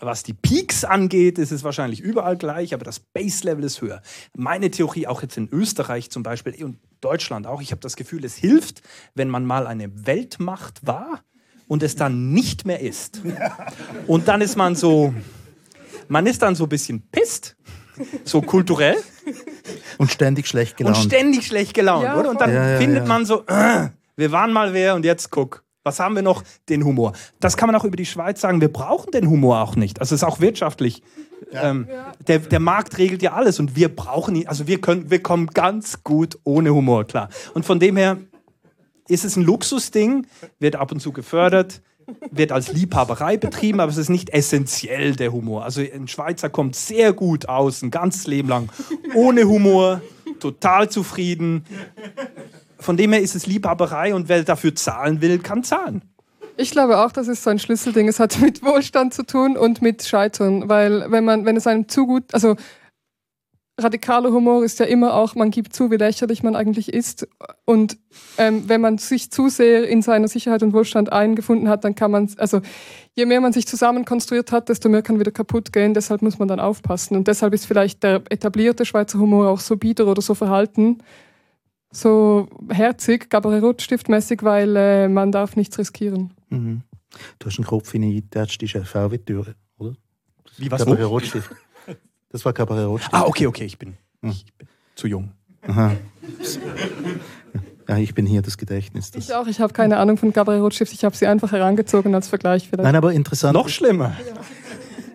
was 0.01 0.23
die 0.23 0.35
Peaks 0.35 0.85
angeht, 0.85 1.39
ist 1.39 1.51
es 1.51 1.65
wahrscheinlich 1.65 2.01
überall 2.01 2.37
gleich, 2.37 2.75
aber 2.75 2.85
das 2.85 3.01
Base-Level 3.01 3.65
ist 3.65 3.81
höher. 3.81 4.03
Meine 4.37 4.71
Theorie, 4.71 5.09
auch 5.09 5.23
jetzt 5.23 5.37
in 5.37 5.49
Österreich 5.51 6.11
zum 6.11 6.23
Beispiel 6.23 6.65
und 6.65 6.79
Deutschland 7.01 7.47
auch, 7.47 7.61
ich 7.61 7.73
habe 7.73 7.81
das 7.81 7.97
Gefühl, 7.97 8.25
es 8.25 8.37
hilft, 8.37 8.83
wenn 9.15 9.29
man 9.29 9.45
mal 9.45 9.67
eine 9.67 10.07
Weltmacht 10.07 10.87
war 10.87 11.23
und 11.69 11.83
es 11.83 11.97
dann 11.97 12.33
nicht 12.33 12.67
mehr 12.67 12.81
ist. 12.81 13.23
Und 14.07 14.29
dann 14.29 14.41
ist 14.41 14.57
man 14.57 14.75
so, 14.75 15.15
man 16.09 16.27
ist 16.27 16.43
dann 16.43 16.55
so 16.55 16.65
ein 16.65 16.69
bisschen 16.69 17.03
pisst, 17.11 17.57
so 18.25 18.43
kulturell. 18.43 18.97
Und 19.99 20.11
ständig 20.11 20.47
schlecht 20.47 20.77
gelaunt. 20.77 20.97
Und 20.97 21.03
ständig 21.03 21.47
schlecht 21.47 21.75
gelaunt, 21.75 22.05
ja, 22.05 22.19
oder? 22.19 22.31
Und 22.31 22.41
dann 22.41 22.53
ja, 22.53 22.71
ja, 22.73 22.79
findet 22.79 23.07
man 23.07 23.25
so, 23.25 23.45
äh, 23.47 23.89
wir 24.17 24.33
waren 24.33 24.53
mal 24.53 24.73
wer 24.73 24.95
und 24.95 25.05
jetzt 25.05 25.31
guck. 25.31 25.65
Was 25.83 26.01
haben 26.01 26.17
wir 26.17 26.23
noch? 26.23 26.43
Den 26.69 26.85
Humor. 26.85 27.13
Das 27.39 27.57
kann 27.57 27.69
man 27.69 27.77
auch 27.77 27.85
über 27.85 27.97
die 27.97 28.07
Schweiz 28.07 28.41
sagen. 28.41 28.61
Wir 28.61 28.73
brauchen 28.73 29.13
den 29.13 29.31
Humor 29.31 29.61
auch 29.61 29.77
nicht. 29.77 30.01
Also 30.01 30.17
es 30.17 30.23
ist 30.23 30.29
auch 30.29 30.41
wirtschaftlich. 30.41 31.01
Ähm, 31.53 31.87
der, 32.27 32.41
der 32.41 32.59
Markt 32.59 32.99
regelt 32.99 33.23
ja 33.23 33.35
alles 33.35 33.61
und 33.61 33.77
wir 33.77 33.95
brauchen 33.95 34.35
ihn. 34.35 34.49
Also 34.49 34.67
wir 34.67 34.81
können, 34.81 35.11
wir 35.11 35.23
kommen 35.23 35.47
ganz 35.49 36.03
gut 36.03 36.39
ohne 36.43 36.75
Humor 36.75 37.05
klar. 37.05 37.29
Und 37.55 37.65
von 37.65 37.79
dem 37.79 37.97
her 37.97 38.19
ist 39.09 39.25
es 39.25 39.37
ein 39.37 39.43
Luxusding, 39.43 40.27
wird 40.59 40.77
ab 40.77 40.93
und 40.93 41.01
zu 41.01 41.13
gefördert, 41.13 41.83
wird 42.31 42.53
als 42.53 42.73
Liebhaberei 42.73 43.37
betrieben, 43.37 43.81
aber 43.81 43.91
es 43.91 43.97
ist 43.97 44.09
nicht 44.09 44.31
essentiell 44.31 45.17
der 45.17 45.33
Humor. 45.33 45.65
Also 45.65 45.81
ein 45.81 46.09
Schweizer 46.09 46.49
kommt 46.49 46.77
sehr 46.77 47.13
gut 47.13 47.49
aus, 47.49 47.83
ein 47.83 47.91
ganzes 47.91 48.27
Leben 48.27 48.49
lang, 48.49 48.69
ohne 49.15 49.45
Humor, 49.45 50.01
total 50.41 50.89
zufrieden. 50.89 51.65
Von 52.79 52.97
dem 52.97 53.13
her 53.13 53.23
ist 53.23 53.35
es 53.35 53.47
Liebhaberei 53.47 54.15
und 54.15 54.29
wer 54.29 54.45
dafür 54.45 54.75
zahlen 54.75 55.21
will, 55.21 55.39
kann 55.39 55.65
zahlen. 55.65 56.03
Ich 56.59 56.71
glaube 56.71 56.99
auch, 56.99 57.13
das 57.13 57.29
ist 57.29 57.43
so 57.43 57.51
ein 57.51 57.59
Schlüsselding. 57.59 58.09
Es 58.09 58.19
hat 58.19 58.41
mit 58.41 58.63
Wohlstand 58.63 59.13
zu 59.13 59.25
tun 59.25 59.57
und 59.57 59.83
mit 59.83 60.05
Scheitern, 60.05 60.69
weil 60.69 61.11
wenn 61.11 61.25
man, 61.25 61.45
wenn 61.45 61.57
es 61.57 61.67
einem 61.67 61.89
zu 61.89 62.07
gut, 62.07 62.33
also 62.33 62.57
radikaler 63.79 64.31
Humor 64.33 64.65
ist 64.65 64.79
ja 64.79 64.87
immer 64.87 65.15
auch, 65.15 65.35
man 65.35 65.51
gibt 65.51 65.75
zu, 65.75 65.91
wie 65.91 65.97
lächerlich 65.97 66.43
man 66.43 66.57
eigentlich 66.57 66.93
ist. 66.93 67.29
Und 67.65 67.99
ähm, 68.39 68.69
wenn 68.69 68.81
man 68.81 68.99
sich 68.99 69.31
zu 69.31 69.49
sehr 69.49 69.89
in 69.89 70.01
seiner 70.03 70.29
Sicherheit 70.29 70.63
und 70.63 70.73
Wohlstand 70.73 71.13
eingefunden 71.13 71.69
hat, 71.69 71.85
dann 71.85 71.95
kann 71.95 72.11
man, 72.11 72.31
also 72.39 72.63
je 73.15 73.27
mehr 73.27 73.41
man 73.41 73.53
sich 73.53 73.67
zusammen 73.67 74.05
konstruiert 74.05 74.51
hat, 74.51 74.69
desto 74.69 74.89
mehr 74.89 75.03
kann 75.03 75.21
wieder 75.21 75.31
kaputt 75.31 75.73
gehen. 75.73 75.93
Deshalb 75.93 76.23
muss 76.23 76.39
man 76.39 76.49
dann 76.49 76.61
aufpassen. 76.61 77.17
Und 77.17 77.29
deshalb 77.29 77.53
ist 77.53 77.67
vielleicht 77.67 78.03
der 78.03 78.23
etablierte 78.31 78.87
Schweizer 78.87 79.19
Humor 79.19 79.49
auch 79.49 79.61
so 79.61 79.77
bieder 79.77 80.07
oder 80.07 80.23
so 80.23 80.35
verhalten, 80.35 80.99
so 81.93 82.49
herzig, 82.71 83.31
Gabriel 83.31 83.61
Rotstiftmäßig, 83.61 84.43
weil 84.43 84.77
äh, 84.77 85.09
man 85.09 85.33
darf 85.33 85.57
nichts 85.57 85.79
riskieren. 85.79 86.35
Mhm. 86.51 86.83
Du 87.39 87.47
hast 87.47 87.59
einen 87.59 87.67
Kopf 87.67 87.95
in 87.95 88.03
die 88.03 88.23
tätschte 88.23 88.67
VW-Türe, 88.67 89.55
oder? 89.79 89.95
Wie 90.59 90.71
was? 90.71 90.85
Gabriel 90.85 91.07
Rotstift. 91.07 91.51
Das 92.31 92.45
war 92.45 92.53
Cabaret 92.53 92.87
Rotstift. 92.87 93.15
Ah, 93.15 93.25
okay, 93.25 93.47
okay, 93.47 93.65
ich 93.65 93.79
bin, 93.79 93.97
hm. 94.23 94.31
ich 94.31 94.47
bin 94.57 94.69
zu 94.95 95.07
jung. 95.07 95.33
Aha. 95.67 95.93
Ja, 97.89 97.99
ich 97.99 98.15
bin 98.15 98.27
hier 98.27 98.43
das 98.43 98.59
Gedächtnis. 98.59 99.13
Das 99.13 99.29
ich 99.29 99.35
auch, 99.35 99.47
ich 99.47 99.61
habe 99.61 99.73
keine 99.73 99.99
Ahnung 99.99 100.17
von 100.17 100.33
Cabaret 100.33 100.61
Rotstift. 100.61 100.93
Ich 100.93 101.05
habe 101.05 101.17
sie 101.17 101.27
einfach 101.27 101.53
herangezogen 101.53 102.15
als 102.15 102.29
Vergleich 102.29 102.69
vielleicht. 102.69 102.85
Nein, 102.85 102.97
aber 102.97 103.13
interessant. 103.13 103.55
Noch 103.55 103.69
schlimmer. 103.69 104.17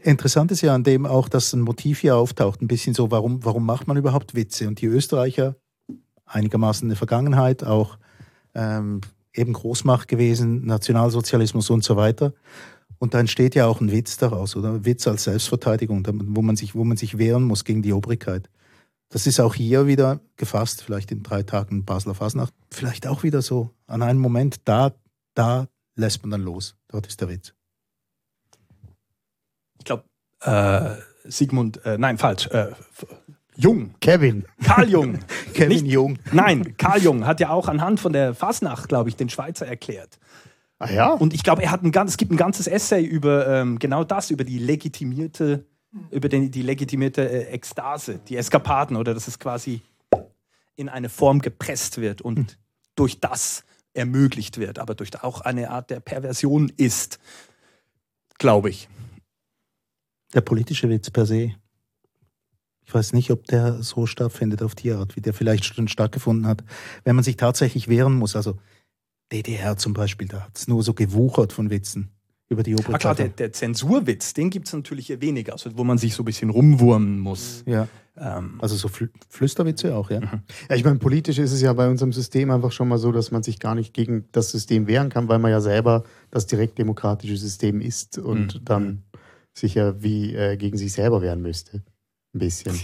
Interessant 0.04 0.52
ist 0.52 0.62
ja 0.62 0.74
an 0.74 0.84
dem 0.84 1.06
auch, 1.06 1.30
dass 1.30 1.54
ein 1.54 1.62
Motiv 1.62 2.00
hier 2.00 2.16
auftaucht. 2.16 2.62
Ein 2.62 2.68
bisschen 2.68 2.94
so, 2.94 3.12
warum, 3.12 3.44
warum 3.44 3.66
macht 3.66 3.88
man 3.88 3.98
überhaupt 3.98 4.36
Witze? 4.36 4.68
Und 4.68 4.82
die 4.82 4.88
Österreicher, 4.88 5.56
einigermaßen 6.26 6.86
in 6.86 6.90
der 6.90 6.98
Vergangenheit, 6.98 7.64
auch 7.64 7.98
ähm, 8.56 9.02
eben 9.34 9.54
Großmacht 9.54 10.08
gewesen, 10.08 10.66
Nationalsozialismus 10.66 11.70
und 11.70 11.84
so 11.84 11.98
weiter. 11.98 12.34
Und 13.02 13.16
da 13.16 13.20
entsteht 13.20 13.56
ja 13.56 13.66
auch 13.66 13.82
ein 13.82 13.92
Witz 13.92 14.18
daraus, 14.18 14.56
oder? 14.56 14.86
Witz 14.86 15.08
als 15.08 15.24
Selbstverteidigung, 15.24 16.06
wo 16.36 16.44
man 16.44 16.56
sich, 16.56 16.76
wo 16.76 16.84
man 16.84 16.98
sich 16.98 17.18
wehren 17.18 17.42
muss 17.42 17.66
gegen 17.66 17.82
die 17.82 17.94
Obrigkeit. 17.94 18.48
Das 19.10 19.26
ist 19.26 19.40
auch 19.40 19.56
hier 19.56 19.88
wieder 19.88 20.20
gefasst, 20.36 20.84
vielleicht 20.84 21.12
in 21.12 21.24
drei 21.24 21.42
Tagen 21.42 21.84
Basler 21.84 22.14
Fasnacht. 22.14 22.54
Vielleicht 22.70 23.08
auch 23.08 23.24
wieder 23.24 23.42
so 23.42 23.72
an 23.88 24.04
einem 24.04 24.20
Moment, 24.20 24.62
da, 24.66 24.94
da 25.34 25.68
lässt 25.96 26.22
man 26.22 26.30
dann 26.30 26.44
los. 26.44 26.76
Dort 26.90 27.08
ist 27.08 27.20
der 27.22 27.30
Witz. 27.30 27.56
Ich 29.80 29.86
glaube, 29.86 30.04
äh, 30.42 30.92
Sigmund, 31.28 31.84
äh, 31.84 31.98
nein, 31.98 32.20
falsch, 32.20 32.46
äh, 32.52 32.68
Jung, 33.56 33.96
Kevin. 34.00 34.46
Karl 34.64 34.90
Jung. 34.90 35.20
Kevin 35.56 35.70
Nicht- 35.70 35.88
Jung. 35.88 36.20
Nein, 36.32 36.78
Karl 36.78 37.02
Jung 37.02 37.26
hat 37.26 37.40
ja 37.40 37.50
auch 37.50 37.68
anhand 37.68 38.00
von 38.00 38.14
der 38.14 38.36
Fasnacht, 38.36 38.90
glaube 38.90 39.10
ich, 39.10 39.16
den 39.16 39.30
Schweizer 39.30 39.66
erklärt. 39.66 40.20
Ah 40.82 40.92
ja? 40.92 41.12
Und 41.12 41.36
ich 41.36 41.44
glaube, 41.44 41.62
er 41.62 41.70
hat 41.70 41.84
ein 41.84 41.92
ganz, 41.92 42.12
es 42.12 42.18
gibt 42.18 42.32
ein 42.32 42.38
ganzes 42.38 42.66
Essay 42.66 43.04
über 43.04 43.48
ähm, 43.48 43.78
genau 43.78 44.04
das, 44.04 44.32
über 44.32 44.44
die 44.44 44.58
legitimierte, 44.58 45.64
über 46.10 46.28
den, 46.28 46.50
die 46.50 46.64
legitimierte 46.64 47.30
äh, 47.30 47.52
Ekstase, 47.52 48.20
die 48.28 48.36
Eskapaden, 48.36 48.98
oder 48.98 49.14
dass 49.14 49.28
es 49.28 49.38
quasi 49.38 49.82
in 50.76 50.90
eine 50.90 51.10
Form 51.10 51.40
gepresst 51.40 52.02
wird 52.02 52.24
und 52.24 52.58
durch 52.96 53.20
das 53.20 53.64
ermöglicht 53.94 54.58
wird, 54.58 54.80
aber 54.80 54.96
durch 54.96 55.12
auch 55.24 55.42
eine 55.42 55.70
Art 55.70 55.92
der 55.92 56.00
Perversion 56.00 56.72
ist, 56.78 57.20
glaube 58.40 58.72
ich. 58.72 58.90
Der 60.34 60.42
politische 60.42 60.90
Witz 60.90 61.12
per 61.12 61.28
se. 61.28 61.54
Ich 62.88 62.94
weiß 62.96 63.14
nicht, 63.14 63.30
ob 63.30 63.46
der 63.46 63.84
so 63.84 64.08
stattfindet 64.08 64.64
auf 64.64 64.74
die 64.74 64.92
Art, 64.94 65.16
wie 65.16 65.22
der 65.22 65.36
vielleicht 65.36 65.64
schon 65.64 65.88
stattgefunden 65.88 66.48
hat. 66.48 66.64
Wenn 67.04 67.16
man 67.16 67.24
sich 67.24 67.38
tatsächlich 67.38 67.88
wehren 67.88 68.16
muss, 68.16 68.36
also 68.36 68.58
DDR 69.32 69.78
zum 69.78 69.94
Beispiel, 69.94 70.28
da 70.28 70.42
hat 70.42 70.58
es 70.58 70.68
nur 70.68 70.84
so 70.84 70.94
gewuchert 70.94 71.54
von 71.54 71.70
Witzen 71.70 72.12
über 72.50 72.64
die 72.64 72.76
Ah, 72.76 72.98
klar, 72.98 73.16
der, 73.16 73.30
der 73.30 73.54
Zensurwitz, 73.54 74.34
den 74.34 74.50
gibt 74.50 74.68
es 74.68 74.74
natürlich 74.74 75.10
eher 75.10 75.22
weniger, 75.22 75.54
also 75.54 75.78
wo 75.78 75.84
man 75.86 75.98
sich 75.98 76.14
so 76.16 76.24
ein 76.24 76.26
bisschen 76.26 76.50
rumwurmen 76.50 77.20
muss. 77.20 77.64
ja, 77.66 77.88
Ähm, 78.18 78.60
also 78.62 78.76
so 78.76 78.90
Flü 78.90 79.08
Flüsterwitze 79.30 79.96
auch, 79.96 80.10
ja. 80.12 80.20
Ja, 80.70 80.76
ich 80.76 80.84
meine, 80.84 81.00
politisch 81.00 81.38
ist 81.40 81.54
es 81.54 81.62
ja 81.62 81.72
bei 81.72 81.88
unserem 81.88 82.12
System 82.12 82.52
einfach 82.52 82.74
schon 82.74 82.90
mal 82.90 82.98
so, 82.98 83.14
dass 83.14 83.32
man 83.32 83.42
sich 83.42 83.58
gar 83.60 83.74
nicht 83.74 83.94
gegen 83.94 84.26
das 84.34 84.52
System 84.52 84.86
wehren 84.86 85.08
kann, 85.10 85.30
weil 85.30 85.40
man 85.40 85.50
ja 85.50 85.62
selber 85.62 86.04
das 86.30 86.46
direktdemokratische 86.46 87.38
System 87.38 87.80
ist 87.80 88.18
und 88.18 88.56
Mhm. 88.56 88.66
dann 88.66 89.04
sich 89.54 89.76
ja 89.76 90.04
wie 90.04 90.36
äh, 90.36 90.58
gegen 90.58 90.78
sich 90.78 90.92
selber 90.92 91.22
wehren 91.22 91.42
müsste. 91.42 91.84
Ein 92.34 92.40
bisschen. 92.40 92.78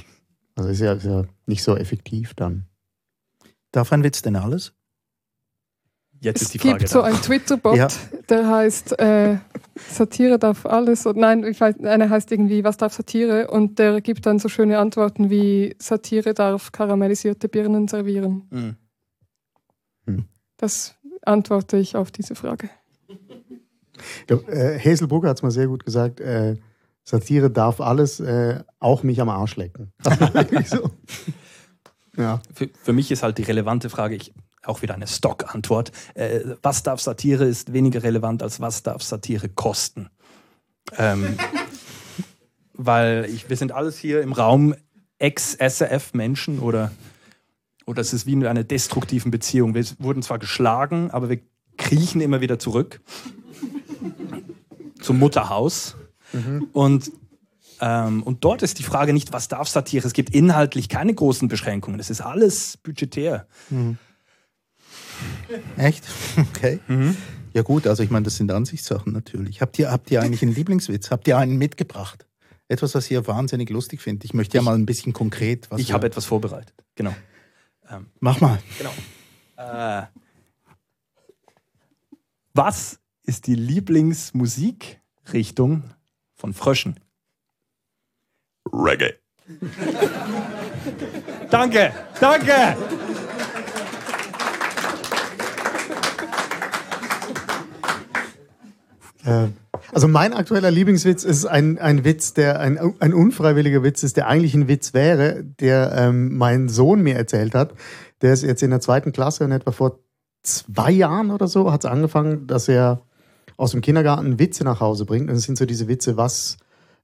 Also 0.56 0.70
ist 0.70 0.80
ja, 0.80 0.94
ist 0.94 1.06
ja 1.06 1.26
nicht 1.46 1.62
so 1.64 1.76
effektiv 1.76 2.34
dann. 2.34 2.66
Darf 3.74 3.92
ein 3.92 4.04
Witz 4.04 4.22
denn 4.22 4.38
alles? 4.38 4.74
Jetzt 6.22 6.38
Es 6.38 6.42
ist 6.44 6.54
die 6.54 6.60
Frage. 6.60 6.78
gibt 6.80 6.90
so 6.90 7.02
einen 7.02 7.18
Twitter-Bot, 7.22 7.76
Ja. 7.78 7.88
der 8.30 8.48
heißt 8.50 9.00
äh, 9.00 9.38
Satire 9.76 10.40
darf 10.40 10.66
alles. 10.66 11.06
Und 11.06 11.18
nein, 11.18 11.44
ich 11.44 11.60
weiß, 11.62 11.80
einer 11.84 12.10
heißt 12.10 12.32
irgendwie 12.32 12.64
Was 12.64 12.78
darf 12.78 12.94
Satire? 12.94 13.50
Und 13.50 13.80
der 13.80 14.02
gibt 14.02 14.26
dann 14.26 14.40
so 14.40 14.50
schöne 14.50 14.80
Antworten 14.80 15.30
wie 15.30 15.76
Satire 15.80 16.34
darf 16.34 16.72
karamellisierte 16.72 17.48
Birnen 17.50 17.88
servieren. 17.88 18.48
Mhm. 18.50 20.26
Das 20.58 20.96
antworte 21.24 21.78
ich 21.78 21.96
auf 21.96 22.10
diese 22.12 22.34
Frage. 22.36 22.70
Ich 24.20 24.28
glaub, 24.28 24.48
äh, 24.50 24.80
Hazel 24.80 25.08
Brugger 25.08 25.30
hat 25.30 25.38
es 25.38 25.44
mal 25.44 25.52
sehr 25.52 25.68
gut 25.68 25.86
gesagt, 25.86 26.20
äh, 26.20 26.56
Satire 27.04 27.50
darf 27.52 27.80
alles, 27.80 28.20
äh, 28.20 28.64
auch 28.80 29.04
mich 29.04 29.22
am 29.22 29.30
Arsch 29.30 29.56
lecken. 29.56 29.94
So. 30.66 30.90
Ja. 32.18 32.42
Für, 32.54 32.68
für 32.82 32.94
mich 32.94 33.12
ist 33.12 33.22
halt 33.24 33.38
die 33.38 33.44
relevante 33.44 33.90
Frage, 33.90 34.16
ich, 34.16 34.34
auch 34.68 34.82
wieder 34.82 34.96
eine 34.96 35.08
Stock-Antwort. 35.08 35.92
Äh, 36.14 36.42
was 36.62 36.84
darf 36.84 37.02
Satire 37.02 37.46
ist 37.46 37.74
weniger 37.74 38.04
relevant 38.04 38.44
als 38.44 38.60
was 38.60 38.84
darf 38.84 39.02
Satire 39.04 39.50
kosten. 39.50 40.10
Ähm, 40.98 41.38
weil 42.74 43.26
ich, 43.26 43.50
wir 43.50 43.58
sind 43.58 43.72
alles 43.72 43.98
hier 43.98 44.22
im 44.22 44.34
Raum 44.34 44.76
Ex-SRF-Menschen 45.20 46.60
oder, 46.60 46.92
oder 47.86 48.02
es 48.02 48.14
ist 48.14 48.26
wie 48.26 48.34
in 48.34 48.46
einer 48.46 48.64
destruktiven 48.64 49.32
Beziehung. 49.32 49.74
Wir 49.74 49.86
wurden 50.00 50.22
zwar 50.22 50.40
geschlagen, 50.40 51.10
aber 51.12 51.30
wir 51.30 51.40
kriechen 51.78 52.22
immer 52.22 52.42
wieder 52.42 52.60
zurück 52.60 53.02
zum 55.02 55.20
Mutterhaus. 55.20 55.96
Und 56.74 57.12
ähm, 57.80 58.24
und 58.24 58.44
dort 58.44 58.64
ist 58.64 58.80
die 58.80 58.84
Frage 58.84 59.14
nicht, 59.14 59.34
was 59.34 59.48
darf 59.48 59.68
Satire? 59.68 60.08
Es 60.08 60.14
gibt 60.14 60.32
inhaltlich 60.32 60.90
keine 60.90 61.14
großen 61.14 61.48
Beschränkungen. 61.48 62.00
Es 62.00 62.10
ist 62.10 62.22
alles 62.22 62.78
budgetär. 62.78 63.48
Echt? 65.78 66.04
Okay. 66.38 66.80
Ja 67.54 67.62
gut, 67.64 67.88
also 67.88 68.04
ich 68.04 68.10
meine, 68.12 68.24
das 68.24 68.36
sind 68.36 68.52
Ansichtssachen 68.52 69.14
natürlich. 69.14 69.62
Habt 69.62 69.80
ihr, 69.80 69.90
habt 69.92 70.12
ihr 70.12 70.22
eigentlich 70.22 70.44
einen 70.44 70.54
Lieblingswitz? 70.54 71.10
Habt 71.10 71.26
ihr 71.28 71.38
einen 71.38 71.58
mitgebracht? 71.58 72.28
Etwas, 72.68 72.94
was 72.94 73.10
ihr 73.10 73.26
wahnsinnig 73.26 73.70
lustig 73.70 74.02
findet. 74.02 74.26
Ich 74.26 74.34
möchte 74.34 74.58
ja 74.58 74.62
mal 74.62 74.76
ein 74.76 74.86
bisschen 74.86 75.14
konkret 75.14 75.72
was. 75.72 75.80
ich 75.80 75.94
habe 75.94 76.06
etwas 76.06 76.26
vorbereitet. 76.26 76.76
Genau. 76.96 77.16
Mach 78.20 78.42
mal. 78.42 78.60
genau. 78.78 78.92
Äh, 79.56 80.04
was 82.54 83.00
ist 83.24 83.48
die 83.48 83.56
Lieblingsmusikrichtung 83.56 85.84
von 86.36 86.54
Fröschen? 86.54 87.00
Reggae. 88.72 89.14
danke, 91.50 91.94
danke. 92.20 92.78
Also 99.94 100.08
mein 100.08 100.34
aktueller 100.34 100.72
Lieblingswitz 100.72 101.24
ist 101.24 101.46
ein, 101.46 101.78
ein 101.80 102.04
Witz, 102.04 102.34
der 102.34 102.60
ein, 102.60 102.80
ein 103.00 103.14
unfreiwilliger 103.14 103.84
Witz 103.84 104.04
ist, 104.04 104.18
der 104.18 104.28
eigentlich 104.28 104.54
ein 104.54 104.68
Witz 104.68 104.94
wäre, 104.94 105.44
der 105.44 105.94
ähm, 105.96 106.38
mein 106.38 106.70
Sohn 106.70 107.02
mir 107.02 107.16
erzählt 107.16 107.54
hat. 107.54 107.74
Der 108.22 108.34
ist 108.34 108.44
jetzt 108.44 108.64
in 108.64 108.72
der 108.72 108.80
zweiten 108.80 109.12
Klasse 109.12 109.44
und 109.44 109.52
etwa 109.52 109.72
vor 109.72 110.00
zwei 110.44 110.92
Jahren 110.92 111.32
oder 111.32 111.48
so 111.48 111.72
hat 111.72 111.84
es 111.84 111.90
angefangen, 111.90 112.48
dass 112.48 112.68
er 112.68 113.02
aus 113.58 113.72
dem 113.72 113.82
Kindergarten 113.82 114.40
Witze 114.40 114.64
nach 114.64 114.80
Hause 114.80 115.06
bringt. 115.06 115.30
Und 115.30 115.36
es 115.36 115.44
sind 115.44 115.58
so 115.58 115.66
diese 115.66 115.88
Witze, 115.88 116.18
was, 116.18 116.58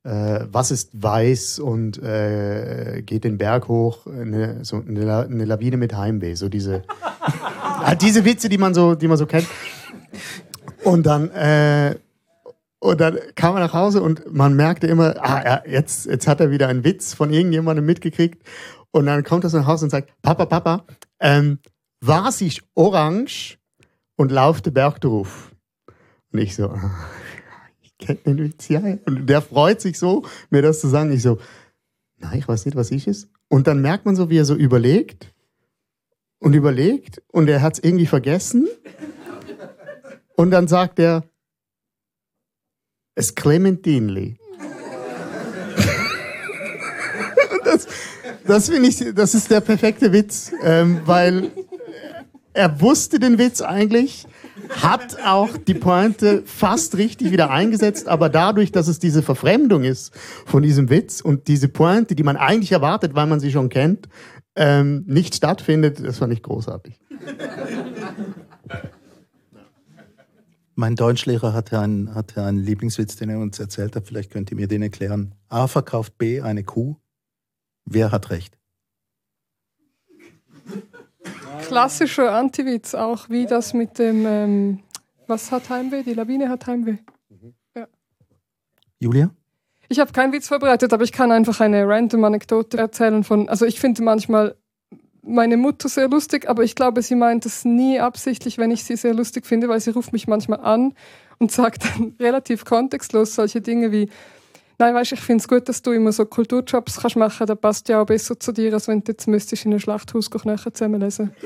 äh, 0.03 0.41
was 0.51 0.71
ist 0.71 0.89
weiß 0.93 1.59
und 1.59 2.01
äh, 2.01 3.01
geht 3.05 3.23
den 3.23 3.37
Berg 3.37 3.67
hoch, 3.67 4.07
eine, 4.07 4.63
so 4.63 4.77
eine, 4.77 5.25
eine 5.25 5.45
Lawine 5.45 5.77
mit 5.77 5.95
Heimweh. 5.95 6.35
So 6.35 6.49
diese, 6.49 6.83
halt 7.79 8.01
diese 8.01 8.23
Witze, 8.25 8.49
die 8.49 8.57
man 8.57 8.73
so, 8.73 8.95
die 8.95 9.07
man 9.07 9.17
so 9.17 9.25
kennt. 9.25 9.47
Und 10.83 11.05
dann, 11.05 11.29
äh, 11.31 11.95
und 12.83 12.99
dann 12.99 13.17
kam 13.35 13.55
er 13.55 13.61
nach 13.61 13.73
Hause 13.73 14.01
und 14.01 14.33
man 14.33 14.57
merkte 14.57 14.87
immer, 14.87 15.15
ah, 15.23 15.41
ja, 15.41 15.63
jetzt, 15.65 16.05
jetzt 16.05 16.27
hat 16.27 16.41
er 16.41 16.51
wieder 16.51 16.67
einen 16.67 16.83
Witz 16.83 17.13
von 17.13 17.31
irgendjemandem 17.31 17.85
mitgekriegt. 17.85 18.45
Und 18.91 19.05
dann 19.05 19.23
kommt 19.23 19.45
er 19.45 19.49
so 19.49 19.57
nach 19.57 19.67
Hause 19.67 19.85
und 19.85 19.89
sagt, 19.89 20.11
Papa, 20.21 20.45
Papa, 20.45 20.85
ähm, 21.21 21.59
was 22.01 22.41
ist 22.41 22.61
orange 22.75 23.57
und 24.17 24.33
lauft 24.33 24.65
der 24.65 24.71
Berg? 24.71 24.99
Und 25.05 25.27
ich 26.33 26.55
so, 26.55 26.71
ah, 26.71 26.91
ich 27.81 27.97
kenne 27.97 28.19
den 28.25 28.37
Witz, 28.39 28.67
ja. 28.67 28.81
Und 29.05 29.27
der 29.27 29.41
freut 29.41 29.79
sich 29.79 29.97
so, 29.97 30.25
mir 30.49 30.61
das 30.61 30.81
zu 30.81 30.89
sagen. 30.89 31.13
Ich 31.13 31.21
so, 31.21 31.39
nein, 32.17 32.39
ich 32.39 32.49
weiß 32.49 32.65
nicht, 32.65 32.75
was 32.75 32.91
ich 32.91 33.07
es. 33.07 33.29
Und 33.47 33.67
dann 33.67 33.81
merkt 33.81 34.05
man 34.05 34.17
so, 34.17 34.29
wie 34.29 34.39
er 34.39 34.45
so 34.45 34.55
überlegt 34.55 35.33
und 36.39 36.53
überlegt 36.53 37.23
und 37.31 37.47
er 37.47 37.61
hat 37.61 37.75
es 37.75 37.79
irgendwie 37.83 38.07
vergessen. 38.07 38.67
Und 40.35 40.51
dann 40.51 40.67
sagt 40.67 40.99
er, 40.99 41.23
es 43.15 43.35
Clementinli. 43.35 44.37
Das 47.63 47.87
das 48.45 48.69
finde 48.69 48.89
ich, 48.89 49.13
das 49.15 49.33
ist 49.35 49.49
der 49.49 49.61
perfekte 49.61 50.11
Witz, 50.11 50.51
ähm, 50.63 51.01
weil 51.05 51.51
er 52.53 52.81
wusste 52.81 53.19
den 53.19 53.37
Witz 53.37 53.61
eigentlich, 53.61 54.25
hat 54.69 55.17
auch 55.25 55.57
die 55.57 55.73
Pointe 55.73 56.43
fast 56.45 56.97
richtig 56.97 57.31
wieder 57.31 57.49
eingesetzt, 57.49 58.07
aber 58.07 58.29
dadurch, 58.29 58.71
dass 58.71 58.87
es 58.87 58.99
diese 58.99 59.23
Verfremdung 59.23 59.83
ist 59.83 60.13
von 60.45 60.61
diesem 60.61 60.89
Witz 60.89 61.21
und 61.21 61.47
diese 61.47 61.67
Pointe, 61.67 62.15
die 62.15 62.23
man 62.23 62.37
eigentlich 62.37 62.71
erwartet, 62.71 63.15
weil 63.15 63.27
man 63.27 63.39
sie 63.39 63.51
schon 63.51 63.69
kennt, 63.69 64.07
ähm, 64.55 65.03
nicht 65.07 65.35
stattfindet, 65.35 66.05
das 66.05 66.19
fand 66.19 66.33
ich 66.33 66.43
großartig. 66.43 66.99
Mein 70.75 70.95
Deutschlehrer 70.95 71.53
hatte 71.53 71.79
einen, 71.79 72.15
hatte 72.15 72.43
einen 72.43 72.57
Lieblingswitz, 72.57 73.15
den 73.15 73.29
er 73.29 73.39
uns 73.39 73.59
erzählt 73.59 73.95
hat. 73.95 74.07
Vielleicht 74.07 74.31
könnt 74.31 74.49
ihr 74.51 74.57
mir 74.57 74.67
den 74.67 74.81
erklären. 74.81 75.35
A 75.49 75.67
verkauft 75.67 76.17
B 76.17 76.41
eine 76.41 76.63
Kuh. 76.63 76.95
Wer 77.85 78.11
hat 78.11 78.29
recht? 78.31 78.57
Klassischer 81.67 82.33
Antiwitz 82.33 82.95
auch, 82.95 83.29
wie 83.29 83.45
das 83.45 83.73
mit 83.73 83.99
dem, 83.99 84.25
ähm, 84.25 84.79
was 85.27 85.51
hat 85.51 85.69
Heimweh? 85.69 86.03
Die 86.03 86.13
Lawine 86.13 86.49
hat 86.49 86.65
Heimweh. 86.67 86.97
Julia? 88.99 89.31
Ich 89.89 89.99
habe 89.99 90.11
keinen 90.11 90.33
Witz 90.33 90.47
vorbereitet, 90.47 90.93
aber 90.93 91.03
ich 91.03 91.11
kann 91.11 91.31
einfach 91.31 91.59
eine 91.59 91.87
random 91.87 92.23
Anekdote 92.23 92.77
erzählen 92.77 93.23
von, 93.23 93.49
also 93.49 93.65
ich 93.65 93.79
finde 93.79 94.01
manchmal 94.01 94.55
meine 95.23 95.57
Mutter 95.57 95.89
sehr 95.89 96.09
lustig, 96.09 96.49
aber 96.49 96.63
ich 96.63 96.75
glaube, 96.75 97.01
sie 97.01 97.15
meint 97.15 97.45
es 97.45 97.65
nie 97.65 97.99
absichtlich, 97.99 98.57
wenn 98.57 98.71
ich 98.71 98.83
sie 98.83 98.95
sehr 98.95 99.13
lustig 99.13 99.45
finde, 99.45 99.69
weil 99.69 99.79
sie 99.79 99.91
ruft 99.91 100.13
mich 100.13 100.27
manchmal 100.27 100.59
an 100.59 100.93
und 101.39 101.51
sagt 101.51 101.85
dann 101.85 102.15
relativ 102.19 102.65
kontextlos 102.65 103.35
solche 103.35 103.61
Dinge 103.61 103.91
wie, 103.91 104.09
nein, 104.79 104.93
weißt, 104.93 105.13
ich 105.13 105.21
finde 105.21 105.41
es 105.41 105.47
gut, 105.47 105.69
dass 105.69 105.81
du 105.81 105.91
immer 105.91 106.11
so 106.11 106.25
Kulturjobs 106.25 107.01
kannst 107.01 107.15
machen, 107.15 107.47
das 107.47 107.57
passt 107.57 107.89
ja 107.89 108.01
auch 108.01 108.05
besser 108.05 108.39
zu 108.39 108.51
dir, 108.51 108.73
als 108.73 108.87
wenn 108.87 109.03
du 109.03 109.11
jetzt 109.11 109.27
müsstest 109.27 109.65
in 109.65 109.71
einem 109.71 109.79
Schlachthaus 109.79 110.29
Knochen 110.29 110.73
zusammenlesen. 110.73 111.31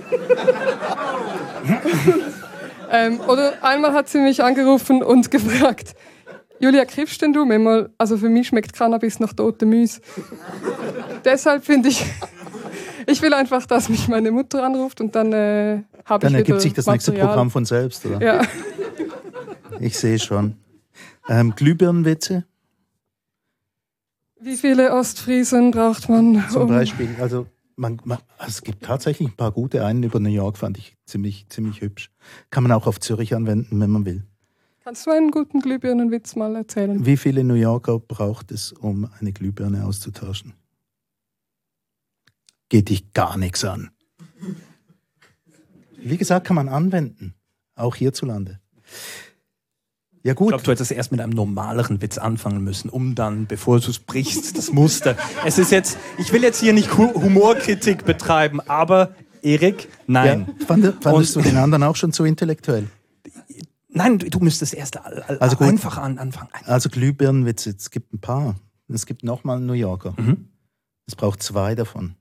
ähm, 2.92 3.20
oder 3.28 3.64
einmal 3.64 3.94
hat 3.94 4.10
sie 4.10 4.20
mich 4.20 4.44
angerufen 4.44 5.04
und 5.04 5.30
gefragt, 5.38 5.96
Julia, 6.60 6.86
kiffst 6.86 7.22
denn 7.22 7.34
du 7.34 7.46
manchmal? 7.46 7.92
Also 8.00 8.18
für 8.18 8.30
mich 8.30 8.48
schmeckt 8.48 8.74
Cannabis 8.74 9.20
nach 9.20 9.34
totem 9.34 9.70
Müs. 9.70 10.02
Deshalb 11.24 11.64
finde 11.64 11.90
ich, 11.90 12.04
ich 13.08 13.22
will 13.22 13.34
einfach, 13.34 13.66
dass 13.66 13.90
mich 13.90 14.08
meine 14.08 14.32
Mutter 14.32 14.64
anruft 14.64 15.02
und 15.02 15.16
dann 15.16 15.34
äh, 15.34 15.84
habe 16.06 16.26
ich 16.28 16.32
Dann 16.32 16.36
ergibt 16.36 16.62
sich 16.62 16.74
das 16.74 16.86
nächste 16.88 17.12
Material. 17.12 17.28
Programm 17.30 17.52
von 17.52 17.66
selbst, 17.66 18.06
oder? 18.06 18.22
Ja. 18.22 18.42
Ich 19.80 19.98
sehe 19.98 20.20
schon. 20.20 20.56
Ähm, 21.30 21.54
Glühbirnenwitze 21.56 22.46
Wie 24.40 24.56
viele 24.58 24.94
Ostfriesen 24.94 25.72
braucht 25.72 26.10
man? 26.10 26.44
zum 26.50 26.64
um- 26.64 26.68
Beispiel. 26.68 27.10
Also, 27.20 27.48
man, 27.76 28.00
man, 28.06 28.18
also 28.38 28.50
es 28.50 28.62
gibt 28.64 28.84
tatsächlich 28.84 29.30
ein 29.30 29.36
paar 29.36 29.52
gute. 29.52 29.86
Einen 29.86 30.04
über 30.04 30.20
New 30.20 30.30
York 30.30 30.58
fand 30.58 30.78
ich 30.78 30.96
ziemlich, 31.06 31.48
ziemlich 31.50 31.82
hübsch. 31.82 32.10
Kann 32.50 32.64
man 32.64 32.72
auch 32.72 32.88
auf 32.88 33.00
Zürich 33.00 33.36
anwenden, 33.36 33.80
wenn 33.80 33.90
man 33.92 34.06
will. 34.06 34.24
Kannst 34.84 35.06
du 35.06 35.12
einen 35.12 35.32
guten 35.32 35.60
Glühbirnenwitz 35.60 36.36
mal 36.36 36.56
erzählen? 36.56 37.06
Wie 37.06 37.18
viele 37.18 37.44
New 37.44 37.56
Yorker 37.56 38.00
braucht 38.00 38.52
es, 38.52 38.72
um 38.72 39.10
eine 39.20 39.34
Glühbirne 39.34 39.86
auszutauschen? 39.86 40.54
Geht 42.70 42.90
dich 42.90 43.14
gar 43.14 43.38
nichts 43.38 43.64
an. 43.64 43.92
Wie 45.98 46.18
gesagt, 46.18 46.46
kann 46.48 46.56
man 46.56 46.70
anwenden. 46.70 47.34
Auch 47.76 47.96
hierzulande. 47.96 48.60
Ja 50.24 50.34
Ich 50.34 50.38
gut, 50.38 50.50
glaube, 50.50 50.64
du 50.64 50.72
hättest 50.72 50.92
erst 50.92 51.12
mit 51.12 51.22
einem 51.22 51.32
normaleren 51.34 52.02
Witz 52.02 52.18
anfangen 52.18 52.64
müssen, 52.64 52.90
um 52.90 53.16
dann, 53.16 53.46
bevor 53.48 53.80
du 53.80 53.90
es 53.90 54.00
brichst, 54.00 54.58
das 54.58 54.72
Muster. 54.72 55.16
Es 55.46 55.58
ist 55.58 55.72
jetzt, 55.72 55.98
ich 56.18 56.34
will 56.34 56.44
jetzt 56.44 56.60
hier 56.60 56.74
nicht 56.74 56.98
Hu- 56.98 57.14
Humorkritik 57.14 58.04
betreiben, 58.06 58.60
aber 58.62 59.16
Erik, 59.42 59.88
nein. 60.08 60.48
ja, 60.60 60.66
fand, 60.66 61.04
fandest 61.04 61.38
Und- 61.38 61.46
du 61.46 61.50
den 61.50 61.58
anderen 61.58 61.84
auch 61.84 61.96
schon 61.96 62.12
zu 62.12 62.26
intellektuell? 62.26 62.88
Nein, 63.90 64.20
du 64.20 64.40
müsstest 64.40 64.74
erst 64.74 64.98
Also 64.98 65.56
gut. 65.56 65.68
einfach 65.68 65.98
an, 65.98 66.18
anfangen. 66.20 66.50
Also 66.66 66.90
Glühbirnenwitze, 66.90 67.72
es 67.72 67.90
gibt 67.90 68.14
ein 68.14 68.20
paar. 68.20 68.56
Es 68.90 69.06
gibt 69.06 69.24
nochmal 69.24 69.58
einen 69.58 69.66
New 69.66 69.74
Yorker. 69.74 70.14
Mhm. 70.18 70.50
Es 71.08 71.16
braucht 71.16 71.42
zwei 71.42 71.74
davon. 71.74 72.16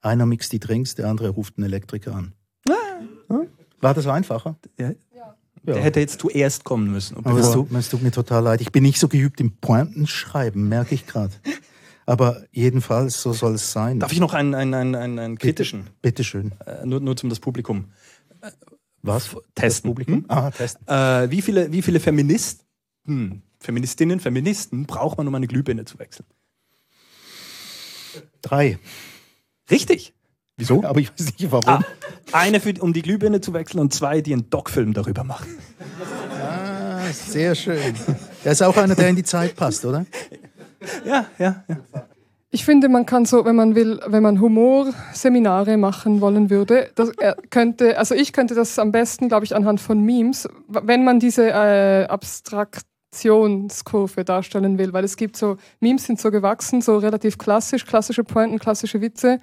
Einer 0.00 0.26
mixt 0.26 0.52
die 0.52 0.60
Drinks, 0.60 0.94
der 0.94 1.08
andere 1.08 1.30
ruft 1.30 1.56
einen 1.56 1.66
Elektriker 1.66 2.14
an. 2.14 2.32
Ah. 2.68 3.42
War 3.80 3.94
das 3.94 4.06
einfacher? 4.06 4.58
Ja. 4.78 4.92
Ja. 5.14 5.74
Der 5.74 5.82
hätte 5.82 6.00
jetzt 6.00 6.20
zuerst 6.20 6.64
kommen 6.64 6.90
müssen. 6.90 7.16
Aber 7.16 7.38
es 7.38 7.50
tut, 7.50 7.70
es 7.72 7.88
tut 7.90 8.02
mir 8.02 8.10
total 8.10 8.42
leid. 8.42 8.60
Ich 8.60 8.72
bin 8.72 8.82
nicht 8.84 8.98
so 8.98 9.08
geübt 9.08 9.40
im 9.40 9.56
Pointenschreiben, 9.56 10.68
merke 10.68 10.94
ich 10.94 11.06
gerade. 11.06 11.34
Aber 12.06 12.44
jedenfalls, 12.52 13.20
so 13.20 13.34
soll 13.34 13.54
es 13.54 13.70
sein. 13.72 14.00
Darf 14.00 14.12
ich 14.12 14.20
noch 14.20 14.32
einen, 14.32 14.54
einen, 14.54 14.72
einen, 14.72 14.94
einen, 14.94 15.18
einen 15.18 15.38
kritischen, 15.38 15.88
Bitteschön. 16.00 16.52
äh, 16.64 16.86
nur, 16.86 17.00
nur 17.00 17.16
zum 17.16 17.28
das 17.28 17.38
Publikum 17.38 17.92
Was? 19.02 19.36
testen? 19.54 19.90
Publikum? 19.90 20.24
Ah, 20.28 20.50
testen. 20.50 20.86
Äh, 20.86 21.30
wie, 21.30 21.42
viele, 21.42 21.70
wie 21.70 21.82
viele 21.82 22.00
Feministen, 22.00 23.42
Feministinnen, 23.60 24.20
Feministen 24.20 24.86
braucht 24.86 25.18
man, 25.18 25.28
um 25.28 25.34
eine 25.34 25.48
Glühbirne 25.48 25.84
zu 25.84 25.98
wechseln? 25.98 26.24
Drei. 28.40 28.78
Richtig. 29.70 30.14
Wieso? 30.56 30.82
Aber 30.84 31.00
ich 31.00 31.10
weiß 31.10 31.38
nicht 31.38 31.50
warum. 31.50 31.68
Ah, 31.68 31.82
eine, 32.32 32.60
für, 32.60 32.74
um 32.80 32.92
die 32.92 33.02
Glühbirne 33.02 33.40
zu 33.40 33.52
wechseln 33.54 33.80
und 33.80 33.92
zwei, 33.94 34.20
die 34.20 34.32
einen 34.32 34.50
Doc-Film 34.50 34.92
darüber 34.92 35.24
machen. 35.24 35.48
Ah, 36.42 37.10
sehr 37.12 37.54
schön. 37.54 37.94
Der 38.44 38.52
ist 38.52 38.62
auch 38.62 38.76
einer, 38.76 38.94
der 38.94 39.08
in 39.08 39.16
die 39.16 39.24
Zeit 39.24 39.56
passt, 39.56 39.84
oder? 39.84 40.04
Ja, 41.04 41.26
ja, 41.38 41.64
ja. 41.68 41.76
Ich 42.50 42.64
finde, 42.64 42.88
man 42.88 43.04
kann 43.04 43.26
so, 43.26 43.44
wenn 43.44 43.56
man 43.56 43.74
will, 43.74 44.00
wenn 44.06 44.22
man 44.22 44.40
Humorseminare 44.40 45.76
machen 45.76 46.22
wollen 46.22 46.48
würde, 46.48 46.90
das 46.94 47.12
könnte, 47.50 47.98
also 47.98 48.14
ich 48.14 48.32
könnte 48.32 48.54
das 48.54 48.78
am 48.78 48.90
besten, 48.90 49.28
glaube 49.28 49.44
ich, 49.44 49.54
anhand 49.54 49.82
von 49.82 50.02
Memes, 50.02 50.48
wenn 50.66 51.04
man 51.04 51.20
diese 51.20 51.50
äh, 51.50 52.06
Abstraktionskurve 53.08 54.24
darstellen 54.24 54.78
will, 54.78 54.92
weil 54.92 55.04
es 55.04 55.16
gibt 55.16 55.36
so, 55.36 55.56
Memes 55.80 56.04
sind 56.04 56.20
so 56.20 56.30
gewachsen, 56.30 56.82
so 56.82 56.98
relativ 56.98 57.38
klassisch, 57.38 57.86
klassische 57.86 58.24
Pointen, 58.24 58.58
klassische 58.58 59.00
Witze. 59.00 59.40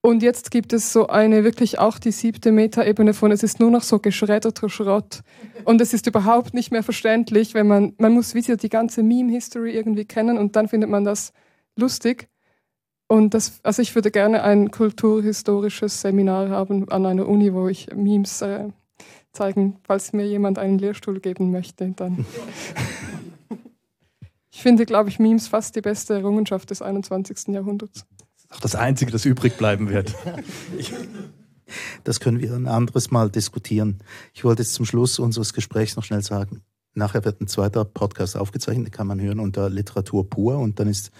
Und 0.00 0.22
jetzt 0.22 0.50
gibt 0.50 0.72
es 0.72 0.92
so 0.92 1.06
eine 1.08 1.44
wirklich 1.44 1.78
auch 1.78 1.98
die 1.98 2.10
siebte 2.10 2.50
Metaebene 2.50 3.14
von, 3.14 3.30
es 3.30 3.42
ist 3.42 3.60
nur 3.60 3.70
noch 3.70 3.82
so 3.82 3.98
geschredderter 4.00 4.68
Schrott. 4.68 5.20
Und 5.64 5.80
es 5.80 5.94
ist 5.94 6.06
überhaupt 6.06 6.54
nicht 6.54 6.72
mehr 6.72 6.82
verständlich, 6.82 7.54
wenn 7.54 7.68
man, 7.68 7.94
man 7.98 8.12
muss 8.12 8.34
wieder 8.34 8.56
die 8.56 8.68
ganze 8.68 9.02
Meme-History 9.02 9.72
irgendwie 9.72 10.04
kennen 10.04 10.38
und 10.38 10.56
dann 10.56 10.68
findet 10.68 10.90
man 10.90 11.04
das 11.04 11.32
lustig. 11.76 12.28
Und 13.06 13.34
das, 13.34 13.60
also 13.62 13.82
ich 13.82 13.94
würde 13.94 14.10
gerne 14.10 14.42
ein 14.42 14.70
kulturhistorisches 14.70 16.00
Seminar 16.00 16.48
haben 16.48 16.88
an 16.90 17.06
einer 17.06 17.28
Uni, 17.28 17.52
wo 17.52 17.68
ich 17.68 17.94
Memes 17.94 18.42
äh, 18.42 18.70
zeigen, 19.32 19.78
falls 19.84 20.12
mir 20.12 20.26
jemand 20.26 20.58
einen 20.58 20.78
Lehrstuhl 20.78 21.20
geben 21.20 21.50
möchte, 21.50 21.92
dann. 21.96 22.24
ich 24.50 24.62
finde, 24.62 24.86
glaube 24.86 25.08
ich, 25.08 25.18
Memes 25.18 25.48
fast 25.48 25.74
die 25.76 25.80
beste 25.80 26.14
Errungenschaft 26.14 26.70
des 26.70 26.82
21. 26.82 27.48
Jahrhunderts. 27.48 28.04
Auch 28.50 28.60
das 28.60 28.74
Einzige, 28.74 29.10
das 29.10 29.24
übrig 29.24 29.56
bleiben 29.56 29.88
wird. 29.88 30.14
Das 32.04 32.20
können 32.20 32.40
wir 32.40 32.52
ein 32.52 32.68
anderes 32.68 33.10
Mal 33.10 33.30
diskutieren. 33.30 34.02
Ich 34.34 34.44
wollte 34.44 34.62
jetzt 34.62 34.74
zum 34.74 34.84
Schluss 34.84 35.18
unseres 35.18 35.54
Gesprächs 35.54 35.96
noch 35.96 36.04
schnell 36.04 36.22
sagen, 36.22 36.62
nachher 36.94 37.24
wird 37.24 37.40
ein 37.40 37.48
zweiter 37.48 37.84
Podcast 37.84 38.36
aufgezeichnet, 38.36 38.88
den 38.88 38.92
kann 38.92 39.06
man 39.06 39.20
hören 39.20 39.40
unter 39.40 39.70
Literatur 39.70 40.28
pur 40.28 40.58
und 40.58 40.78
dann 40.78 40.88
ist 40.88 41.10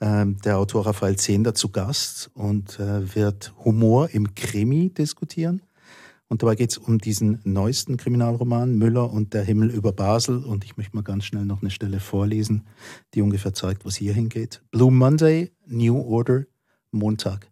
ähm, 0.00 0.38
der 0.44 0.58
Autor 0.58 0.86
Raphael 0.86 1.16
Zehnder 1.16 1.54
zu 1.54 1.68
Gast 1.68 2.30
und 2.34 2.80
äh, 2.80 3.14
wird 3.14 3.52
Humor 3.64 4.10
im 4.10 4.34
Krimi 4.34 4.90
diskutieren. 4.90 5.62
Und 6.30 6.42
dabei 6.42 6.54
geht 6.54 6.70
es 6.70 6.78
um 6.78 6.98
diesen 6.98 7.40
neuesten 7.42 7.96
Kriminalroman 7.96 8.78
Müller 8.78 9.12
und 9.12 9.34
der 9.34 9.42
Himmel 9.42 9.68
über 9.68 9.92
Basel. 9.92 10.44
Und 10.44 10.64
ich 10.64 10.76
möchte 10.76 10.94
mal 10.94 11.02
ganz 11.02 11.24
schnell 11.24 11.44
noch 11.44 11.60
eine 11.60 11.72
Stelle 11.72 11.98
vorlesen, 11.98 12.68
die 13.14 13.20
ungefähr 13.20 13.52
zeigt, 13.52 13.84
wo 13.84 13.88
es 13.88 13.96
hier 13.96 14.14
hingeht. 14.14 14.62
Blue 14.70 14.92
Monday, 14.92 15.50
New 15.66 16.00
Order, 16.00 16.44
Montag. 16.92 17.50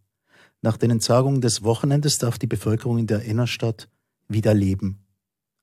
Nach 0.63 0.77
den 0.77 0.93
Entsagungen 0.93 1.41
des 1.41 1.65
Wochenendes 1.65 2.19
darf 2.19 2.39
die 2.39 2.47
Bevölkerung 2.47 2.99
in 2.99 3.09
der 3.09 3.23
Innerstadt 3.23 3.89
wieder 4.29 4.55
leben. 4.55 5.05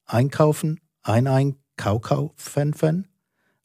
Einkaufen, 0.05 0.81
ein, 1.01 1.27
ein, 1.27 1.55
kau, 1.77 1.99
kau, 1.99 2.33
fen, 2.35 2.73
fen. 2.73 3.07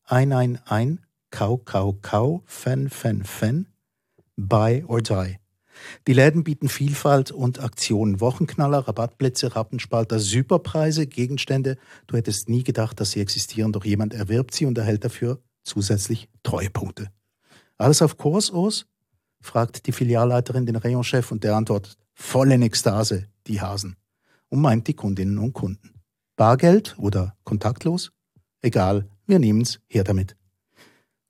Ein, 0.04 0.32
ein, 0.32 0.60
ein, 0.66 1.00
kau, 1.30 1.56
kau, 1.56 1.98
kau, 2.00 2.42
fen, 2.46 2.88
fen, 2.88 3.24
fen. 3.24 3.66
Buy 4.36 4.84
or 4.86 5.02
die. 5.02 5.40
Die 6.06 6.12
Läden 6.12 6.44
bieten 6.44 6.68
Vielfalt 6.68 7.30
und 7.30 7.60
Aktionen. 7.60 8.20
Wochenknaller, 8.20 8.86
Rabattplätze, 8.86 9.54
Rappenspalter, 9.56 10.18
Superpreise, 10.18 11.06
Gegenstände. 11.06 11.76
Du 12.06 12.16
hättest 12.16 12.48
nie 12.48 12.64
gedacht, 12.64 13.00
dass 13.00 13.12
sie 13.12 13.20
existieren, 13.20 13.72
doch 13.72 13.84
jemand 13.84 14.14
erwirbt 14.14 14.54
sie 14.54 14.66
und 14.66 14.76
erhält 14.78 15.04
dafür 15.04 15.40
zusätzlich 15.62 16.28
Treuepunkte. 16.42 17.10
Alles 17.78 18.02
auf 18.02 18.16
Kurs, 18.16 18.50
Urs? 18.50 18.86
fragt 19.40 19.86
die 19.86 19.92
Filialleiterin 19.92 20.66
den 20.66 20.76
Rayonchef 20.76 21.32
und 21.32 21.44
der 21.44 21.56
antwortet, 21.56 21.96
voll 22.12 22.52
in 22.52 22.62
Ekstase, 22.62 23.26
die 23.46 23.60
Hasen. 23.60 23.96
Und 24.48 24.60
meint 24.60 24.86
die 24.86 24.94
Kundinnen 24.94 25.38
und 25.38 25.52
Kunden. 25.52 25.94
Bargeld 26.36 26.96
oder 26.98 27.36
kontaktlos? 27.44 28.12
Egal, 28.60 29.08
wir 29.26 29.38
nehmen's, 29.38 29.80
her 29.86 30.04
damit. 30.04 30.36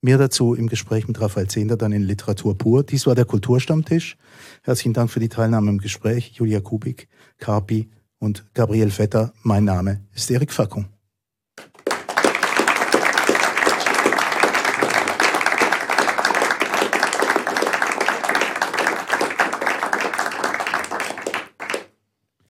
Mehr 0.02 0.16
dazu 0.16 0.54
im 0.54 0.68
Gespräch 0.68 1.08
mit 1.08 1.20
Raphael 1.20 1.48
Zehnder 1.48 1.76
dann 1.76 1.92
in 1.92 2.02
Literatur 2.02 2.56
pur. 2.56 2.82
Dies 2.82 3.06
war 3.06 3.14
der 3.14 3.26
Kulturstammtisch. 3.26 4.16
Herzlichen 4.62 4.94
Dank 4.94 5.10
für 5.10 5.20
die 5.20 5.28
Teilnahme 5.28 5.70
im 5.70 5.78
Gespräch. 5.78 6.32
Julia 6.32 6.60
Kubik, 6.60 7.08
Carpi 7.38 7.90
und 8.18 8.46
Gabriel 8.54 8.90
Vetter. 8.90 9.34
Mein 9.42 9.64
Name 9.64 10.06
ist 10.14 10.30
Erik 10.30 10.52
Fackung. 10.52 10.88